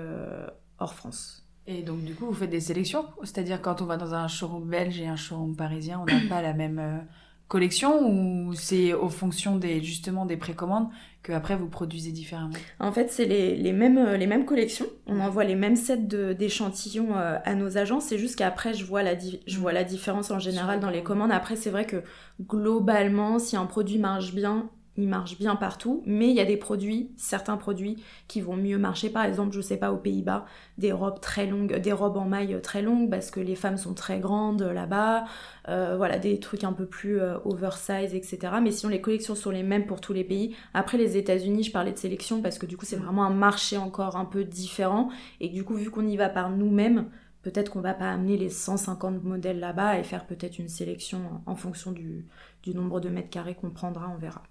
hors 0.78 0.94
France. 0.94 1.46
Et 1.66 1.82
donc 1.82 2.02
du 2.04 2.14
coup, 2.14 2.26
vous 2.26 2.34
faites 2.34 2.50
des 2.50 2.60
sélections? 2.60 3.06
C'est-à-dire 3.22 3.62
quand 3.62 3.82
on 3.82 3.86
va 3.86 3.96
dans 3.96 4.14
un 4.14 4.28
showroom 4.28 4.68
belge 4.68 5.00
et 5.00 5.06
un 5.06 5.16
showroom 5.16 5.56
parisien, 5.56 6.00
on 6.00 6.04
n'a 6.04 6.20
pas 6.28 6.42
la 6.42 6.54
même 6.54 7.06
collection 7.48 8.08
ou 8.08 8.54
c'est 8.54 8.94
aux 8.94 9.10
fonctions 9.10 9.56
des, 9.56 9.82
justement 9.82 10.24
des 10.24 10.38
précommandes 10.38 10.88
que 11.22 11.32
après 11.32 11.54
vous 11.54 11.68
produisez 11.68 12.10
différemment? 12.10 12.54
En 12.80 12.92
fait, 12.92 13.12
c'est 13.12 13.26
les, 13.26 13.54
les, 13.54 13.72
mêmes, 13.72 14.14
les 14.14 14.26
mêmes 14.26 14.46
collections. 14.46 14.86
On 15.06 15.20
envoie 15.20 15.44
les 15.44 15.54
mêmes 15.54 15.76
sets 15.76 16.34
d'échantillons 16.34 17.14
à 17.14 17.54
nos 17.54 17.76
agents. 17.76 18.00
C'est 18.00 18.18
juste 18.18 18.36
qu'après, 18.36 18.74
je, 18.74 18.84
vois 18.84 19.02
la 19.04 19.16
je 19.18 19.58
vois 19.58 19.72
la 19.72 19.84
différence 19.84 20.30
en 20.32 20.40
général 20.40 20.80
dans 20.80 20.90
les 20.90 21.04
commandes. 21.04 21.30
Après, 21.30 21.54
c'est 21.54 21.70
vrai 21.70 21.86
que 21.86 22.02
globalement, 22.40 23.38
si 23.38 23.56
un 23.56 23.66
produit 23.66 23.98
marche 23.98 24.34
bien, 24.34 24.68
il 24.98 25.08
marche 25.08 25.38
bien 25.38 25.56
partout, 25.56 26.02
mais 26.04 26.28
il 26.28 26.36
y 26.36 26.40
a 26.40 26.44
des 26.44 26.58
produits, 26.58 27.10
certains 27.16 27.56
produits 27.56 28.02
qui 28.28 28.42
vont 28.42 28.56
mieux 28.56 28.76
marcher. 28.76 29.08
Par 29.08 29.24
exemple, 29.24 29.54
je 29.54 29.62
sais 29.62 29.78
pas, 29.78 29.90
aux 29.90 29.96
Pays-Bas, 29.96 30.44
des 30.76 30.92
robes 30.92 31.20
très 31.20 31.46
longues, 31.46 31.76
des 31.76 31.92
robes 31.92 32.18
en 32.18 32.26
maille 32.26 32.60
très 32.62 32.82
longues 32.82 33.08
parce 33.08 33.30
que 33.30 33.40
les 33.40 33.54
femmes 33.54 33.78
sont 33.78 33.94
très 33.94 34.20
grandes 34.20 34.62
là-bas. 34.62 35.24
Euh, 35.68 35.94
voilà, 35.96 36.18
des 36.18 36.38
trucs 36.40 36.64
un 36.64 36.74
peu 36.74 36.84
plus 36.84 37.20
euh, 37.20 37.38
oversize, 37.44 38.14
etc. 38.14 38.54
Mais 38.62 38.70
sinon, 38.70 38.90
les 38.90 39.00
collections 39.00 39.34
sont 39.34 39.50
les 39.50 39.62
mêmes 39.62 39.86
pour 39.86 40.00
tous 40.00 40.12
les 40.12 40.24
pays. 40.24 40.54
Après, 40.74 40.98
les 40.98 41.16
États-Unis, 41.16 41.62
je 41.62 41.72
parlais 41.72 41.92
de 41.92 41.98
sélection 41.98 42.42
parce 42.42 42.58
que 42.58 42.66
du 42.66 42.76
coup, 42.76 42.84
c'est 42.84 42.96
vraiment 42.96 43.24
un 43.24 43.34
marché 43.34 43.78
encore 43.78 44.16
un 44.16 44.26
peu 44.26 44.44
différent. 44.44 45.08
Et 45.40 45.48
du 45.48 45.64
coup, 45.64 45.74
vu 45.74 45.90
qu'on 45.90 46.06
y 46.06 46.18
va 46.18 46.28
par 46.28 46.50
nous-mêmes, 46.50 47.06
peut-être 47.42 47.70
qu'on 47.70 47.80
va 47.80 47.94
pas 47.94 48.10
amener 48.10 48.36
les 48.36 48.50
150 48.50 49.24
modèles 49.24 49.58
là-bas 49.58 49.98
et 49.98 50.02
faire 50.02 50.26
peut-être 50.26 50.58
une 50.58 50.68
sélection 50.68 51.42
en 51.46 51.56
fonction 51.56 51.92
du, 51.92 52.26
du 52.62 52.74
nombre 52.74 53.00
de 53.00 53.08
mètres 53.08 53.30
carrés 53.30 53.54
qu'on 53.54 53.70
prendra, 53.70 54.10
on 54.14 54.18
verra. 54.18 54.42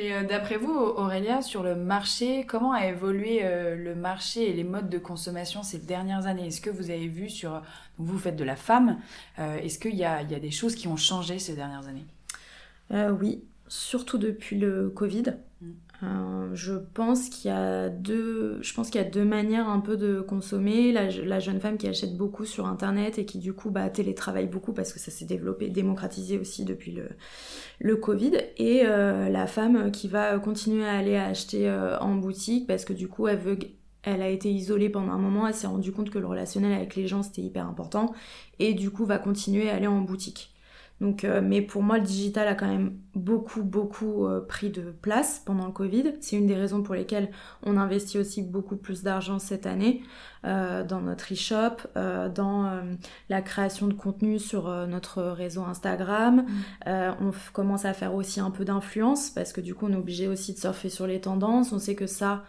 Et 0.00 0.14
euh, 0.14 0.24
d'après 0.24 0.56
vous, 0.56 0.72
Aurélia, 0.72 1.42
sur 1.42 1.62
le 1.62 1.74
marché, 1.74 2.46
comment 2.46 2.72
a 2.72 2.86
évolué 2.86 3.40
euh, 3.42 3.76
le 3.76 3.94
marché 3.94 4.48
et 4.48 4.54
les 4.54 4.64
modes 4.64 4.88
de 4.88 4.96
consommation 4.96 5.62
ces 5.62 5.78
dernières 5.78 6.26
années? 6.26 6.46
Est-ce 6.46 6.62
que 6.62 6.70
vous 6.70 6.88
avez 6.88 7.06
vu 7.06 7.28
sur... 7.28 7.62
vous 7.98 8.18
faites 8.18 8.36
de 8.36 8.44
la 8.44 8.56
femme, 8.56 8.98
euh, 9.38 9.58
est-ce 9.58 9.78
qu'il 9.78 9.94
y 9.94 9.98
y 9.98 10.04
a, 10.04 10.24
des 10.24 10.50
choses 10.50 10.74
qui 10.74 10.88
ont 10.88 10.96
changé 10.96 11.38
ces 11.38 11.54
dernières 11.54 11.86
années? 11.86 12.06
Oui, 13.20 13.44
surtout 13.68 14.16
depuis 14.16 14.58
le 14.58 14.88
Covid. 14.88 15.34
Euh, 16.02 16.50
je 16.54 16.72
pense 16.72 17.28
qu'il 17.28 17.50
y 17.50 17.54
a 17.54 17.88
deux, 17.90 18.60
manières 19.24 19.68
un 19.68 19.80
peu 19.80 19.96
de 19.96 20.20
consommer. 20.20 20.92
La, 20.92 21.38
jeune 21.40 21.60
femme 21.60 21.76
qui 21.76 21.86
achète 21.86 22.16
beaucoup 22.16 22.44
sur 22.44 22.66
internet 22.66 23.18
et 23.18 23.24
qui 23.24 23.38
du 23.38 23.52
coup 23.52 23.70
bah, 23.70 23.88
télétravaille 23.90 24.46
beaucoup 24.46 24.72
parce 24.72 24.92
que 24.92 24.98
ça 24.98 25.10
s'est 25.10 25.26
développé, 25.26 25.68
démocratisé 25.68 26.38
aussi 26.38 26.64
depuis 26.64 26.98
le, 27.80 27.96
Covid. 27.96 28.32
Et 28.56 28.82
euh, 28.84 29.28
la 29.28 29.46
femme 29.46 29.90
qui 29.90 30.08
va 30.08 30.38
continuer 30.38 30.86
à 30.86 30.96
aller 30.96 31.16
acheter 31.16 31.68
euh, 31.68 31.98
en 31.98 32.14
boutique 32.14 32.66
parce 32.66 32.84
que 32.84 32.92
du 32.92 33.08
coup 33.08 33.28
elle 33.28 33.40
elle 34.02 34.22
a 34.22 34.28
été 34.30 34.50
isolée 34.50 34.88
pendant 34.88 35.12
un 35.12 35.18
moment, 35.18 35.46
elle 35.46 35.52
s'est 35.54 35.66
rendue 35.66 35.92
compte 35.92 36.08
que 36.08 36.18
le 36.18 36.26
relationnel 36.26 36.72
avec 36.72 36.96
les 36.96 37.06
gens 37.06 37.22
c'était 37.22 37.42
hyper 37.42 37.66
important 37.66 38.14
et 38.58 38.72
du 38.72 38.90
coup 38.90 39.04
va 39.04 39.18
continuer 39.18 39.68
à 39.68 39.74
aller 39.74 39.86
en 39.86 40.00
boutique. 40.00 40.49
Donc, 41.00 41.24
euh, 41.24 41.40
mais 41.42 41.62
pour 41.62 41.82
moi, 41.82 41.96
le 41.96 42.04
digital 42.04 42.46
a 42.46 42.54
quand 42.54 42.68
même 42.68 42.98
beaucoup, 43.14 43.62
beaucoup 43.62 44.26
euh, 44.26 44.40
pris 44.40 44.68
de 44.68 44.82
place 44.82 45.40
pendant 45.44 45.66
le 45.66 45.72
Covid. 45.72 46.12
C'est 46.20 46.36
une 46.36 46.46
des 46.46 46.54
raisons 46.54 46.82
pour 46.82 46.94
lesquelles 46.94 47.30
on 47.62 47.78
investit 47.78 48.18
aussi 48.18 48.42
beaucoup 48.42 48.76
plus 48.76 49.02
d'argent 49.02 49.38
cette 49.38 49.64
année 49.64 50.02
euh, 50.44 50.84
dans 50.84 51.00
notre 51.00 51.32
e-shop, 51.32 51.88
dans 51.94 52.82
la 53.28 53.42
création 53.42 53.86
de 53.86 53.94
contenu 53.94 54.38
sur 54.38 54.68
notre 54.86 55.22
réseau 55.22 55.62
Instagram. 55.62 56.44
Mm. 56.86 56.90
on 57.20 57.30
commence 57.52 57.84
à 57.84 57.94
faire 57.94 58.14
aussi 58.14 58.40
un 58.40 58.50
peu 58.50 58.64
d'influence 58.64 59.30
parce 59.30 59.52
que 59.52 59.60
du 59.60 59.74
coup, 59.74 59.86
on 59.86 59.92
est 59.92 59.96
obligé 59.96 60.28
aussi 60.28 60.52
de 60.52 60.58
surfer 60.58 60.90
sur 60.90 61.06
les 61.06 61.20
tendances. 61.20 61.72
On 61.72 61.78
sait 61.78 61.94
que 61.94 62.06
ça, 62.06 62.44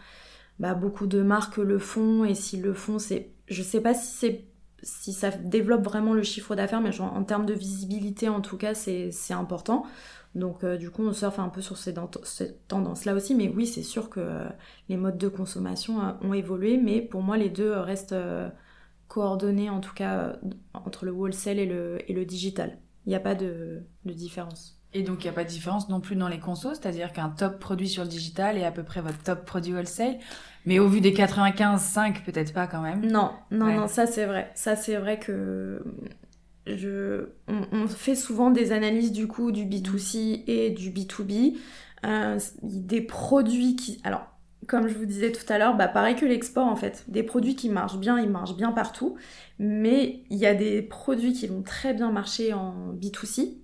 bah, 0.60 0.74
beaucoup 0.74 1.08
de 1.08 1.22
marques 1.22 1.58
le 1.58 1.80
font 1.80 2.26
et 2.26 2.36
s'ils 2.36 2.62
le 2.62 2.74
font, 2.74 3.00
c'est, 3.00 3.32
je 3.48 3.64
sais 3.64 3.82
pas 3.82 3.94
si 3.94 4.08
c'est 4.08 4.51
si 4.84 5.13
ça 5.13 5.32
développe 5.32 5.84
vraiment 5.84 6.13
le 6.13 6.24
chiffre 6.24 6.56
d'affaires, 6.56 6.82
mais 6.82 7.00
en 7.00 7.24
termes 7.24 7.46
de 7.46 7.54
visibilité, 7.54 8.30
en 8.30 8.41
tout 8.41 8.58
cas, 8.58 8.74
c'est 8.74 9.12
important. 9.32 9.86
Donc, 10.36 10.63
euh, 10.63 10.78
du 10.78 10.89
coup, 10.91 11.04
on 11.04 11.13
surfe 11.13 11.39
un 11.39 11.50
peu 11.50 11.62
sur 11.62 11.78
ces, 11.78 11.94
tendances-là 12.67 13.13
aussi. 13.13 13.36
Mais 13.36 13.50
oui, 13.50 13.67
c'est 13.67 13.84
sûr 13.84 14.10
que 14.10 14.20
euh, 14.20 14.50
les 14.88 14.98
modes 14.98 15.17
de 15.17 15.28
consommation 15.28 16.02
euh, 16.02 16.12
ont 16.22 16.34
évolué, 16.34 16.78
mais 16.78 17.02
pour 17.02 17.22
moi, 17.22 17.38
les 17.38 17.50
deux 17.50 17.74
restent 17.74 18.15
coordonnés, 19.08 19.70
en 19.70 19.82
tout 19.82 19.94
cas, 19.94 20.38
entre 20.74 21.06
le 21.06 21.12
wholesale 21.12 21.60
et 21.60 21.65
le, 21.65 22.00
et 22.10 22.13
le 22.13 22.26
digital. 22.26 22.78
Il 23.06 23.10
n'y 23.10 23.15
a 23.15 23.20
pas 23.20 23.36
de, 23.36 23.84
de 24.06 24.13
différence. 24.13 24.80
Et 24.94 25.04
donc, 25.04 25.24
il 25.24 25.28
n'y 25.28 25.30
a 25.30 25.34
pas 25.34 25.44
de 25.44 25.50
différence 25.50 25.89
non 25.89 26.02
plus 26.02 26.15
dans 26.15 26.28
les 26.28 26.39
consos, 26.39 26.76
c'est-à-dire 26.76 27.13
qu'un 27.13 27.30
top 27.30 27.60
produit 27.60 27.88
sur 27.89 28.04
le 28.04 28.10
digital 28.10 28.58
est 28.58 28.65
à 28.65 28.72
peu 28.72 28.84
près 28.84 29.02
votre 29.02 29.22
top 29.24 29.46
produit 29.46 29.74
wholesale? 29.74 30.17
Mais 30.65 30.80
au 30.80 30.88
vu 30.88 31.02
des 31.02 31.13
95, 31.13 31.97
peut-être 32.26 32.54
pas 32.54 32.67
quand 32.67 32.82
même. 32.82 33.06
Non, 33.06 33.32
non, 33.50 33.74
non, 33.74 33.88
ça 33.88 34.06
c'est 34.06 34.26
vrai. 34.26 34.52
Ça 34.56 34.76
c'est 34.76 34.95
vrai 34.97 35.19
que 35.19 35.84
je... 36.67 37.30
on, 37.47 37.88
fait 37.88 38.15
souvent 38.15 38.52
des 38.52 38.71
analyses 38.71 39.12
du 39.12 39.28
coup 39.28 39.52
du 39.52 39.65
B2C 39.65 40.43
et 40.47 40.69
du 40.69 40.91
B2B. 40.91 41.58
Euh, 42.06 42.39
des 42.63 43.02
produits 43.02 43.76
qui... 43.76 44.00
Alors, 44.04 44.26
comme 44.67 44.88
je 44.88 44.93
vous 44.93 45.06
disais 45.06 45.32
tout 45.32 45.52
à 45.52 45.58
l'heure, 45.58 45.76
bah 45.76 45.88
pareil 45.88 46.15
que 46.15 46.26
l'export 46.26 46.67
en 46.67 46.76
fait. 46.76 47.04
Des 47.08 47.24
produits 47.24 47.56
qui 47.56 47.69
marchent 47.69 47.97
bien, 47.97 48.19
ils 48.19 48.30
marchent 48.30 48.56
bien 48.56 48.71
partout. 48.71 49.17
Mais 49.60 50.24
il 50.30 50.38
y 50.38 50.45
a 50.45 50.54
des 50.54 50.82
produits 50.82 51.34
qui 51.34 51.47
vont 51.47 51.63
très 51.63 51.93
bien 51.93 52.12
marcher 52.12 52.54
en 52.54 52.93
B2C 52.93 53.61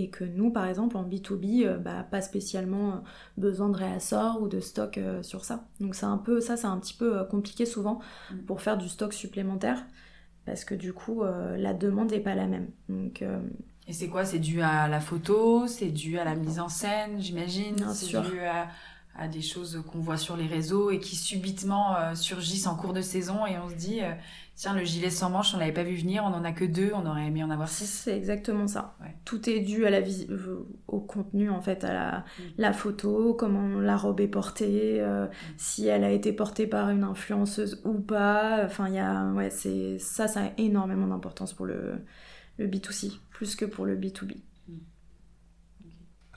et 0.00 0.08
que 0.08 0.24
nous, 0.24 0.50
par 0.50 0.66
exemple, 0.66 0.96
en 0.96 1.04
B2B, 1.04 1.66
euh, 1.66 1.76
bah, 1.76 2.06
pas 2.10 2.22
spécialement 2.22 2.92
euh, 2.92 2.96
besoin 3.36 3.68
de 3.68 3.76
réassort 3.76 4.40
ou 4.40 4.48
de 4.48 4.58
stock 4.60 4.96
euh, 4.96 5.22
sur 5.22 5.44
ça. 5.44 5.66
Donc 5.78 5.94
c'est 5.94 6.06
un 6.06 6.16
peu, 6.16 6.40
ça 6.40 6.56
c'est 6.56 6.66
un 6.66 6.78
petit 6.78 6.94
peu 6.94 7.24
compliqué 7.24 7.66
souvent 7.66 8.00
mm. 8.30 8.38
pour 8.46 8.62
faire 8.62 8.78
du 8.78 8.88
stock 8.88 9.12
supplémentaire, 9.12 9.84
parce 10.46 10.64
que 10.64 10.74
du 10.74 10.92
coup, 10.92 11.22
la 11.22 11.74
demande 11.74 12.10
n'est 12.10 12.20
pas 12.20 12.34
la 12.34 12.46
même. 12.46 12.70
Donc, 12.88 13.22
Et 13.86 13.92
c'est 13.92 14.08
quoi? 14.08 14.24
C'est 14.24 14.38
dû 14.38 14.62
à 14.62 14.88
la 14.88 15.00
photo? 15.00 15.66
C'est 15.68 15.90
dû 15.90 16.18
à 16.18 16.24
la 16.24 16.34
mise 16.34 16.58
en 16.58 16.68
scène, 16.68 17.20
j'imagine? 17.20 17.76
C'est 17.92 18.20
dû 18.22 18.40
à, 18.40 18.68
à, 19.14 19.28
des 19.28 19.42
choses 19.42 19.84
qu'on 19.86 20.00
voit 20.00 20.16
sur 20.16 20.36
les 20.36 20.46
réseaux 20.46 20.90
et 20.90 20.98
qui 20.98 21.14
subitement 21.14 21.94
surgissent 22.14 22.66
en 22.66 22.74
cours 22.74 22.94
de 22.94 23.02
saison 23.02 23.46
et 23.46 23.58
on 23.58 23.68
se 23.68 23.74
dit 23.74 24.00
Tiens, 24.60 24.74
le 24.74 24.84
gilet 24.84 25.08
sans 25.08 25.30
manches, 25.30 25.54
on 25.54 25.58
l'avait 25.58 25.72
pas 25.72 25.84
vu 25.84 25.96
venir, 25.96 26.22
on 26.22 26.34
en 26.34 26.44
a 26.44 26.52
que 26.52 26.66
deux, 26.66 26.90
on 26.94 27.06
aurait 27.06 27.24
aimé 27.24 27.42
en 27.42 27.48
avoir 27.48 27.66
six. 27.66 27.86
C'est 27.86 28.14
exactement 28.14 28.66
ça. 28.66 28.94
Tout 29.24 29.48
est 29.48 29.60
dû 29.60 29.86
à 29.86 29.90
la 29.90 30.00
euh, 30.00 30.68
au 30.86 31.00
contenu, 31.00 31.48
en 31.48 31.62
fait, 31.62 31.82
à 31.82 31.94
la, 31.94 32.18
mm. 32.18 32.42
la 32.58 32.72
photo, 32.74 33.32
comment 33.32 33.80
la 33.80 33.96
robe 33.96 34.20
est 34.20 34.28
portée, 34.28 35.00
euh, 35.00 35.26
si 35.56 35.86
elle 35.86 36.04
a 36.04 36.10
été 36.10 36.34
portée 36.34 36.66
par 36.66 36.90
une 36.90 37.04
influenceuse 37.04 37.80
ou 37.86 38.00
pas. 38.00 38.62
Enfin, 38.62 38.88
il 38.88 38.96
y 38.96 38.98
a, 38.98 39.32
ouais, 39.32 39.48
c'est, 39.48 39.98
ça, 39.98 40.28
ça 40.28 40.42
a 40.42 40.50
énormément 40.58 41.06
d'importance 41.06 41.54
pour 41.54 41.64
le, 41.64 42.04
le 42.58 42.66
B2C, 42.66 43.18
plus 43.30 43.56
que 43.56 43.64
pour 43.64 43.86
le 43.86 43.96
B2B. 43.96 44.42
Mm. 44.68 44.74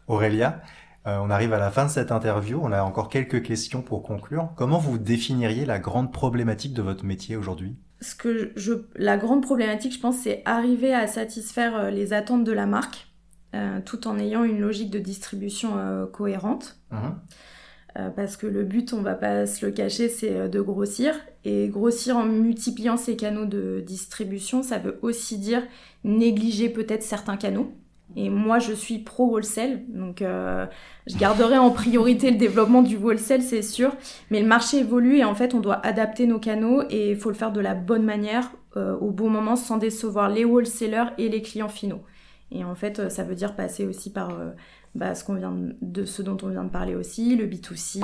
Aurélia, 0.08 0.62
euh, 1.08 1.18
on 1.18 1.30
arrive 1.30 1.52
à 1.52 1.60
la 1.60 1.72
fin 1.72 1.84
de 1.84 1.92
cette 1.92 2.14
interview. 2.14 2.58
On 2.64 2.72
a 2.72 2.84
encore 2.84 3.10
quelques 3.10 3.44
questions 3.44 3.82
pour 3.82 4.02
conclure. 4.02 4.54
Comment 4.56 4.80
vous 4.80 4.98
définiriez 4.98 5.66
la 5.66 5.80
grande 5.80 6.14
problématique 6.14 6.74
de 6.74 6.82
votre 6.82 7.04
métier 7.04 7.36
aujourd'hui? 7.36 7.76
Ce 8.04 8.16
que 8.16 8.52
je, 8.56 8.74
la 8.96 9.18
grande 9.18 9.42
problématique, 9.42 9.94
je 9.94 10.00
pense, 10.00 10.18
c'est 10.18 10.42
arriver 10.46 10.94
à 10.94 11.08
satisfaire 11.08 11.76
euh, 11.76 11.90
les 11.90 12.14
attentes 12.14 12.44
de 12.44 12.52
la 12.52 12.66
marque, 12.66 13.08
euh, 13.56 13.80
tout 13.84 14.08
en 14.08 14.20
ayant 14.20 14.44
une 14.44 14.60
logique 14.60 14.92
de 14.92 15.00
distribution 15.00 15.78
euh, 15.78 16.06
cohérente. 16.06 16.78
Mhm. 16.92 18.12
parce 18.16 18.38
que 18.38 18.48
le 18.48 18.64
but, 18.64 18.94
on 18.94 19.02
va 19.02 19.14
pas 19.14 19.46
se 19.46 19.66
le 19.66 19.72
cacher, 19.72 20.10
c'est 20.10 20.50
de 20.50 20.62
grossir. 20.62 21.14
Et 21.46 21.68
grossir 21.70 22.18
en 22.18 22.26
multipliant 22.26 22.98
ces 22.98 23.16
canaux 23.16 23.46
de 23.46 23.84
distribution, 23.86 24.64
ça 24.64 24.80
veut 24.80 24.98
aussi 25.02 25.38
dire 25.38 25.62
négliger 26.04 26.70
peut-être 26.70 27.04
certains 27.04 27.38
canaux. 27.38 27.72
Et 28.16 28.30
moi, 28.30 28.60
je 28.60 28.74
suis 28.74 29.00
pro 29.00 29.26
wholesale, 29.26 29.82
donc 29.88 30.22
euh, 30.22 30.68
je 31.08 31.18
garderai 31.18 31.58
en 31.58 31.72
priorité 31.72 32.30
le 32.30 32.38
développement 32.38 32.84
du 32.84 32.96
wholesale, 32.96 33.42
c'est 33.42 33.64
sûr. 33.64 33.96
Mais 34.30 34.40
le 34.42 34.48
marché 34.48 34.80
évolue 34.80 35.18
et 35.18 35.24
en 35.24 35.34
fait, 35.34 35.56
on 35.56 35.60
doit 35.60 35.84
adapter 35.86 36.28
nos 36.28 36.40
canaux 36.40 36.84
et 36.90 37.12
il 37.12 37.18
faut 37.18 37.30
le 37.30 37.36
faire 37.36 37.52
de 37.52 37.60
la 37.60 37.74
bonne 37.74 38.04
manière, 38.04 38.52
euh, 38.78 38.96
au 38.98 39.10
bon 39.10 39.30
moment, 39.30 39.56
sans 39.56 39.78
décevoir 39.78 40.30
les 40.30 40.46
wholesalers 40.46 41.14
et 41.18 41.28
les 41.28 41.42
clients 41.42 41.70
finaux. 41.70 42.04
Et 42.52 42.64
en 42.64 42.76
fait, 42.76 43.10
ça 43.10 43.24
veut 43.24 43.36
dire 43.36 43.56
passer 43.56 43.88
aussi 43.88 44.12
par 44.12 44.30
euh, 44.30 44.52
bah, 44.94 45.16
ce, 45.16 45.32
vient 45.32 45.56
de, 45.82 46.06
ce 46.06 46.22
dont 46.22 46.38
on 46.44 46.50
vient 46.50 46.66
de 46.66 46.70
parler 46.70 46.94
aussi, 46.94 47.36
le 47.36 47.48
B2C, 47.48 48.04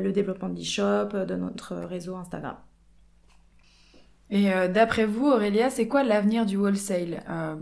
le 0.00 0.10
développement 0.10 0.48
de 0.48 0.58
l'e-shop, 0.58 1.26
de 1.26 1.34
notre 1.34 1.74
réseau 1.74 2.16
Instagram. 2.16 2.56
Et 4.30 4.52
euh, 4.52 4.68
d'après 4.68 5.04
vous, 5.04 5.26
Aurélia, 5.26 5.70
c'est 5.70 5.86
quoi 5.86 6.02
l'avenir 6.02 6.46
du 6.46 6.56
wholesale? 6.56 7.22
Euh, 7.28 7.54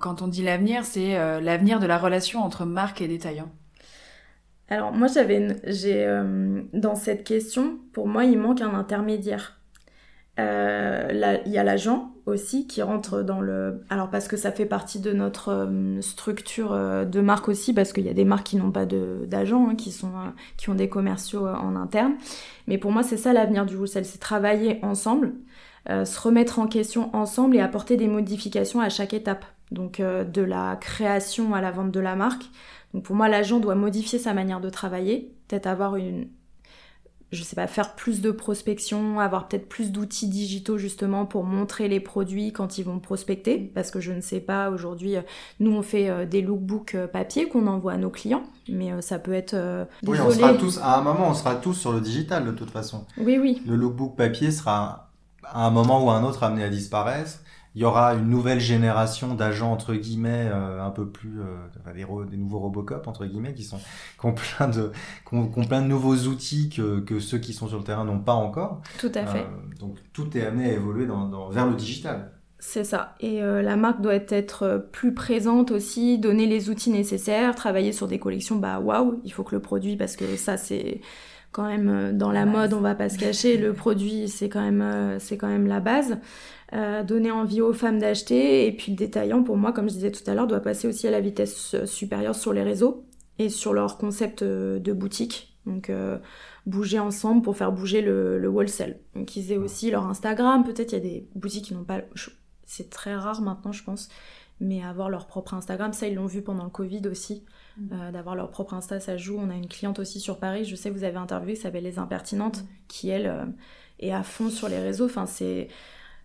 Quand 0.00 0.22
on 0.22 0.28
dit 0.28 0.42
l'avenir, 0.42 0.84
c'est 0.84 1.16
euh, 1.16 1.40
l'avenir 1.40 1.78
de 1.78 1.86
la 1.86 1.98
relation 1.98 2.42
entre 2.42 2.64
marque 2.64 3.00
et 3.00 3.08
détaillant. 3.08 3.50
Alors 4.68 4.92
moi, 4.92 5.06
j'avais, 5.06 5.56
j'ai 5.64 6.04
dans 6.72 6.96
cette 6.96 7.22
question, 7.22 7.78
pour 7.92 8.08
moi, 8.08 8.24
il 8.24 8.36
manque 8.36 8.62
un 8.62 8.74
intermédiaire. 8.74 9.60
Il 10.38 10.42
y 11.46 11.58
a 11.58 11.64
l'agent 11.64 12.10
aussi 12.26 12.66
qui 12.66 12.82
rentre 12.82 13.22
dans 13.22 13.40
le. 13.40 13.84
Alors 13.90 14.10
parce 14.10 14.26
que 14.26 14.36
ça 14.36 14.50
fait 14.50 14.66
partie 14.66 14.98
de 14.98 15.12
notre 15.12 15.70
structure 16.00 16.72
de 17.06 17.20
marque 17.20 17.48
aussi, 17.48 17.74
parce 17.74 17.92
qu'il 17.92 18.04
y 18.04 18.08
a 18.08 18.12
des 18.12 18.24
marques 18.24 18.48
qui 18.48 18.56
n'ont 18.56 18.72
pas 18.72 18.86
d'agent, 18.86 19.68
hein, 19.68 19.76
qui 19.76 19.92
sont 19.92 20.10
qui 20.56 20.68
ont 20.68 20.74
des 20.74 20.88
commerciaux 20.88 21.46
en 21.46 21.76
interne. 21.76 22.14
Mais 22.66 22.76
pour 22.76 22.90
moi, 22.90 23.04
c'est 23.04 23.16
ça 23.16 23.32
l'avenir 23.32 23.66
du 23.66 23.76
wholesale, 23.76 24.04
c'est 24.04 24.18
travailler 24.18 24.80
ensemble 24.82 25.32
euh, 25.88 26.04
se 26.04 26.18
remettre 26.20 26.58
en 26.58 26.66
question 26.66 27.14
ensemble 27.14 27.56
et 27.56 27.60
apporter 27.60 27.96
des 27.96 28.08
modifications 28.08 28.80
à 28.80 28.88
chaque 28.88 29.14
étape. 29.14 29.44
Donc 29.70 30.00
euh, 30.00 30.24
de 30.24 30.42
la 30.42 30.76
création 30.76 31.54
à 31.54 31.60
la 31.60 31.70
vente 31.70 31.92
de 31.92 32.00
la 32.00 32.16
marque. 32.16 32.44
Donc 32.94 33.04
pour 33.04 33.16
moi, 33.16 33.28
l'agent 33.28 33.60
doit 33.60 33.74
modifier 33.74 34.18
sa 34.18 34.32
manière 34.32 34.60
de 34.60 34.70
travailler, 34.70 35.32
peut-être 35.48 35.66
avoir 35.66 35.96
une, 35.96 36.28
je 37.30 37.42
sais 37.42 37.56
pas, 37.56 37.66
faire 37.66 37.94
plus 37.94 38.20
de 38.20 38.30
prospection, 38.30 39.20
avoir 39.20 39.48
peut-être 39.48 39.68
plus 39.68 39.92
d'outils 39.92 40.28
digitaux 40.28 40.78
justement 40.78 41.26
pour 41.26 41.44
montrer 41.44 41.88
les 41.88 42.00
produits 42.00 42.52
quand 42.52 42.78
ils 42.78 42.84
vont 42.84 42.98
prospecter, 43.00 43.58
parce 43.74 43.90
que 43.90 44.00
je 44.00 44.12
ne 44.12 44.20
sais 44.20 44.40
pas 44.40 44.70
aujourd'hui, 44.70 45.16
euh, 45.16 45.22
nous 45.60 45.72
on 45.72 45.82
fait 45.82 46.26
des 46.26 46.42
lookbooks 46.42 46.96
papier 47.12 47.48
qu'on 47.48 47.66
envoie 47.66 47.92
à 47.92 47.96
nos 47.96 48.10
clients, 48.10 48.44
mais 48.68 48.90
ça 49.02 49.18
peut 49.18 49.34
être. 49.34 49.56
oui, 50.04 50.18
on 50.20 50.30
sera 50.30 50.54
tous, 50.54 50.78
à 50.78 50.98
un 50.98 51.02
moment, 51.02 51.28
on 51.30 51.34
sera 51.34 51.56
tous 51.56 51.74
sur 51.74 51.92
le 51.92 52.00
digital 52.00 52.44
de 52.44 52.52
toute 52.52 52.70
façon. 52.70 53.04
Oui, 53.18 53.38
oui. 53.38 53.62
Le 53.66 53.76
lookbook 53.76 54.16
papier 54.16 54.50
sera 54.52 55.05
à 55.52 55.66
un 55.66 55.70
moment 55.70 56.04
ou 56.04 56.10
à 56.10 56.16
un 56.16 56.24
autre 56.24 56.42
amené 56.42 56.64
à 56.64 56.68
disparaître. 56.68 57.40
Il 57.74 57.82
y 57.82 57.84
aura 57.84 58.14
une 58.14 58.30
nouvelle 58.30 58.58
génération 58.58 59.34
d'agents 59.34 59.70
entre 59.70 59.94
guillemets 59.94 60.48
euh, 60.50 60.82
un 60.82 60.88
peu 60.88 61.10
plus 61.10 61.42
euh, 61.42 61.92
des, 61.94 62.06
des, 62.30 62.36
nouveaux 62.38 62.58
Robocop 62.58 63.06
entre 63.06 63.26
guillemets 63.26 63.52
qui 63.52 63.64
sont 63.64 63.76
qui 63.76 64.24
ont 64.24 64.32
plein 64.32 64.68
de 64.68 64.92
qui 65.28 65.34
ont, 65.34 65.46
plein 65.46 65.82
de 65.82 65.86
nouveaux 65.86 66.16
outils 66.16 66.70
que, 66.70 67.00
que 67.00 67.20
ceux 67.20 67.36
qui 67.36 67.52
sont 67.52 67.68
sur 67.68 67.76
le 67.76 67.84
terrain 67.84 68.04
n'ont 68.06 68.20
pas 68.20 68.32
encore. 68.32 68.80
Tout 68.98 69.12
à 69.14 69.26
fait. 69.26 69.40
Euh, 69.40 69.78
donc 69.78 69.98
tout 70.14 70.38
est 70.38 70.46
amené 70.46 70.70
à 70.70 70.72
évoluer 70.72 71.04
dans, 71.04 71.28
dans 71.28 71.50
vers 71.50 71.66
le 71.66 71.74
digital. 71.74 72.32
C'est 72.58 72.84
ça. 72.84 73.14
Et 73.20 73.42
euh, 73.42 73.60
la 73.60 73.76
marque 73.76 74.00
doit 74.00 74.14
être 74.14 74.88
plus 74.90 75.12
présente 75.12 75.70
aussi, 75.70 76.18
donner 76.18 76.46
les 76.46 76.70
outils 76.70 76.90
nécessaires, 76.90 77.54
travailler 77.54 77.92
sur 77.92 78.08
des 78.08 78.18
collections. 78.18 78.56
Bah 78.56 78.80
waouh, 78.80 79.20
il 79.24 79.32
faut 79.34 79.44
que 79.44 79.54
le 79.54 79.60
produit 79.60 79.96
parce 79.96 80.16
que 80.16 80.36
ça 80.36 80.56
c'est 80.56 81.02
quand 81.56 81.66
même 81.66 81.88
euh, 81.88 82.12
dans 82.12 82.30
la 82.30 82.44
mode, 82.44 82.74
on 82.74 82.80
va 82.80 82.94
pas 82.94 83.08
se 83.08 83.18
cacher, 83.18 83.56
le 83.56 83.72
produit 83.72 84.28
c'est 84.28 84.50
quand 84.50 84.60
même 84.60 84.82
euh, 84.82 85.18
c'est 85.18 85.38
quand 85.38 85.48
même 85.48 85.66
la 85.66 85.80
base. 85.80 86.18
Euh, 86.74 87.02
donner 87.02 87.30
envie 87.30 87.62
aux 87.62 87.72
femmes 87.72 87.98
d'acheter 87.98 88.66
et 88.66 88.72
puis 88.72 88.92
le 88.92 88.96
détaillant 88.96 89.42
pour 89.42 89.56
moi 89.56 89.72
comme 89.72 89.88
je 89.88 89.94
disais 89.94 90.10
tout 90.10 90.28
à 90.28 90.34
l'heure 90.34 90.48
doit 90.48 90.60
passer 90.60 90.86
aussi 90.88 91.06
à 91.06 91.12
la 91.12 91.20
vitesse 91.20 91.76
supérieure 91.86 92.34
sur 92.34 92.52
les 92.52 92.64
réseaux 92.64 93.06
et 93.38 93.48
sur 93.48 93.72
leur 93.72 93.96
concept 93.98 94.42
de 94.44 94.92
boutique. 94.92 95.56
Donc 95.64 95.90
bouger 96.66 96.98
ensemble 96.98 97.42
pour 97.42 97.56
faire 97.56 97.72
bouger 97.72 98.02
le, 98.02 98.38
le 98.38 98.48
wholesale. 98.48 98.98
Donc 99.14 99.36
ils 99.36 99.52
aient 99.52 99.56
aussi 99.56 99.90
leur 99.92 100.06
Instagram. 100.06 100.64
Peut-être 100.64 100.92
il 100.92 100.96
y 100.96 100.98
a 100.98 101.04
des 101.04 101.28
boutiques 101.36 101.66
qui 101.66 101.74
n'ont 101.74 101.84
pas 101.84 102.00
c'est 102.64 102.90
très 102.90 103.14
rare 103.14 103.42
maintenant 103.42 103.72
je 103.72 103.84
pense 103.84 104.08
mais 104.60 104.82
avoir 104.82 105.10
leur 105.10 105.26
propre 105.26 105.54
Instagram 105.54 105.92
ça 105.92 106.06
ils 106.06 106.14
l'ont 106.14 106.26
vu 106.26 106.42
pendant 106.42 106.64
le 106.64 106.70
Covid 106.70 107.02
aussi 107.08 107.44
Mm. 107.76 107.88
Euh, 107.92 108.12
d'avoir 108.12 108.34
leur 108.34 108.50
propre 108.50 108.74
Insta, 108.74 109.00
ça 109.00 109.16
joue. 109.16 109.38
On 109.38 109.50
a 109.50 109.54
une 109.54 109.68
cliente 109.68 109.98
aussi 109.98 110.20
sur 110.20 110.38
Paris, 110.38 110.64
je 110.64 110.76
sais 110.76 110.90
que 110.90 110.94
vous 110.94 111.04
avez 111.04 111.16
interviewé, 111.16 111.54
qui 111.54 111.60
s'appelle 111.60 111.84
Les 111.84 111.98
Impertinentes, 111.98 112.62
mm. 112.62 112.66
qui 112.88 113.08
elle 113.08 113.26
euh, 113.26 113.44
est 113.98 114.12
à 114.12 114.22
fond 114.22 114.50
sur 114.50 114.68
les 114.68 114.78
réseaux. 114.78 115.06
Enfin, 115.06 115.26
c'est, 115.26 115.68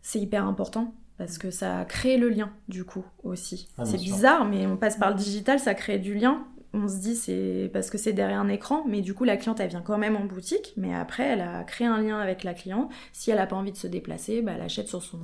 c'est 0.02 0.20
hyper 0.20 0.46
important. 0.46 0.94
parce 1.18 1.38
que 1.38 1.52
ça 1.52 1.86
crée 1.86 2.18
le 2.18 2.30
lien 2.30 2.52
du 2.68 2.84
coup 2.84 3.06
aussi. 3.24 3.68
Ah, 3.78 3.86
c'est 3.86 3.98
bizarre, 3.98 4.46
mais 4.46 4.66
on 4.66 4.78
passe 4.78 4.98
par 4.98 5.10
le 5.10 5.16
digital, 5.16 5.60
ça 5.60 5.74
crée 5.74 6.00
du 6.00 6.16
lien. 6.16 6.48
On 6.74 6.88
se 6.88 7.02
dit 7.02 7.16
c'est 7.16 7.70
parce 7.74 7.90
que 7.90 7.98
c'est 7.98 8.14
derrière 8.14 8.40
un 8.40 8.48
écran, 8.48 8.86
mais 8.88 9.02
du 9.02 9.14
coup 9.14 9.26
la 9.26 9.36
cliente 9.36 9.60
elle 9.60 9.70
vient 9.70 9.82
quand 9.82 9.98
même 9.98 10.16
en 10.16 10.24
boutique, 10.24 10.74
mais 10.78 10.96
après 10.96 11.24
elle 11.24 11.42
a 11.42 11.66
créé 11.66 11.86
un 11.86 12.02
lien 12.02 12.18
avec 12.18 12.46
la 12.46 12.54
cliente. 12.54 12.90
Si 13.12 13.30
elle 13.30 13.38
n'a 13.38 13.46
pas 13.46 13.58
envie 13.58 13.74
de 13.74 13.78
se 13.78 13.88
déplacer, 13.88 14.42
bah, 14.42 14.54
elle 14.56 14.62
achète 14.62 14.88
sur 14.88 15.04
son, 15.04 15.20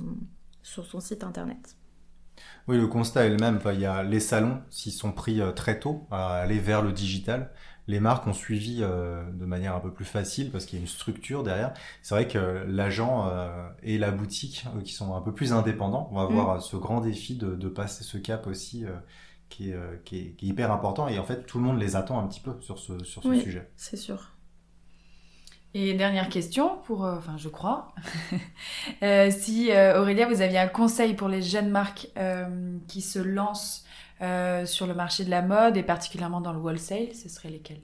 sur 0.62 0.84
son 0.84 1.00
site 1.00 1.24
internet. 1.24 1.74
Oui, 2.68 2.76
le 2.76 2.86
constat 2.86 3.24
est 3.26 3.30
le 3.30 3.36
même. 3.36 3.56
Enfin, 3.56 3.72
il 3.72 3.80
y 3.80 3.86
a 3.86 4.02
les 4.02 4.20
salons, 4.20 4.62
s'ils 4.70 4.92
sont 4.92 5.12
pris 5.12 5.40
euh, 5.40 5.52
très 5.52 5.80
tôt 5.80 6.06
à 6.10 6.36
aller 6.36 6.58
vers 6.58 6.82
le 6.82 6.92
digital, 6.92 7.50
les 7.86 8.00
marques 8.00 8.26
ont 8.26 8.34
suivi 8.34 8.80
euh, 8.82 9.24
de 9.32 9.46
manière 9.46 9.74
un 9.74 9.80
peu 9.80 9.92
plus 9.92 10.04
facile 10.04 10.50
parce 10.50 10.66
qu'il 10.66 10.78
y 10.78 10.80
a 10.80 10.82
une 10.82 10.88
structure 10.88 11.42
derrière. 11.42 11.72
C'est 12.02 12.14
vrai 12.14 12.28
que 12.28 12.64
l'agent 12.68 13.26
euh, 13.28 13.68
et 13.82 13.96
la 13.98 14.10
boutique, 14.10 14.66
qui 14.84 14.92
sont 14.92 15.14
un 15.14 15.22
peu 15.22 15.32
plus 15.32 15.52
indépendants, 15.54 16.08
vont 16.12 16.20
avoir 16.20 16.50
euh, 16.56 16.60
ce 16.60 16.76
grand 16.76 17.00
défi 17.00 17.36
de, 17.36 17.54
de 17.54 17.68
passer 17.68 18.04
ce 18.04 18.18
cap 18.18 18.46
aussi 18.46 18.84
qui, 19.48 19.70
est, 19.70 19.76
qui, 20.04 20.18
est, 20.20 20.32
qui 20.36 20.46
est 20.46 20.48
hyper 20.50 20.70
important. 20.72 21.08
Et 21.08 21.18
en 21.18 21.24
fait, 21.24 21.46
tout 21.46 21.58
le 21.58 21.64
monde 21.64 21.78
les 21.80 21.96
attend 21.96 22.18
un 22.20 22.26
petit 22.28 22.40
peu 22.40 22.56
sur 22.60 22.78
ce, 22.78 23.02
sur 23.04 23.24
ce 23.24 23.28
Oui. 23.28 23.40
sujet. 23.40 23.70
C'est 23.76 23.96
sûr. 23.96 24.32
Et 25.74 25.92
dernière 25.94 26.30
question, 26.30 26.78
pour, 26.84 27.04
euh, 27.04 27.16
enfin 27.16 27.36
je 27.36 27.48
crois, 27.48 27.94
Euh, 29.02 29.30
si 29.30 29.70
euh, 29.70 30.00
Aurélia, 30.00 30.26
vous 30.26 30.40
aviez 30.40 30.58
un 30.58 30.68
conseil 30.68 31.14
pour 31.14 31.28
les 31.28 31.42
jeunes 31.42 31.70
marques 31.70 32.08
euh, 32.16 32.76
qui 32.88 33.00
se 33.00 33.18
lancent 33.18 33.84
sur 34.64 34.88
le 34.88 34.94
marché 34.94 35.24
de 35.24 35.30
la 35.30 35.42
mode 35.42 35.76
et 35.76 35.84
particulièrement 35.84 36.40
dans 36.40 36.52
le 36.52 36.58
wholesale, 36.58 37.14
ce 37.14 37.28
serait 37.28 37.50
lesquels? 37.50 37.82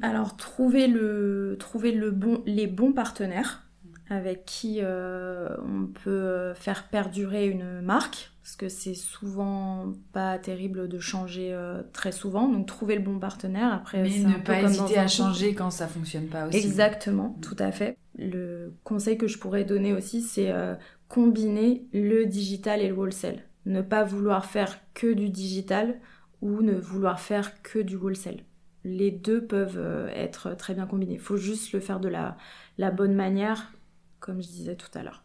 Alors, 0.00 0.36
trouver, 0.38 0.86
le, 0.86 1.56
trouver 1.58 1.92
le 1.92 2.10
bon, 2.10 2.42
les 2.46 2.66
bons 2.66 2.92
partenaires 2.92 3.66
avec 4.08 4.46
qui 4.46 4.80
on 4.82 5.86
peut 6.02 6.54
faire 6.54 6.88
perdurer 6.88 7.46
une 7.46 7.82
marque, 7.82 8.30
parce 8.44 8.56
que 8.56 8.68
c'est 8.68 8.92
souvent 8.92 9.94
pas 10.12 10.38
terrible 10.38 10.86
de 10.86 10.98
changer 10.98 11.54
euh, 11.54 11.82
très 11.94 12.12
souvent. 12.12 12.46
Donc, 12.46 12.66
trouver 12.66 12.94
le 12.94 13.00
bon 13.00 13.18
partenaire. 13.18 13.72
Après, 13.72 14.02
Mais 14.02 14.18
ne 14.18 14.36
pas 14.36 14.60
hésiter 14.60 14.98
à 14.98 15.08
changer 15.08 15.54
quand 15.54 15.70
ça 15.70 15.88
fonctionne 15.88 16.26
pas 16.26 16.46
aussi. 16.46 16.58
Exactement, 16.58 17.38
tout 17.40 17.56
à 17.58 17.72
fait. 17.72 17.96
Le 18.18 18.74
conseil 18.84 19.16
que 19.16 19.28
je 19.28 19.38
pourrais 19.38 19.64
donner 19.64 19.94
aussi, 19.94 20.20
c'est 20.20 20.52
euh, 20.52 20.74
combiner 21.08 21.86
le 21.94 22.26
digital 22.26 22.82
et 22.82 22.88
le 22.88 22.94
wholesale. 22.94 23.44
Ne 23.64 23.80
pas 23.80 24.04
vouloir 24.04 24.44
faire 24.44 24.78
que 24.92 25.14
du 25.14 25.30
digital 25.30 25.98
ou 26.42 26.60
ne 26.60 26.74
vouloir 26.74 27.20
faire 27.20 27.62
que 27.62 27.78
du 27.78 27.96
wholesale. 27.96 28.40
Les 28.84 29.10
deux 29.10 29.46
peuvent 29.46 29.78
euh, 29.78 30.08
être 30.08 30.54
très 30.54 30.74
bien 30.74 30.86
combinés. 30.86 31.14
Il 31.14 31.18
faut 31.18 31.38
juste 31.38 31.72
le 31.72 31.80
faire 31.80 31.98
de 31.98 32.08
la, 32.08 32.36
la 32.76 32.90
bonne 32.90 33.14
manière, 33.14 33.72
comme 34.20 34.42
je 34.42 34.48
disais 34.48 34.76
tout 34.76 34.90
à 34.92 35.02
l'heure. 35.02 35.24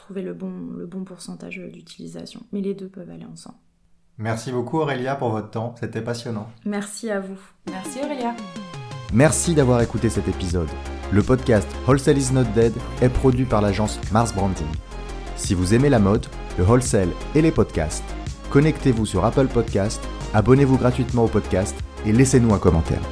Trouver 0.00 0.22
le 0.22 0.32
bon, 0.32 0.50
le 0.78 0.86
bon 0.86 1.04
pourcentage 1.04 1.58
d'utilisation. 1.58 2.40
Mais 2.52 2.62
les 2.62 2.72
deux 2.72 2.88
peuvent 2.88 3.10
aller 3.10 3.26
ensemble. 3.26 3.58
Merci 4.16 4.50
beaucoup 4.50 4.78
Aurélia 4.78 5.14
pour 5.14 5.28
votre 5.28 5.50
temps, 5.50 5.74
c'était 5.78 6.00
passionnant. 6.00 6.48
Merci 6.64 7.10
à 7.10 7.20
vous. 7.20 7.38
Merci 7.70 7.98
Aurélia. 8.02 8.34
Merci 9.12 9.54
d'avoir 9.54 9.82
écouté 9.82 10.08
cet 10.08 10.26
épisode. 10.26 10.70
Le 11.12 11.22
podcast 11.22 11.68
Wholesale 11.86 12.16
is 12.16 12.32
not 12.32 12.44
dead 12.54 12.72
est 13.02 13.10
produit 13.10 13.44
par 13.44 13.60
l'agence 13.60 14.00
Mars 14.10 14.34
Branding. 14.34 14.66
Si 15.36 15.52
vous 15.52 15.74
aimez 15.74 15.90
la 15.90 15.98
mode, 15.98 16.26
le 16.56 16.64
wholesale 16.64 17.10
et 17.34 17.42
les 17.42 17.52
podcasts, 17.52 18.04
connectez-vous 18.48 19.04
sur 19.04 19.26
Apple 19.26 19.48
Podcast, 19.48 20.02
abonnez-vous 20.32 20.78
gratuitement 20.78 21.24
au 21.24 21.28
podcast 21.28 21.76
et 22.06 22.12
laissez-nous 22.12 22.54
un 22.54 22.58
commentaire. 22.58 23.02